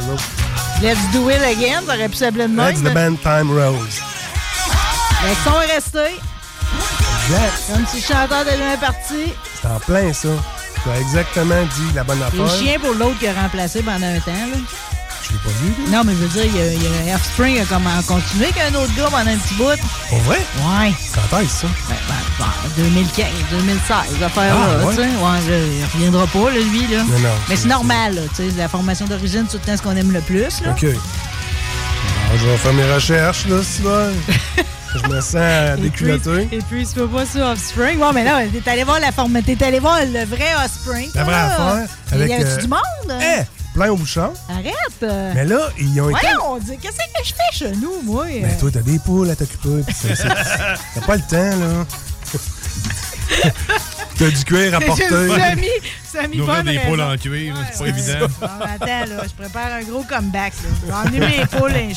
[0.81, 2.69] Let's Do It Again, ça aurait pu s'appeler de même.
[2.71, 4.01] Let's the band Time Rose.
[5.23, 6.15] Le son est resté.
[7.27, 7.53] Exact.
[7.73, 9.33] Comme si le chanteur était bien parti.
[9.61, 10.29] C'est en plein, ça.
[10.83, 12.59] Tu as exactement dit la bonne Le affaire.
[12.59, 14.31] chien pour l'autre qui a remplacé pendant un temps.
[14.31, 14.57] Là.
[15.23, 15.73] Je l'ai pas vu.
[15.91, 18.47] Non, mais je veux dire, il y a, il y a Offspring a comme continué
[18.51, 19.79] qu'un autre gars pendant un petit bout.
[20.09, 20.39] Pour vrai?
[20.57, 20.93] Ouais.
[21.29, 21.67] Quand est-ce ça?
[21.89, 22.45] Ben, ben,
[22.77, 24.95] ben, 2015, 2016, affaire Ah, là, ouais?
[24.95, 25.07] tu sais.
[25.07, 25.07] Ouais,
[25.49, 27.03] là, il reviendra pas, là, lui, là.
[27.03, 28.57] Non, non, Mais c'est- normal, là, tu sais.
[28.57, 30.71] La formation d'origine, c'est tout le temps ce qu'on aime le plus, là.
[30.71, 30.83] OK.
[30.83, 34.11] Alors, je vais faire mes recherches, là, Simon.
[34.95, 36.47] je me sens Et puis, déculotté.
[36.55, 37.97] et puis, tu peux pas sur Offspring.
[37.99, 41.09] Ouais, mais là, t'es allé voir la forme, t'es allé voir le vrai Offspring.
[41.15, 41.45] La vraie là.
[41.53, 41.87] affaire.
[42.11, 43.21] Il Avec, y avait-tu euh, du monde?
[43.21, 43.41] Eh,
[43.73, 44.33] plein au bouchon.
[44.49, 45.33] Arrête!
[45.35, 46.19] Mais là, ils ont été.
[46.21, 48.25] Voyons, on dit, qu'est-ce que je fais chez nous, moi?
[48.25, 48.59] Ben, euh?
[48.59, 49.83] toi, t'as des poules à t'occuper.
[50.95, 51.85] T'as pas le temps, là.
[54.17, 55.07] t'as du cuir à porter.
[55.09, 55.67] Samy,
[56.11, 56.89] Samy Nourrir bonne des raison.
[56.89, 58.27] poules en cuir, c'est pas évident.
[58.39, 60.53] Bon, attends, là, je prépare un gros comeback.
[60.53, 60.69] là.
[60.85, 61.89] J'ai emmené mes poules un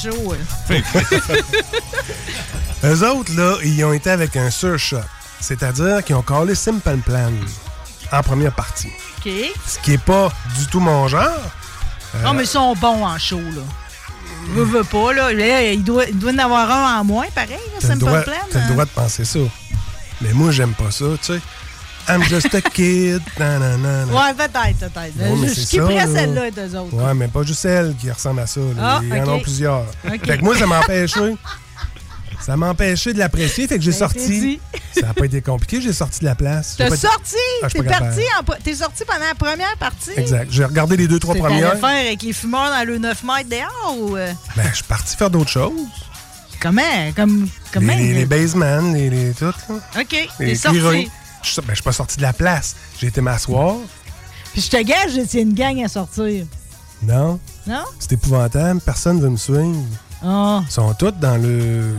[2.82, 2.92] là.
[2.94, 4.96] Eux autres, là, ils ont été avec un surshot.
[5.40, 7.30] C'est-à-dire qu'ils ont collé Simple Plan
[8.12, 8.90] en première partie.
[9.18, 9.30] OK.
[9.66, 11.30] Ce qui est pas du tout mon genre.
[12.24, 13.62] Non, mais ils sont bons en show, là.
[14.54, 15.32] Je veux pas, là.
[15.32, 18.22] Là, il doit, il doit y en avoir un en moins, pareil, là, Simple Plan.
[18.50, 18.68] t'as le hein.
[18.70, 19.40] droit de penser ça.
[20.20, 21.40] Mais moi, j'aime pas ça, tu sais.
[22.08, 23.20] I'm just a kid.
[23.38, 24.04] nanana.
[24.06, 25.12] Ouais, peut-être, peut-être.
[25.16, 26.94] Mais je skipperais celle-là, d'eux autres.
[26.94, 28.60] Ouais, mais pas juste celle qui ressemble à ça.
[28.60, 28.66] là.
[28.80, 29.84] Ah, Il y en a plusieurs.
[30.06, 30.24] Ok.
[30.24, 31.34] Fait que moi, ça m'empêchait.
[32.44, 34.60] Ça m'empêchait de l'apprécier, fait que j'ai Ben, sorti.
[34.94, 36.74] Ça n'a pas été compliqué, j'ai sorti de la place.
[36.78, 37.36] T'as sorti?
[37.62, 40.10] Ah, T'es parti, en sorti pendant la première partie?
[40.16, 40.48] Exact.
[40.50, 41.78] J'ai regardé les deux, trois premières.
[41.78, 44.14] faire avec les fumeurs dans le 9 mètres dehors ou...
[44.14, 45.72] Ben, je suis parti faire d'autres choses.
[46.60, 46.82] Comment?
[47.14, 47.94] Comme, comment?
[47.94, 49.44] Les, les, les basemans, les, les tout.
[49.44, 49.76] Là.
[50.00, 50.78] OK, t'es Les sorti.
[51.42, 52.74] Je suis ben, je suis pas sorti de la place.
[52.98, 53.76] J'ai été m'asseoir.
[54.52, 56.46] Puis je te gage, c'est une gang à sortir.
[57.02, 57.38] Non.
[57.66, 57.84] Non?
[57.98, 58.80] C'est épouvantable.
[58.80, 59.76] Personne ne veut me suivre.
[60.24, 60.62] Ah.
[60.66, 61.94] Ils sont tous dans le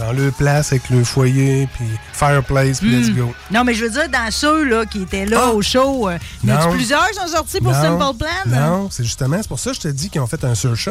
[0.00, 3.16] dans le place avec le foyer, puis fireplace, puis let's Hmm.
[3.16, 3.34] go.
[3.50, 6.50] Non, mais je veux dire, dans ceux là, qui étaient là au show, euh, y
[6.50, 6.68] a Ah!
[6.68, 8.28] Plusieurs qui sont sortis pour Non, Simple Plan?
[8.28, 8.48] hein?
[8.70, 10.90] Non, c'est justement, c'est pour ça que je te dis qu'ils ont fait un surshot,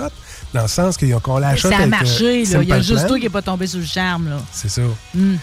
[0.53, 2.63] dans le sens qu'ils ont collé la shot ça a avec, marché, euh, là.
[2.63, 4.37] Il y a juste toi qui n'est pas tombé sous le charme, là.
[4.51, 4.81] C'est ça.
[5.15, 5.35] Hmm.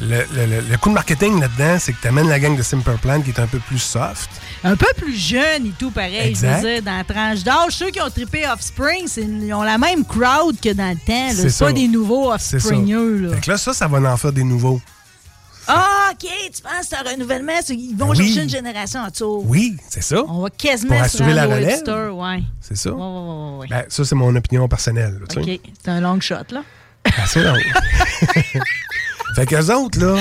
[0.00, 2.62] Le, le- le- le coup de marketing là-dedans, c'est que tu amènes la gang de
[2.62, 4.30] Simple Plan qui est un peu plus soft.
[4.62, 6.28] Un peu plus jeune et tout, pareil.
[6.28, 6.58] Exact.
[6.62, 9.62] Je veux dire, dans la tranche d'âge, ceux qui ont trippé Offspring, c'est- ils ont
[9.64, 11.30] la même crowd que dans le temps.
[11.34, 12.68] C'est C'est pas des nouveaux C'est ça.
[12.68, 13.34] Offspringers, là.
[13.34, 14.80] Fait que là, ça, ça va en faire des nouveaux.
[15.70, 17.52] Ah, OK, tu penses que c'est un renouvellement?
[17.62, 18.26] c'est- Ils vont Ben oui.
[18.28, 19.42] chercher une génération en dessous.
[19.46, 20.22] Oui, c'est ça.
[20.28, 21.82] On va quasiment Pour assurer la relève.
[22.14, 22.42] ouais.
[22.60, 22.90] C'est ça.
[22.92, 23.66] Ouais, ouais, ouais, ouais.
[23.68, 25.18] Ben, ça, c'est mon opinion personnelle.
[25.20, 25.42] là.
[25.42, 26.62] OK, c'est un long shot, là.
[27.22, 27.54] Assez long.
[29.34, 30.20] fait qu'eux autres, là,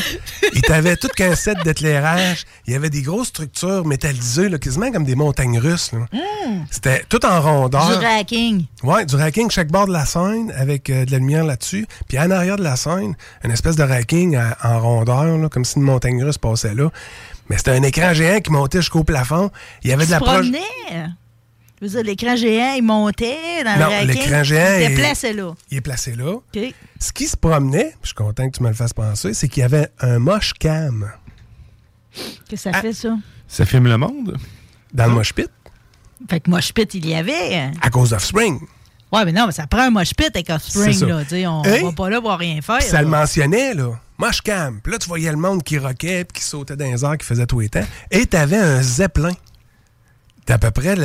[0.53, 2.45] ils t'avaient tout qu'un set d'éclairage.
[2.67, 5.91] Il y avait des grosses structures métallisées, là, quasiment comme des montagnes russes.
[5.93, 5.99] là.
[6.11, 6.65] Hmm.
[6.69, 7.97] C'était tout en rondeur.
[7.99, 8.65] Du racking.
[8.83, 11.87] Ouais, du racking chaque bord de la scène avec euh, de la lumière là-dessus.
[12.07, 15.65] Puis en arrière de la scène, une espèce de racking à- en rondeur, là, comme
[15.65, 16.89] si une montagne russe passait là.
[17.49, 19.51] Mais c'était un écran géant qui montait jusqu'au plafond.
[19.83, 20.33] Il y avait de la proche.
[20.33, 20.59] promenais?
[21.79, 24.07] Je veux dire, l'écran géant, il montait dans Non, le racking.
[24.07, 25.53] l'écran géant Il est- était placé là.
[25.71, 26.33] Il est placé là.
[26.99, 29.61] Ce qui se promenait, je suis content que tu me le fasses penser, c'est qu'il
[29.61, 31.11] y avait un moche cam
[32.49, 33.15] Qu'est-ce que ça fait, ça?
[33.47, 34.37] Ça filme le monde?
[34.93, 35.49] dans le mosh pit
[36.29, 37.71] Fait que mosh pit, il y avait.
[37.81, 38.59] à cause d'Offspring.
[39.11, 41.23] Ouais, mais non, mais ça prend un mosh pit avec Offspring, là.
[41.51, 41.79] On Hein?
[41.83, 42.81] va pas là pour rien faire.
[42.81, 43.99] Ça le mentionnait, là.
[44.17, 44.79] Moche cam.
[44.81, 47.25] Puis là, tu voyais le monde qui roquait, puis qui sautait dans les airs, qui
[47.25, 47.85] faisait tout les temps.
[48.09, 49.31] Et t'avais un zeppelin
[50.47, 50.95] d'à peu près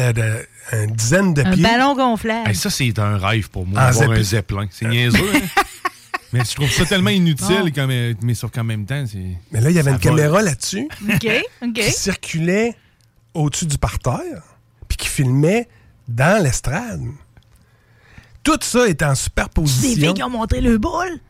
[0.73, 1.63] une dizaine de Un pieds.
[1.63, 2.49] ballon gonflable.
[2.49, 4.67] Hey, ça, c'est un rêve pour moi, Ah, avoir un zeppelin.
[4.71, 5.41] C'est niaiseux, hein?
[6.33, 7.71] Mais je trouve ça tellement inutile, Bon.
[7.75, 9.37] quand même, mais sauf qu'en même temps, c'est...
[9.51, 11.29] Mais là, il y avait Ça une caméra là-dessus OK,
[11.63, 11.73] OK.
[11.75, 12.75] qui circulait
[13.35, 14.43] au-dessus du parterre,
[14.89, 15.69] puis qui filmait
[16.09, 17.03] dans l'estrade.
[18.43, 19.95] Tout ça est en Des superposition.
[20.07, 21.21] filles qui ont montré le boule.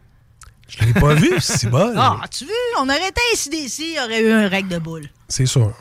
[0.78, 1.92] Je l'ai pas vu, c'est bon.
[1.96, 2.50] Ah, tu veux,
[2.80, 5.04] on aurait été ACDC, il y aurait eu un règle de boule.
[5.28, 5.72] C'est sûr.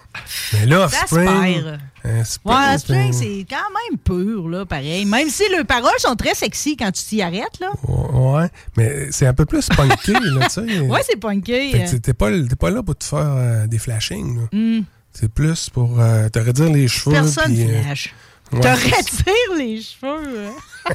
[0.53, 1.63] Mais là, Offspring.
[2.05, 3.55] euh, Spring, Ouais, Spring, c'est- quand
[3.89, 5.05] même pur, là, pareil.
[5.05, 7.69] Même si les paroles sont très sexy quand tu t'y arrêtes, là.
[7.87, 8.47] Ouais,
[8.77, 10.79] mais c'est un peu plus punké, là, tu sais.
[10.81, 11.19] Ouais, c'est.
[11.21, 14.47] Fait que t'es pas, t'es pas là pour te faire euh, des flashings, là.
[14.51, 14.81] Hmm.
[15.13, 17.13] C'est plus pour euh, te redire les cheveux.
[17.15, 18.13] Personne puis, euh, flash.
[18.53, 18.97] Ouais, Te c'est ça.
[18.97, 20.47] retire les cheveux.
[20.47, 20.93] hein?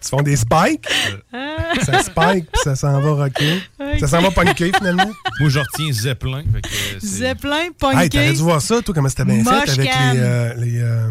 [0.00, 0.86] Ils se font des spikes?
[1.32, 1.56] Ah.
[1.84, 3.60] ça spike, puis ça s'en va rocker.
[4.00, 5.10] Ça s'en va punker, finalement.
[5.40, 6.42] Moi, je retiens Zeppelin.
[6.52, 6.68] fait que,
[7.00, 8.08] c'est- Zeppelin, Hey, punké.
[8.10, 9.90] t'aurais dû voir ça, toi, comment c'était bien Moche fait avec les.
[10.20, 11.08] euh, les euh,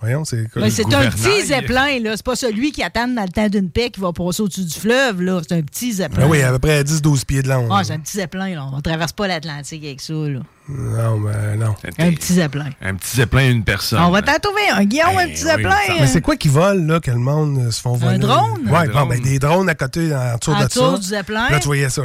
[0.00, 2.12] voyons, c'est Ben, c'est un petit zeppelin, là.
[2.16, 4.74] C'est pas celui qui attend dans le temps d'une paix qui va passer au-dessus du
[4.78, 5.40] fleuve, là.
[5.46, 6.22] C'est un petit zeppelin.
[6.24, 7.68] Ah oui, à peu près 10-12 pieds de long.
[7.72, 8.66] Ah, c'est un petit zeppelin, là.
[8.72, 10.40] On traverse pas l'Atlantique avec ça, là.
[10.68, 11.74] Non, mais non.
[11.98, 12.68] Un petit zeppelin.
[12.82, 14.00] Un petit Zeppelin, une personne.
[14.02, 15.74] On va t'en trouver un, Guillaume, un petit zeppelin.
[15.98, 18.18] Mais c'est quoi qui vole, là, que le monde euh, se font voler?
[18.18, 18.68] drone?
[18.68, 19.08] Ouais, Un bon, drone.
[19.08, 20.98] ben, des drones à côté, en dessous En de ça.
[20.98, 21.48] du zeppelin?
[21.48, 22.02] Là, tu voyais ça.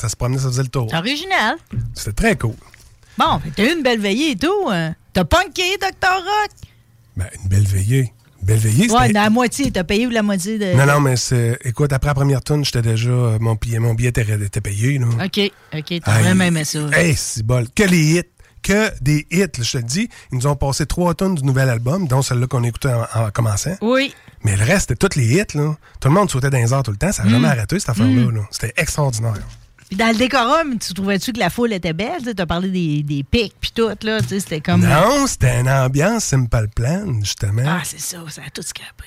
[0.00, 0.88] Ça se promenait, ça faisait le tour.
[0.90, 1.54] C'est original.
[1.94, 2.54] C'était très cool.
[3.16, 4.68] Bon, t'as eu une belle veillée et tout.
[4.70, 4.94] hein.
[5.12, 6.08] T'as punké, Dr.
[6.14, 6.50] Rock?
[7.18, 8.12] Ben, une belle veillée.
[8.40, 9.70] Une belle veillée, Ouais, la moitié.
[9.72, 10.72] T'as payé ou la moitié de.
[10.74, 11.58] Non, non, mais c'est...
[11.64, 13.10] Écoute, après la première tourne, j'étais déjà...
[13.10, 15.06] euh, Mon billet, mon billet était, était payé, là.
[15.24, 15.40] OK,
[15.76, 16.78] OK, t'as vraiment aimé ça.
[16.92, 17.66] Hey, c'est bol.
[17.74, 18.22] Que les hits.
[18.62, 20.08] Que des hits, là, je te le dis.
[20.32, 23.30] Ils nous ont passé trois tonnes du nouvel album, dont celle-là qu'on écoutait en, en
[23.30, 23.76] commençant.
[23.82, 24.12] Oui.
[24.44, 25.76] Mais le reste, c'était tous les hits, là.
[26.00, 27.10] Tout le monde sautait dans les airs tout le temps.
[27.12, 27.32] Ça n'a Mm.
[27.32, 28.12] jamais arrêté, cette affaire-là.
[28.12, 28.30] Mm.
[28.34, 28.40] là.
[28.50, 29.34] C'était extraordinaire.
[29.92, 32.22] Dans le décorum, tu trouvais-tu que la foule était belle?
[32.22, 34.20] Tu as parlé des, des pics puis tout, là.
[34.20, 34.82] Tu sais, c'était comme.
[34.82, 37.62] Non, c'était une ambiance Simple Plan, justement.
[37.66, 39.04] Ah, c'est ça, ça a tout scrapé.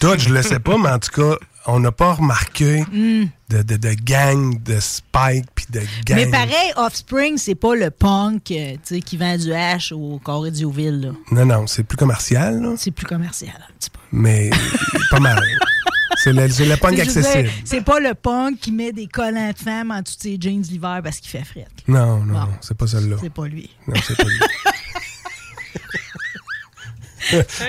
[0.00, 1.36] Tout, je le sais pas, mais en tout cas,
[1.66, 3.24] on n'a pas remarqué Mm.
[3.50, 6.16] de, de, de gang, de spike, puis de gang.
[6.16, 10.18] Mais pareil, Offspring, c'est pas le punk euh, tu sais, qui vend du hash au
[10.22, 11.08] Corée d'Ioville, là.
[11.32, 12.74] Non, non, c'est plus commercial, là.
[12.78, 13.98] C'est plus commercial, un petit peu.
[14.12, 14.48] Mais
[15.10, 15.42] pas mal.
[16.26, 16.32] C'est
[16.64, 17.50] le, le punk accessible.
[17.64, 20.60] C'est pas le punk qui met des collants de femmes en dessous de ses jeans
[20.62, 21.68] l'hiver parce qu'il fait fret.
[21.86, 23.16] Non, non, non, c'est pas celle-là.
[23.20, 23.70] C'est pas lui.
[23.86, 24.38] Non, c'est pas lui.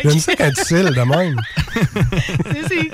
[0.04, 1.40] J'aime ça quand tu cils de même.
[2.68, 2.92] C'est-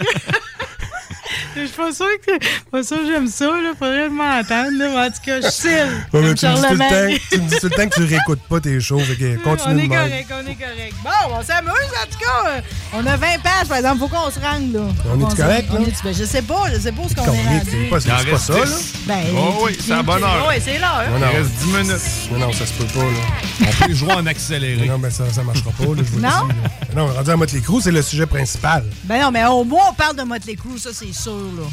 [1.56, 2.32] Je suis pas sûre que,
[2.72, 3.72] pas sûre que j'aime ça, là.
[3.78, 4.90] Faudrait m'entendre, là.
[4.90, 5.70] Mais En tout cas, je cille.
[6.14, 7.96] Ouais, mais tu, me dis tout le temps, tu me dis tout le temps que
[7.96, 9.00] tu réécoutes pas tes shows.
[9.00, 10.94] Fait que On continue est correct, on est correct.
[11.04, 12.50] Bon, on s'amuse, en tout cas.
[12.50, 12.62] Euh,
[12.94, 14.00] On a 20 pages, par exemple.
[14.00, 14.82] Faut qu'on se rende, là.
[15.14, 15.80] On qu'on correct, là?
[15.82, 18.10] est-tu- ben, je sais pas, je sais pas où ce qu'on est c'est pas, c'est
[18.10, 18.66] pas reste ça, là.
[19.08, 20.46] Ben, Oh oui, c'est à bonne heure.
[20.50, 21.04] Oui, c'est l'heure.
[21.18, 22.32] Il reste 10 minutes.
[22.32, 23.20] Non, non, ça se peut pas, là.
[23.62, 24.88] On peut les jouer en accéléré.
[24.88, 26.48] Non, mais ça, ça marchera pas, là, je vous le Non?
[26.96, 28.84] Non, rendu à Motley Crue, c'est le sujet principal.
[29.06, 31.64] Ben non, mais au moins, on parle de Motley Crue, ça, c'est sûr, là.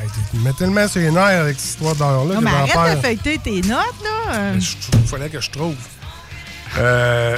[0.00, 2.72] Hey, tu me mets tellement sur les nerfs avec cette histoire d'heure-là Non, mais arrête
[2.72, 2.96] perds.
[2.96, 4.52] de feuilleter tes notes, là.
[4.56, 5.74] Il fallait que je trouve.
[6.78, 7.36] Euh,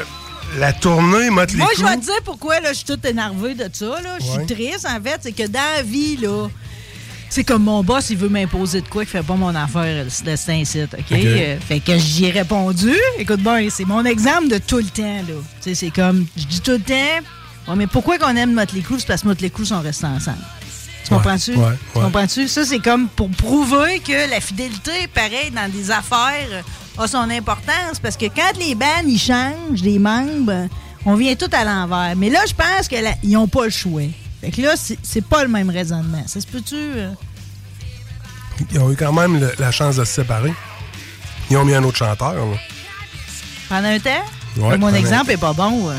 [0.59, 3.69] la tournée Motley Moi, je vais te dire pourquoi là, je suis toute énervée de
[3.73, 4.01] ça.
[4.01, 4.17] Là.
[4.21, 4.47] Je suis Ouais.
[4.47, 5.19] triste, en fait.
[5.21, 6.49] C'est que dans la vie, là,
[7.29, 10.09] c'est comme mon boss, il veut m'imposer de quoi qui fait pas mon affaire, le
[10.11, 11.01] c'est un site, OK?
[11.11, 11.13] OK.
[11.13, 12.95] Euh, fait que j'y ai répondu.
[13.19, 15.35] Écoute, bon, c'est mon exemple de tout le temps, là.
[15.61, 16.95] Tu sais, c'est comme, je dis tout le temps,
[17.69, 19.01] ouais, mais pourquoi qu'on aime Motley Crue?
[19.01, 20.39] C'est parce que Motley Crue sont restés ensemble.
[21.07, 21.55] Tu Ouais, comprends-tu?
[21.55, 21.57] ouais,
[21.93, 22.05] Tu ouais.
[22.05, 22.49] comprends-tu?
[22.49, 27.31] Ça, c'est comme pour prouver que la fidélité, pareil, dans des affaires, euh, a son
[27.31, 27.99] importance.
[28.03, 30.69] Parce que quand les bands, ils changent, les membres,
[31.05, 32.15] on vient tout à l'envers.
[32.17, 34.03] Mais là, je pense qu'ils n'ont pas le choix.
[34.41, 36.23] Fait que là, c'est pas le même raisonnement.
[36.27, 36.75] Ça se peut-tu?
[36.75, 37.11] euh?
[38.73, 40.53] Ils ont eu quand même le- la chance de se séparer.
[41.51, 42.35] Ils ont mis un autre chanteur.
[42.35, 42.57] là.
[43.69, 44.25] Pendant un temps?
[44.57, 45.91] Ouais, mon exemple est pas bon.
[45.91, 45.95] euh.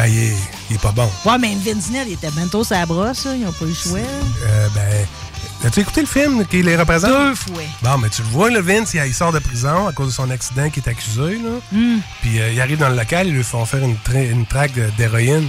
[0.00, 0.34] Ben, il est,
[0.70, 1.10] il est pas bon.
[1.26, 3.26] Ouais, mais Vince Neil, il était bientôt sa brosse.
[3.26, 3.34] là.
[3.34, 3.98] Ils n'ont pas eu le choix.
[3.98, 7.10] Euh, ben, as-tu écouté le film qui les représente?
[7.10, 7.62] Deux fois.
[7.82, 10.12] Bon, mais tu le vois, le Vince, il, il sort de prison à cause de
[10.12, 11.32] son accident qui est accusé.
[11.36, 11.50] Là.
[11.72, 11.98] Hmm.
[12.22, 14.72] Puis euh, il arrive dans le local, ils lui font faire une, tra- une traque
[14.96, 15.46] d'héroïne.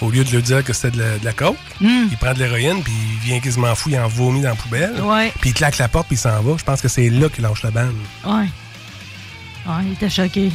[0.00, 2.06] Au lieu de lui dire que c'était de la, de la coke, Hmm.
[2.12, 5.00] il prend de l'héroïne, puis il vient quasiment fou, il en vomit dans la poubelle.
[5.02, 5.32] Ouais.
[5.40, 6.56] Puis il claque la porte, puis il s'en va.
[6.56, 7.94] Je pense que c'est là qu'il lâche la bande.
[8.24, 8.48] Ouais.
[9.66, 10.52] Ouais, il était choqué.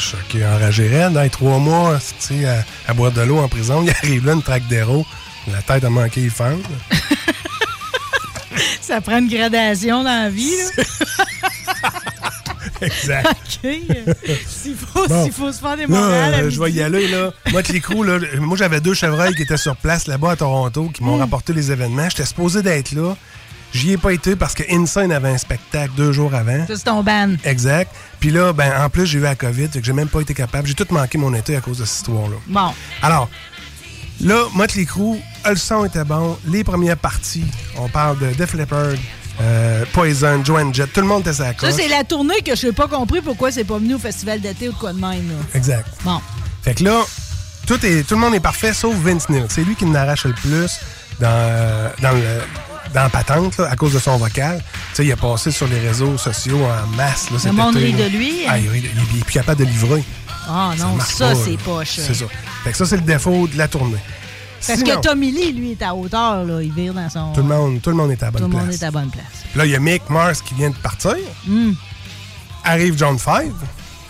[0.00, 1.16] Choqué, enragé raide.
[1.16, 3.82] Hey, trois mois, tu sais, à, à boire de l'eau en prison.
[3.84, 5.04] Il arrive là, une traque d'héros.
[5.52, 6.56] La tête a manqué, il fend.
[8.80, 10.84] Ça prend une gradation dans la vie, là.
[12.86, 13.26] exact.
[13.64, 13.70] OK.
[14.48, 15.30] S'il faut, Bon.
[15.30, 16.34] faut se faire des morales.
[16.34, 17.30] euh, je vais y aller, là.
[17.52, 20.90] Moi, les crews, là, moi, j'avais deux chevreuils qui étaient sur place là-bas à Toronto,
[20.92, 21.20] qui m'ont Mm.
[21.20, 22.08] rapporté les événements.
[22.10, 23.16] J'étais supposé d'être là.
[23.72, 26.64] J'y ai pas été parce que Insane avait un spectacle deux jours avant.
[26.66, 27.34] C'est ton ban.
[27.44, 27.94] Exact.
[28.18, 30.66] Puis là, ben, en plus, j'ai eu la COVID, que j'ai même pas été capable.
[30.66, 32.36] J'ai tout manqué mon été à cause de cette histoire-là.
[32.48, 32.72] Bon.
[33.02, 33.28] Alors,
[34.20, 36.36] là, Motley Crue, le son était bon.
[36.48, 37.46] Les premières parties,
[37.78, 38.94] on parle de Def Leppard,
[39.40, 42.66] euh, Poison, Joanne Jett, tout le monde était sa Ça, c'est la tournée que je
[42.66, 45.28] n'ai pas compris pourquoi c'est pas venu au festival d'été ou de quoi de même.
[45.28, 45.36] Là.
[45.54, 45.86] Exact.
[46.04, 46.20] Bon.
[46.62, 47.02] Fait que là,
[47.66, 49.44] tout, est, tout le monde est parfait sauf Vince Neil.
[49.48, 50.80] C'est lui qui nous arrache le plus
[51.20, 52.40] dans, euh, dans, le,
[52.94, 54.58] dans la patente, là, à cause de son vocal.
[54.90, 57.30] Tu sais, il a passé sur les réseaux sociaux en masse.
[57.30, 58.58] Là, cet monde rit de lui, Ah, hein?
[58.62, 60.02] il, rit- il est plus capable de livrer.
[60.48, 61.96] Ah non, ça, c'est poche.
[61.96, 62.24] C'est ça.
[62.64, 63.98] Fait que ça, c'est le défaut de la tournée.
[64.66, 66.60] Parce Sinon, que Tommy Lee, lui, est à hauteur, là.
[66.62, 67.32] Il vire dans son.
[67.32, 68.76] tout le monde, tout le monde est à la bonne Tout le monde place.
[68.80, 69.24] est à la bonne place.
[69.54, 71.16] Là, il y a Mick Mars qui vient de partir.
[71.46, 71.72] Hmm.
[72.64, 73.52] Arrive John Five.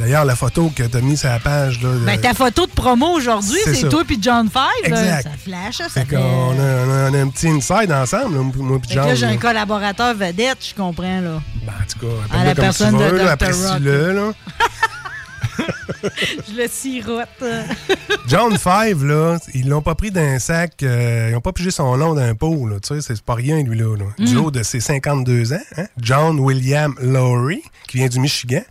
[0.01, 1.81] D'ailleurs, la photo que tu as mise sur la page.
[1.83, 4.91] Là, Ben, de- ta photo de promo aujourd'hui, C'est toi puis John Five.
[4.91, 5.23] là.
[5.23, 5.89] Ça flash, ça.
[5.89, 8.93] Fait fait- qu'on a, on a- on a un petit inside ensemble, là, moi que
[8.93, 9.07] John.
[9.07, 11.43] là, j'ai un collaborateur vedette, je comprends, là.
[11.67, 13.29] Ben, en tout cas, À la comme personne tu de veux, Dr.
[13.29, 14.13] apprécie-le.
[14.13, 14.33] là.
[16.03, 17.29] je le sirote.
[18.29, 21.97] John Five, là, ils l'ont pas pris d'un sac, euh, ils ont pas pigé son
[21.97, 23.97] nom d'un pot, là, tu sais, c'est pas rien, lui, là.
[23.97, 24.05] là.
[24.25, 24.39] Du Mm.
[24.41, 28.63] haut de ses 52 ans, hein, John William Lowry, qui vient du Michigan,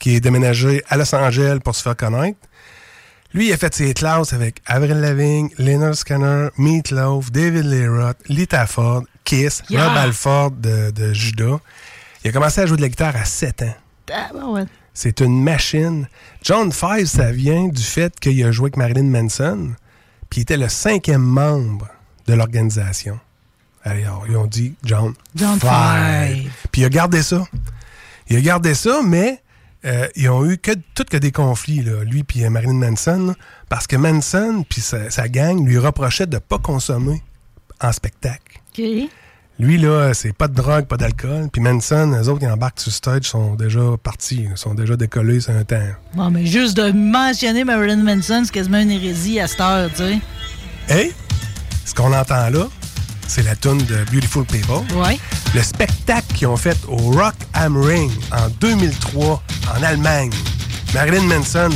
[0.00, 2.38] qui est déménagé à Los Angeles pour se faire connaître.
[3.32, 8.16] Lui, il a fait ses classes avec Avril Lavigne, Leonard Skinner, Meatloaf, David Lee Roth,
[8.28, 9.88] Lita Ford, Kiss, Yeah.
[9.88, 11.58] Rob Alford de, de Judas.
[12.22, 13.74] Il a commencé à jouer de la guitare à 7 ans.
[14.12, 14.64] Ah, ben ouais.
[14.92, 16.06] C'est une machine.
[16.42, 19.72] John Five, ça vient du fait qu'il a joué avec Marilyn Manson,
[20.30, 21.88] puis il était le cinquième membre
[22.28, 23.18] de l'organisation.
[23.82, 25.58] Alors, ils ont dit John, John.
[25.58, 26.50] Five.
[26.70, 27.44] Puis il a gardé ça.
[28.28, 29.42] Il a gardé ça, mais
[29.84, 33.34] euh, ils ont eu que, tout que des conflits, là, lui puis euh, Marilyn Manson,
[33.68, 37.22] parce que Manson puis sa, sa gang lui reprochaient de ne pas consommer
[37.80, 38.60] en spectacle.
[39.60, 41.48] Lui, là, c'est pas de drogue, pas d'alcool.
[41.52, 45.54] Puis Manson, eux autres qui embarquent sur stage sont déjà partis, sont déjà décollés sur
[45.54, 45.76] un temps.
[46.14, 49.98] Bon, mais juste de mentionner Marilyn Manson, c'est quasiment une hérésie à cette heure, tu
[49.98, 50.18] sais.
[50.90, 51.12] Et
[51.84, 52.66] ce qu'on entend là,
[53.26, 54.82] c'est la tune de Beautiful People.
[54.96, 55.18] Ouais.
[55.54, 59.42] Le spectacle qu'ils ont fait au Rock am Ring en 2003
[59.78, 60.30] en Allemagne.
[60.92, 61.70] Marilyn Manson,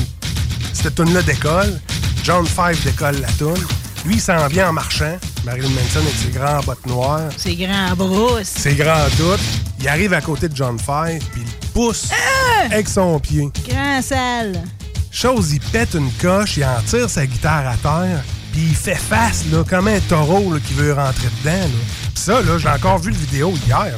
[0.73, 1.81] cette tune-là décolle.
[2.25, 3.63] John Five décolle la tune.
[4.05, 5.17] Lui, il s'en vient en marchant.
[5.45, 7.31] Marilyn Manson avec ses grands bottes noires.
[7.37, 8.47] Ses grands brousses.
[8.49, 9.41] Ses grands doutes.
[9.81, 12.67] Il arrive à côté de John Five, puis il pousse Ah!
[12.67, 13.49] avec son pied.
[13.69, 14.63] Grand sale.
[15.11, 18.23] Chose, il pète une coche, il en tire sa guitare à terre,
[18.59, 21.53] puis il fait face, là, comme un taureau là, qui veut rentrer dedans.
[21.61, 21.67] Là.
[22.15, 23.79] Puis ça, là, j'ai encore vu le vidéo hier.
[23.85, 23.93] Là.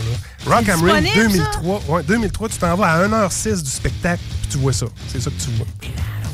[0.57, 1.33] Rock am Ring disponible,
[1.63, 1.83] 2003.
[1.89, 4.85] Ouais, 2003, tu t'en vas à 1h06 du spectacle, puis tu vois ça.
[5.09, 5.67] C'est ça que tu vois.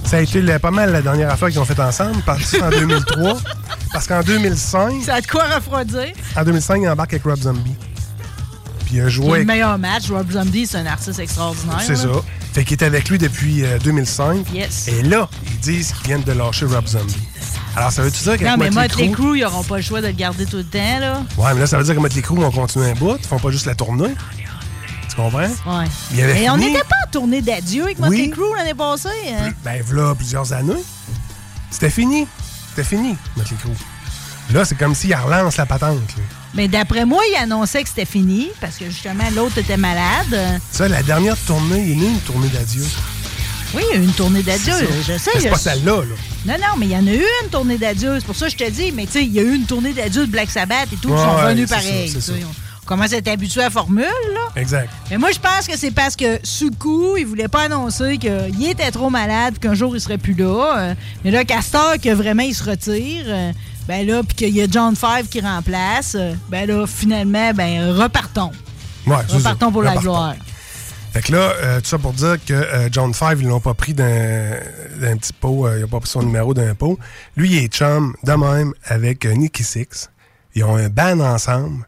[0.05, 2.69] Ça a été la- pas mal la dernière affaire qu'ils ont fait ensemble, parti en
[2.71, 3.39] 2003.
[3.93, 6.09] Parce qu'en 2005, Ça a de quoi refroidir?
[6.37, 7.75] en 2005, il embarque avec Rob Zombie.
[8.87, 10.11] Puis il a C'est joué le avec meilleur match.
[10.11, 11.81] Rob Zombie, c'est un artiste extraordinaire.
[11.85, 12.09] c'est ça.
[12.53, 14.47] Fait qu'il était avec lui depuis euh, 2005.
[14.53, 14.89] Yes.
[14.89, 17.26] Et là, ils disent qu'ils viennent de lâcher Rob Zombie.
[17.77, 19.15] Alors, ça veut-tu dire qu'avec Non, mais Motley Crue...
[19.27, 21.23] Crue, ils n'auront pas le choix de le garder tout le temps, là.
[21.37, 23.17] Ouais, mais là, ça veut dire que Motley Crue vont continuer un bout.
[23.21, 24.15] Ils font pas juste la tournée.
[25.11, 25.41] Tu comprends?
[25.41, 25.85] Ouais.
[26.15, 28.31] Il avait Et on n'était pas en tournée d'adieu avec Motley Oui.
[28.31, 29.09] Crue l'année passée.
[29.31, 29.51] hein?
[29.65, 30.83] Ben, voilà plusieurs années.
[31.71, 32.27] C'était fini.
[32.71, 33.73] C'était fini, Motley Crue.
[34.55, 35.97] Là, c'est comme s'ils relancent la patente.
[36.17, 36.23] là.
[36.55, 40.61] Mais d'après moi, il annonçait que c'était fini parce que justement, l'autre était malade.
[40.71, 42.85] Ça, la dernière tournée, il est né une tournée d'adieu.
[43.77, 44.73] Oui, il y a eu une tournée d'adieu.
[45.07, 45.33] Je sais.
[45.39, 46.15] C'est pas celle-là, là.
[46.47, 48.15] Non, non, mais il y en a eu une tournée d'adieu.
[48.19, 48.91] C'est pour ça que je te dis.
[48.91, 51.11] Mais tu sais, il y a eu une tournée d'adieu de Black Sabbath et tout.
[51.11, 52.09] Ouais, ils sont ouais, venus c'est pareil.
[52.09, 52.33] ça.
[52.83, 54.49] On commence à être habitué à la formule, là.
[54.57, 54.89] Exact.
[55.11, 58.17] Mais moi, je pense que c'est parce que, sous le coup, il voulait pas annoncer
[58.17, 60.79] qu'il était trop malade, qu'un jour, il serait plus là.
[60.79, 63.53] Euh, mais là, Castor, que vraiment, il se retire, euh,
[63.89, 67.91] ben là, puis qu'il y a John Five qui remplace, euh, ben là, finalement, ben,
[67.93, 68.53] repartons.
[69.07, 69.51] Ouais, c'est ça.
[69.51, 70.35] Repartons pour la gloire.
[71.17, 73.73] Fait que là, euh, tout ça pour dire que euh, John Five, ils l'ont pas
[73.75, 74.51] pris d'un
[75.01, 76.99] d'un petit pot, euh, il a pas pris son numéro d'un pot.
[77.37, 80.11] Lui, il est chum de même avec euh, Nicky Six.
[80.55, 81.87] Ils ont un band ensemble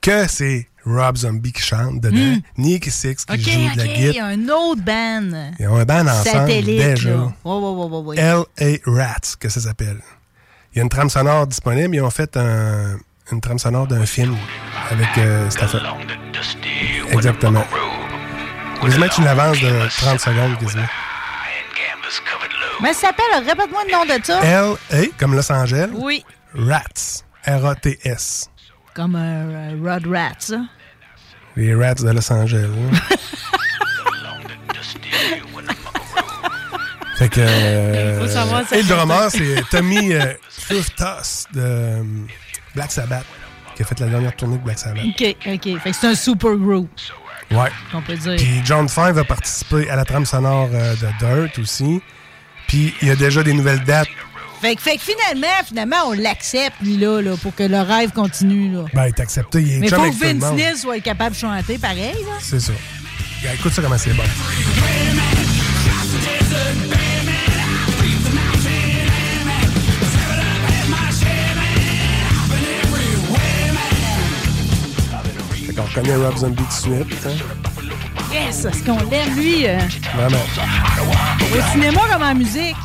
[0.00, 2.40] que c'est Rob Zombie qui chante dedans, Hmm.
[2.58, 4.24] Nicky Six qui OK, joue de la OK, il y guitare.
[4.26, 5.52] a un autre band.
[5.58, 7.10] Ils ont un band ensemble Satellite, déjà.
[7.10, 7.16] là.
[7.44, 8.16] Ouais, ouais, ouais, ouais, ouais.
[8.18, 8.90] L.A.
[8.90, 9.98] Rats, que ça s'appelle.
[10.72, 11.94] Il y a une trame sonore disponible.
[11.96, 12.98] Ils ont fait un-
[13.32, 14.36] une trame sonore d'un film
[14.90, 15.96] avec euh, cette affaire.
[17.12, 17.64] Exactement.
[18.80, 20.86] Quasiment une avance de 30 secondes, quasiment.
[22.82, 24.40] Mais ça s'appelle, répète-moi le nom de ça.
[24.42, 25.02] L.A.
[25.18, 25.90] comme Los Angeles.
[25.92, 26.24] Oui.
[26.54, 27.24] Rats.
[27.46, 28.48] R-A-T-S.
[28.94, 30.60] Comme un euh, Rod Rat, ça.
[31.56, 32.68] Les Rats de Los Angeles.
[32.68, 32.96] hein.
[37.16, 37.40] fait que.
[37.40, 40.32] euh, Faut savoir ça et le drummer, c'est Tommy euh,
[40.68, 42.02] Truthtos de euh,
[42.74, 43.24] Black Sabbath,
[43.76, 45.04] qui a fait la dernière tournée de Black Sabbath.
[45.04, 45.80] OK, OK.
[45.80, 46.88] Fait que c'est un super group,
[47.50, 47.70] Ouais.
[47.94, 48.36] on peut dire.
[48.36, 52.00] Puis John Five a participé à la trame sonore euh, de Dirt aussi.
[52.68, 54.08] Puis il y a déjà des nouvelles dates.
[54.60, 58.10] Fait que, fait que finalement, finalement, on l'accepte, lui, là, là, pour que le rêve
[58.12, 58.84] continue, là.
[58.92, 59.62] Ben, il est accepté.
[59.62, 60.52] Il est Mais faut que Vince.
[60.52, 62.36] Neil soit capable de chanter pareil, là.
[62.40, 62.72] C'est ça.
[63.40, 64.22] Regarde, écoute ça comment c'est bon.
[75.82, 77.26] Reconnaît Rob Zombie tout de suite.
[77.26, 77.30] hein?
[78.32, 79.66] Yes, est-ce qu'on l'aime, lui?
[79.66, 79.78] euh,
[80.14, 80.38] Vraiment.
[81.58, 82.76] au cinéma comme en musique.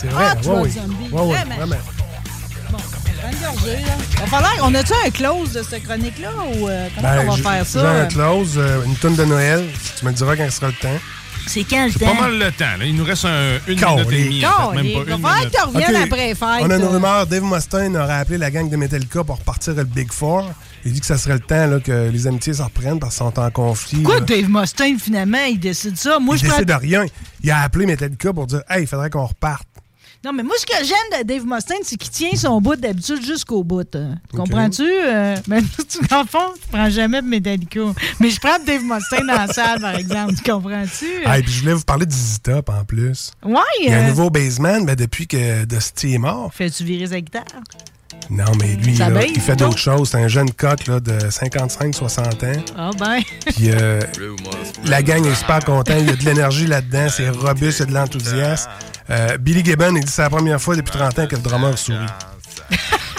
[0.00, 0.24] C'est vrai.
[0.32, 0.70] Hot ouais, Rod oui.
[0.70, 0.94] Zombie.
[1.12, 1.54] Ouais, ouais, Vraiment.
[1.56, 1.76] vraiment.
[3.28, 4.20] Une gorgée, là.
[4.20, 7.36] Va falloir- on a-tu un close de cette chronique-là ou euh, comment Ben, on va
[7.36, 8.06] faire J'ai un ça?
[8.06, 9.66] close, euh, une tonne de Noël.
[9.98, 10.98] Tu me diras quand ce sera le temps.
[11.48, 12.64] C'est quand le Pas mal le temps.
[12.78, 12.84] Là.
[12.84, 14.46] Il nous reste un- une minute et demie.
[14.46, 15.50] en fait, même pas Il va une falloir minute.
[15.52, 16.02] que tu reviennes Ok.
[16.06, 16.60] après les fêtes.
[16.60, 17.26] On a une rumeur.
[17.26, 20.50] Dave Mustaine aurait appelé la gang de Metallica pour repartir le Big Four.
[20.86, 23.26] Il dit que ça serait le temps là, que les amitiés se reprennent parce qu'ils
[23.26, 23.98] sont en conflit.
[24.02, 24.24] Pourquoi là.
[24.26, 26.20] Dave Mustaine, finalement, il décide ça?
[26.20, 27.04] Moi, il je décide de rien.
[27.42, 29.66] Il a appelé Metallica pour dire Hey, il faudrait qu'on reparte.
[30.24, 33.24] Non, mais moi, ce que j'aime de Dave Mustaine, c'est qu'il tient son bout d'habitude
[33.24, 33.94] jusqu'au bout.
[33.94, 34.14] hein.
[34.30, 34.82] Tu Comprends-tu?
[34.82, 37.80] Euh, mais tu, dans le fond, tu prends jamais de Metallica.
[38.18, 40.34] Mais je prends Dave Mustaine dans la salle, par exemple.
[40.34, 41.06] Tu comprends-tu?
[41.24, 43.32] Ah, et puis je voulais vous parler de ZZ Top en plus.
[43.44, 43.54] Ouais.
[43.82, 46.52] Il y a euh, un nouveau baseman ben, depuis que Dusty est mort.
[46.54, 47.44] Fais-tu virer sa guitare?
[48.28, 50.10] Non, mais lui, là, il fait d'autres choses.
[50.10, 52.62] C'est un jeune coq là, de 55-60 ans.
[52.76, 53.20] Ah, ben.
[53.54, 54.00] Puis euh,
[54.84, 55.94] la gang est super content.
[55.98, 57.06] Il y a de l'énergie là-dedans.
[57.08, 58.70] C'est robuste, il y a de l'enthousiasme.
[59.10, 61.42] Euh, Billy Gibbon, il dit que c'est la première fois depuis 30 ans que le
[61.42, 61.98] drummer sourit.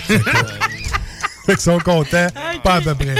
[0.07, 2.27] Fait que- fait qu'ils sont contents,
[2.63, 3.15] pas à peu près.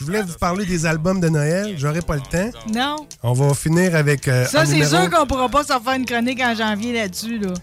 [0.00, 1.74] Je voulais vous parler des albums de Noël.
[1.78, 2.50] J'aurai pas le temps.
[2.72, 3.06] Non.
[3.22, 4.26] On va finir avec.
[4.26, 7.38] euh, Ça, c'est numéro- sûr qu'on pourra pas s'en faire une chronique en janvier là-dessus,
[7.38, 7.50] là.
[7.50, 7.54] Là,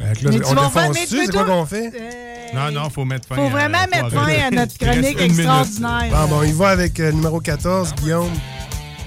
[0.00, 1.92] Mais tu on vas faire- mais- dessus, c'est quoi qu'on fait?
[2.52, 3.36] Non, non, faut mettre fin.
[3.36, 6.08] Faut vraiment à- mettre fin à notre chronique extraordinaire.
[6.10, 8.30] Bon, bon, il va avec euh, numéro 14, Guillaume.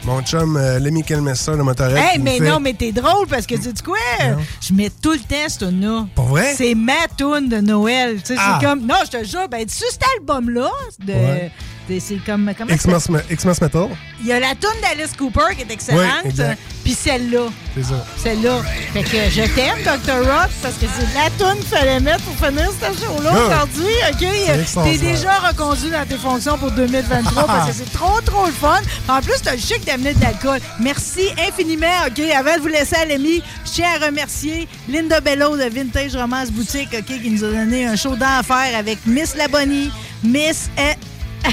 [0.03, 1.97] Mon chum, euh, Lemmy Kilmister, le motorette.
[1.97, 3.97] Hey, mais fait- non, mais t'es drôle parce que tu sais quoi?
[4.61, 6.05] Je mets tout le temps cette tune-là.
[6.15, 6.53] Pour vrai?
[6.55, 8.15] C'est ma tune de Noël.
[8.22, 8.57] Tu sais, Ah.
[8.61, 8.85] c'est comme.
[8.85, 10.69] Non, je te jure, ben, sur cet album-là,
[11.05, 11.11] de.
[11.14, 11.51] Ouais.
[11.88, 12.51] C'est comme.
[12.57, 13.22] Comment ça Xmas?
[13.31, 13.88] Xmas Metal.
[14.22, 16.03] Il y a la tune d'Alice Cooper qui est excellente.
[16.26, 16.31] Oui.
[16.84, 17.47] Puis celle-là.
[17.76, 18.05] C'est ça.
[18.18, 18.61] Celle-là.
[18.93, 20.19] Fait que je t'aime, Dr.
[20.26, 23.45] Rock, parce que c'est la tune qu'il fallait mettre pour finir ce show-là Ah.
[23.47, 23.93] aujourd'hui.
[24.11, 24.84] OK?
[24.85, 28.80] T'es déjà reconduit dans tes fonctions pour 2023 parce que c'est trop, trop le fun.
[29.07, 30.59] En plus, t'as le chic d'amener de l'alcool.
[30.80, 31.85] Merci infiniment.
[32.07, 32.19] OK?
[32.35, 36.51] Avant de vous laisser à l'émi, je tiens à remercier Linda Bello de Vintage Romance
[36.51, 37.05] Boutique, OK?
[37.22, 39.91] Qui nous a donné un show d'enfer avec Miss Labonnie,
[40.23, 40.69] Miss...
[40.80, 40.93] euh,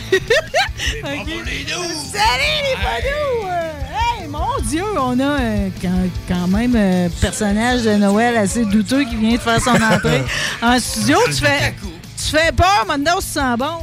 [2.12, 3.48] Salut les panneaux!
[3.90, 9.05] Hey, mon Dieu, on a euh, quand, quand même un personnage de Noël assez douteux
[9.05, 10.24] qui vient de faire son entrée
[10.62, 11.19] en studio.
[11.27, 11.74] Tu fais,
[12.16, 13.78] tu fais peur, maintenant, tu sens bon.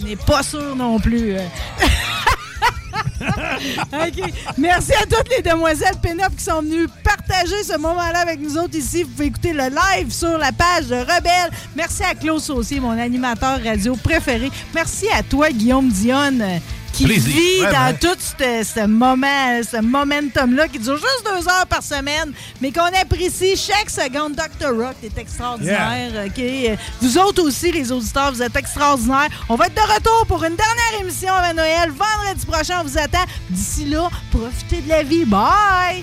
[0.00, 1.34] On n'est pas sûr non plus.
[4.58, 8.76] Merci à toutes les demoiselles Pénop qui sont venues partager ce moment-là avec nous autres
[8.76, 9.02] ici.
[9.02, 11.50] Vous pouvez écouter le live sur la page de Rebelle.
[11.74, 14.50] Merci à Claude Saucier, mon animateur radio préféré.
[14.74, 16.60] Merci à toi, Guillaume Dionne,
[16.98, 17.32] qui Plaisir.
[17.32, 21.82] vit Ouais, dans tout ce, ce moment, ce momentum-là qui dure juste deux heures par
[21.82, 24.34] semaine, mais qu'on apprécie chaque seconde.
[24.34, 24.74] Dr.
[24.76, 26.26] Rock, t'es extraordinaire.
[26.26, 26.78] OK?
[27.00, 29.28] Vous autres aussi, les auditeurs, vous êtes extraordinaires.
[29.48, 31.90] On va être de retour pour une dernière émission avant Noël.
[31.90, 33.24] Vendredi prochain, on vous attend.
[33.48, 35.24] D'ici là, profitez de la vie.
[35.24, 36.02] Bye!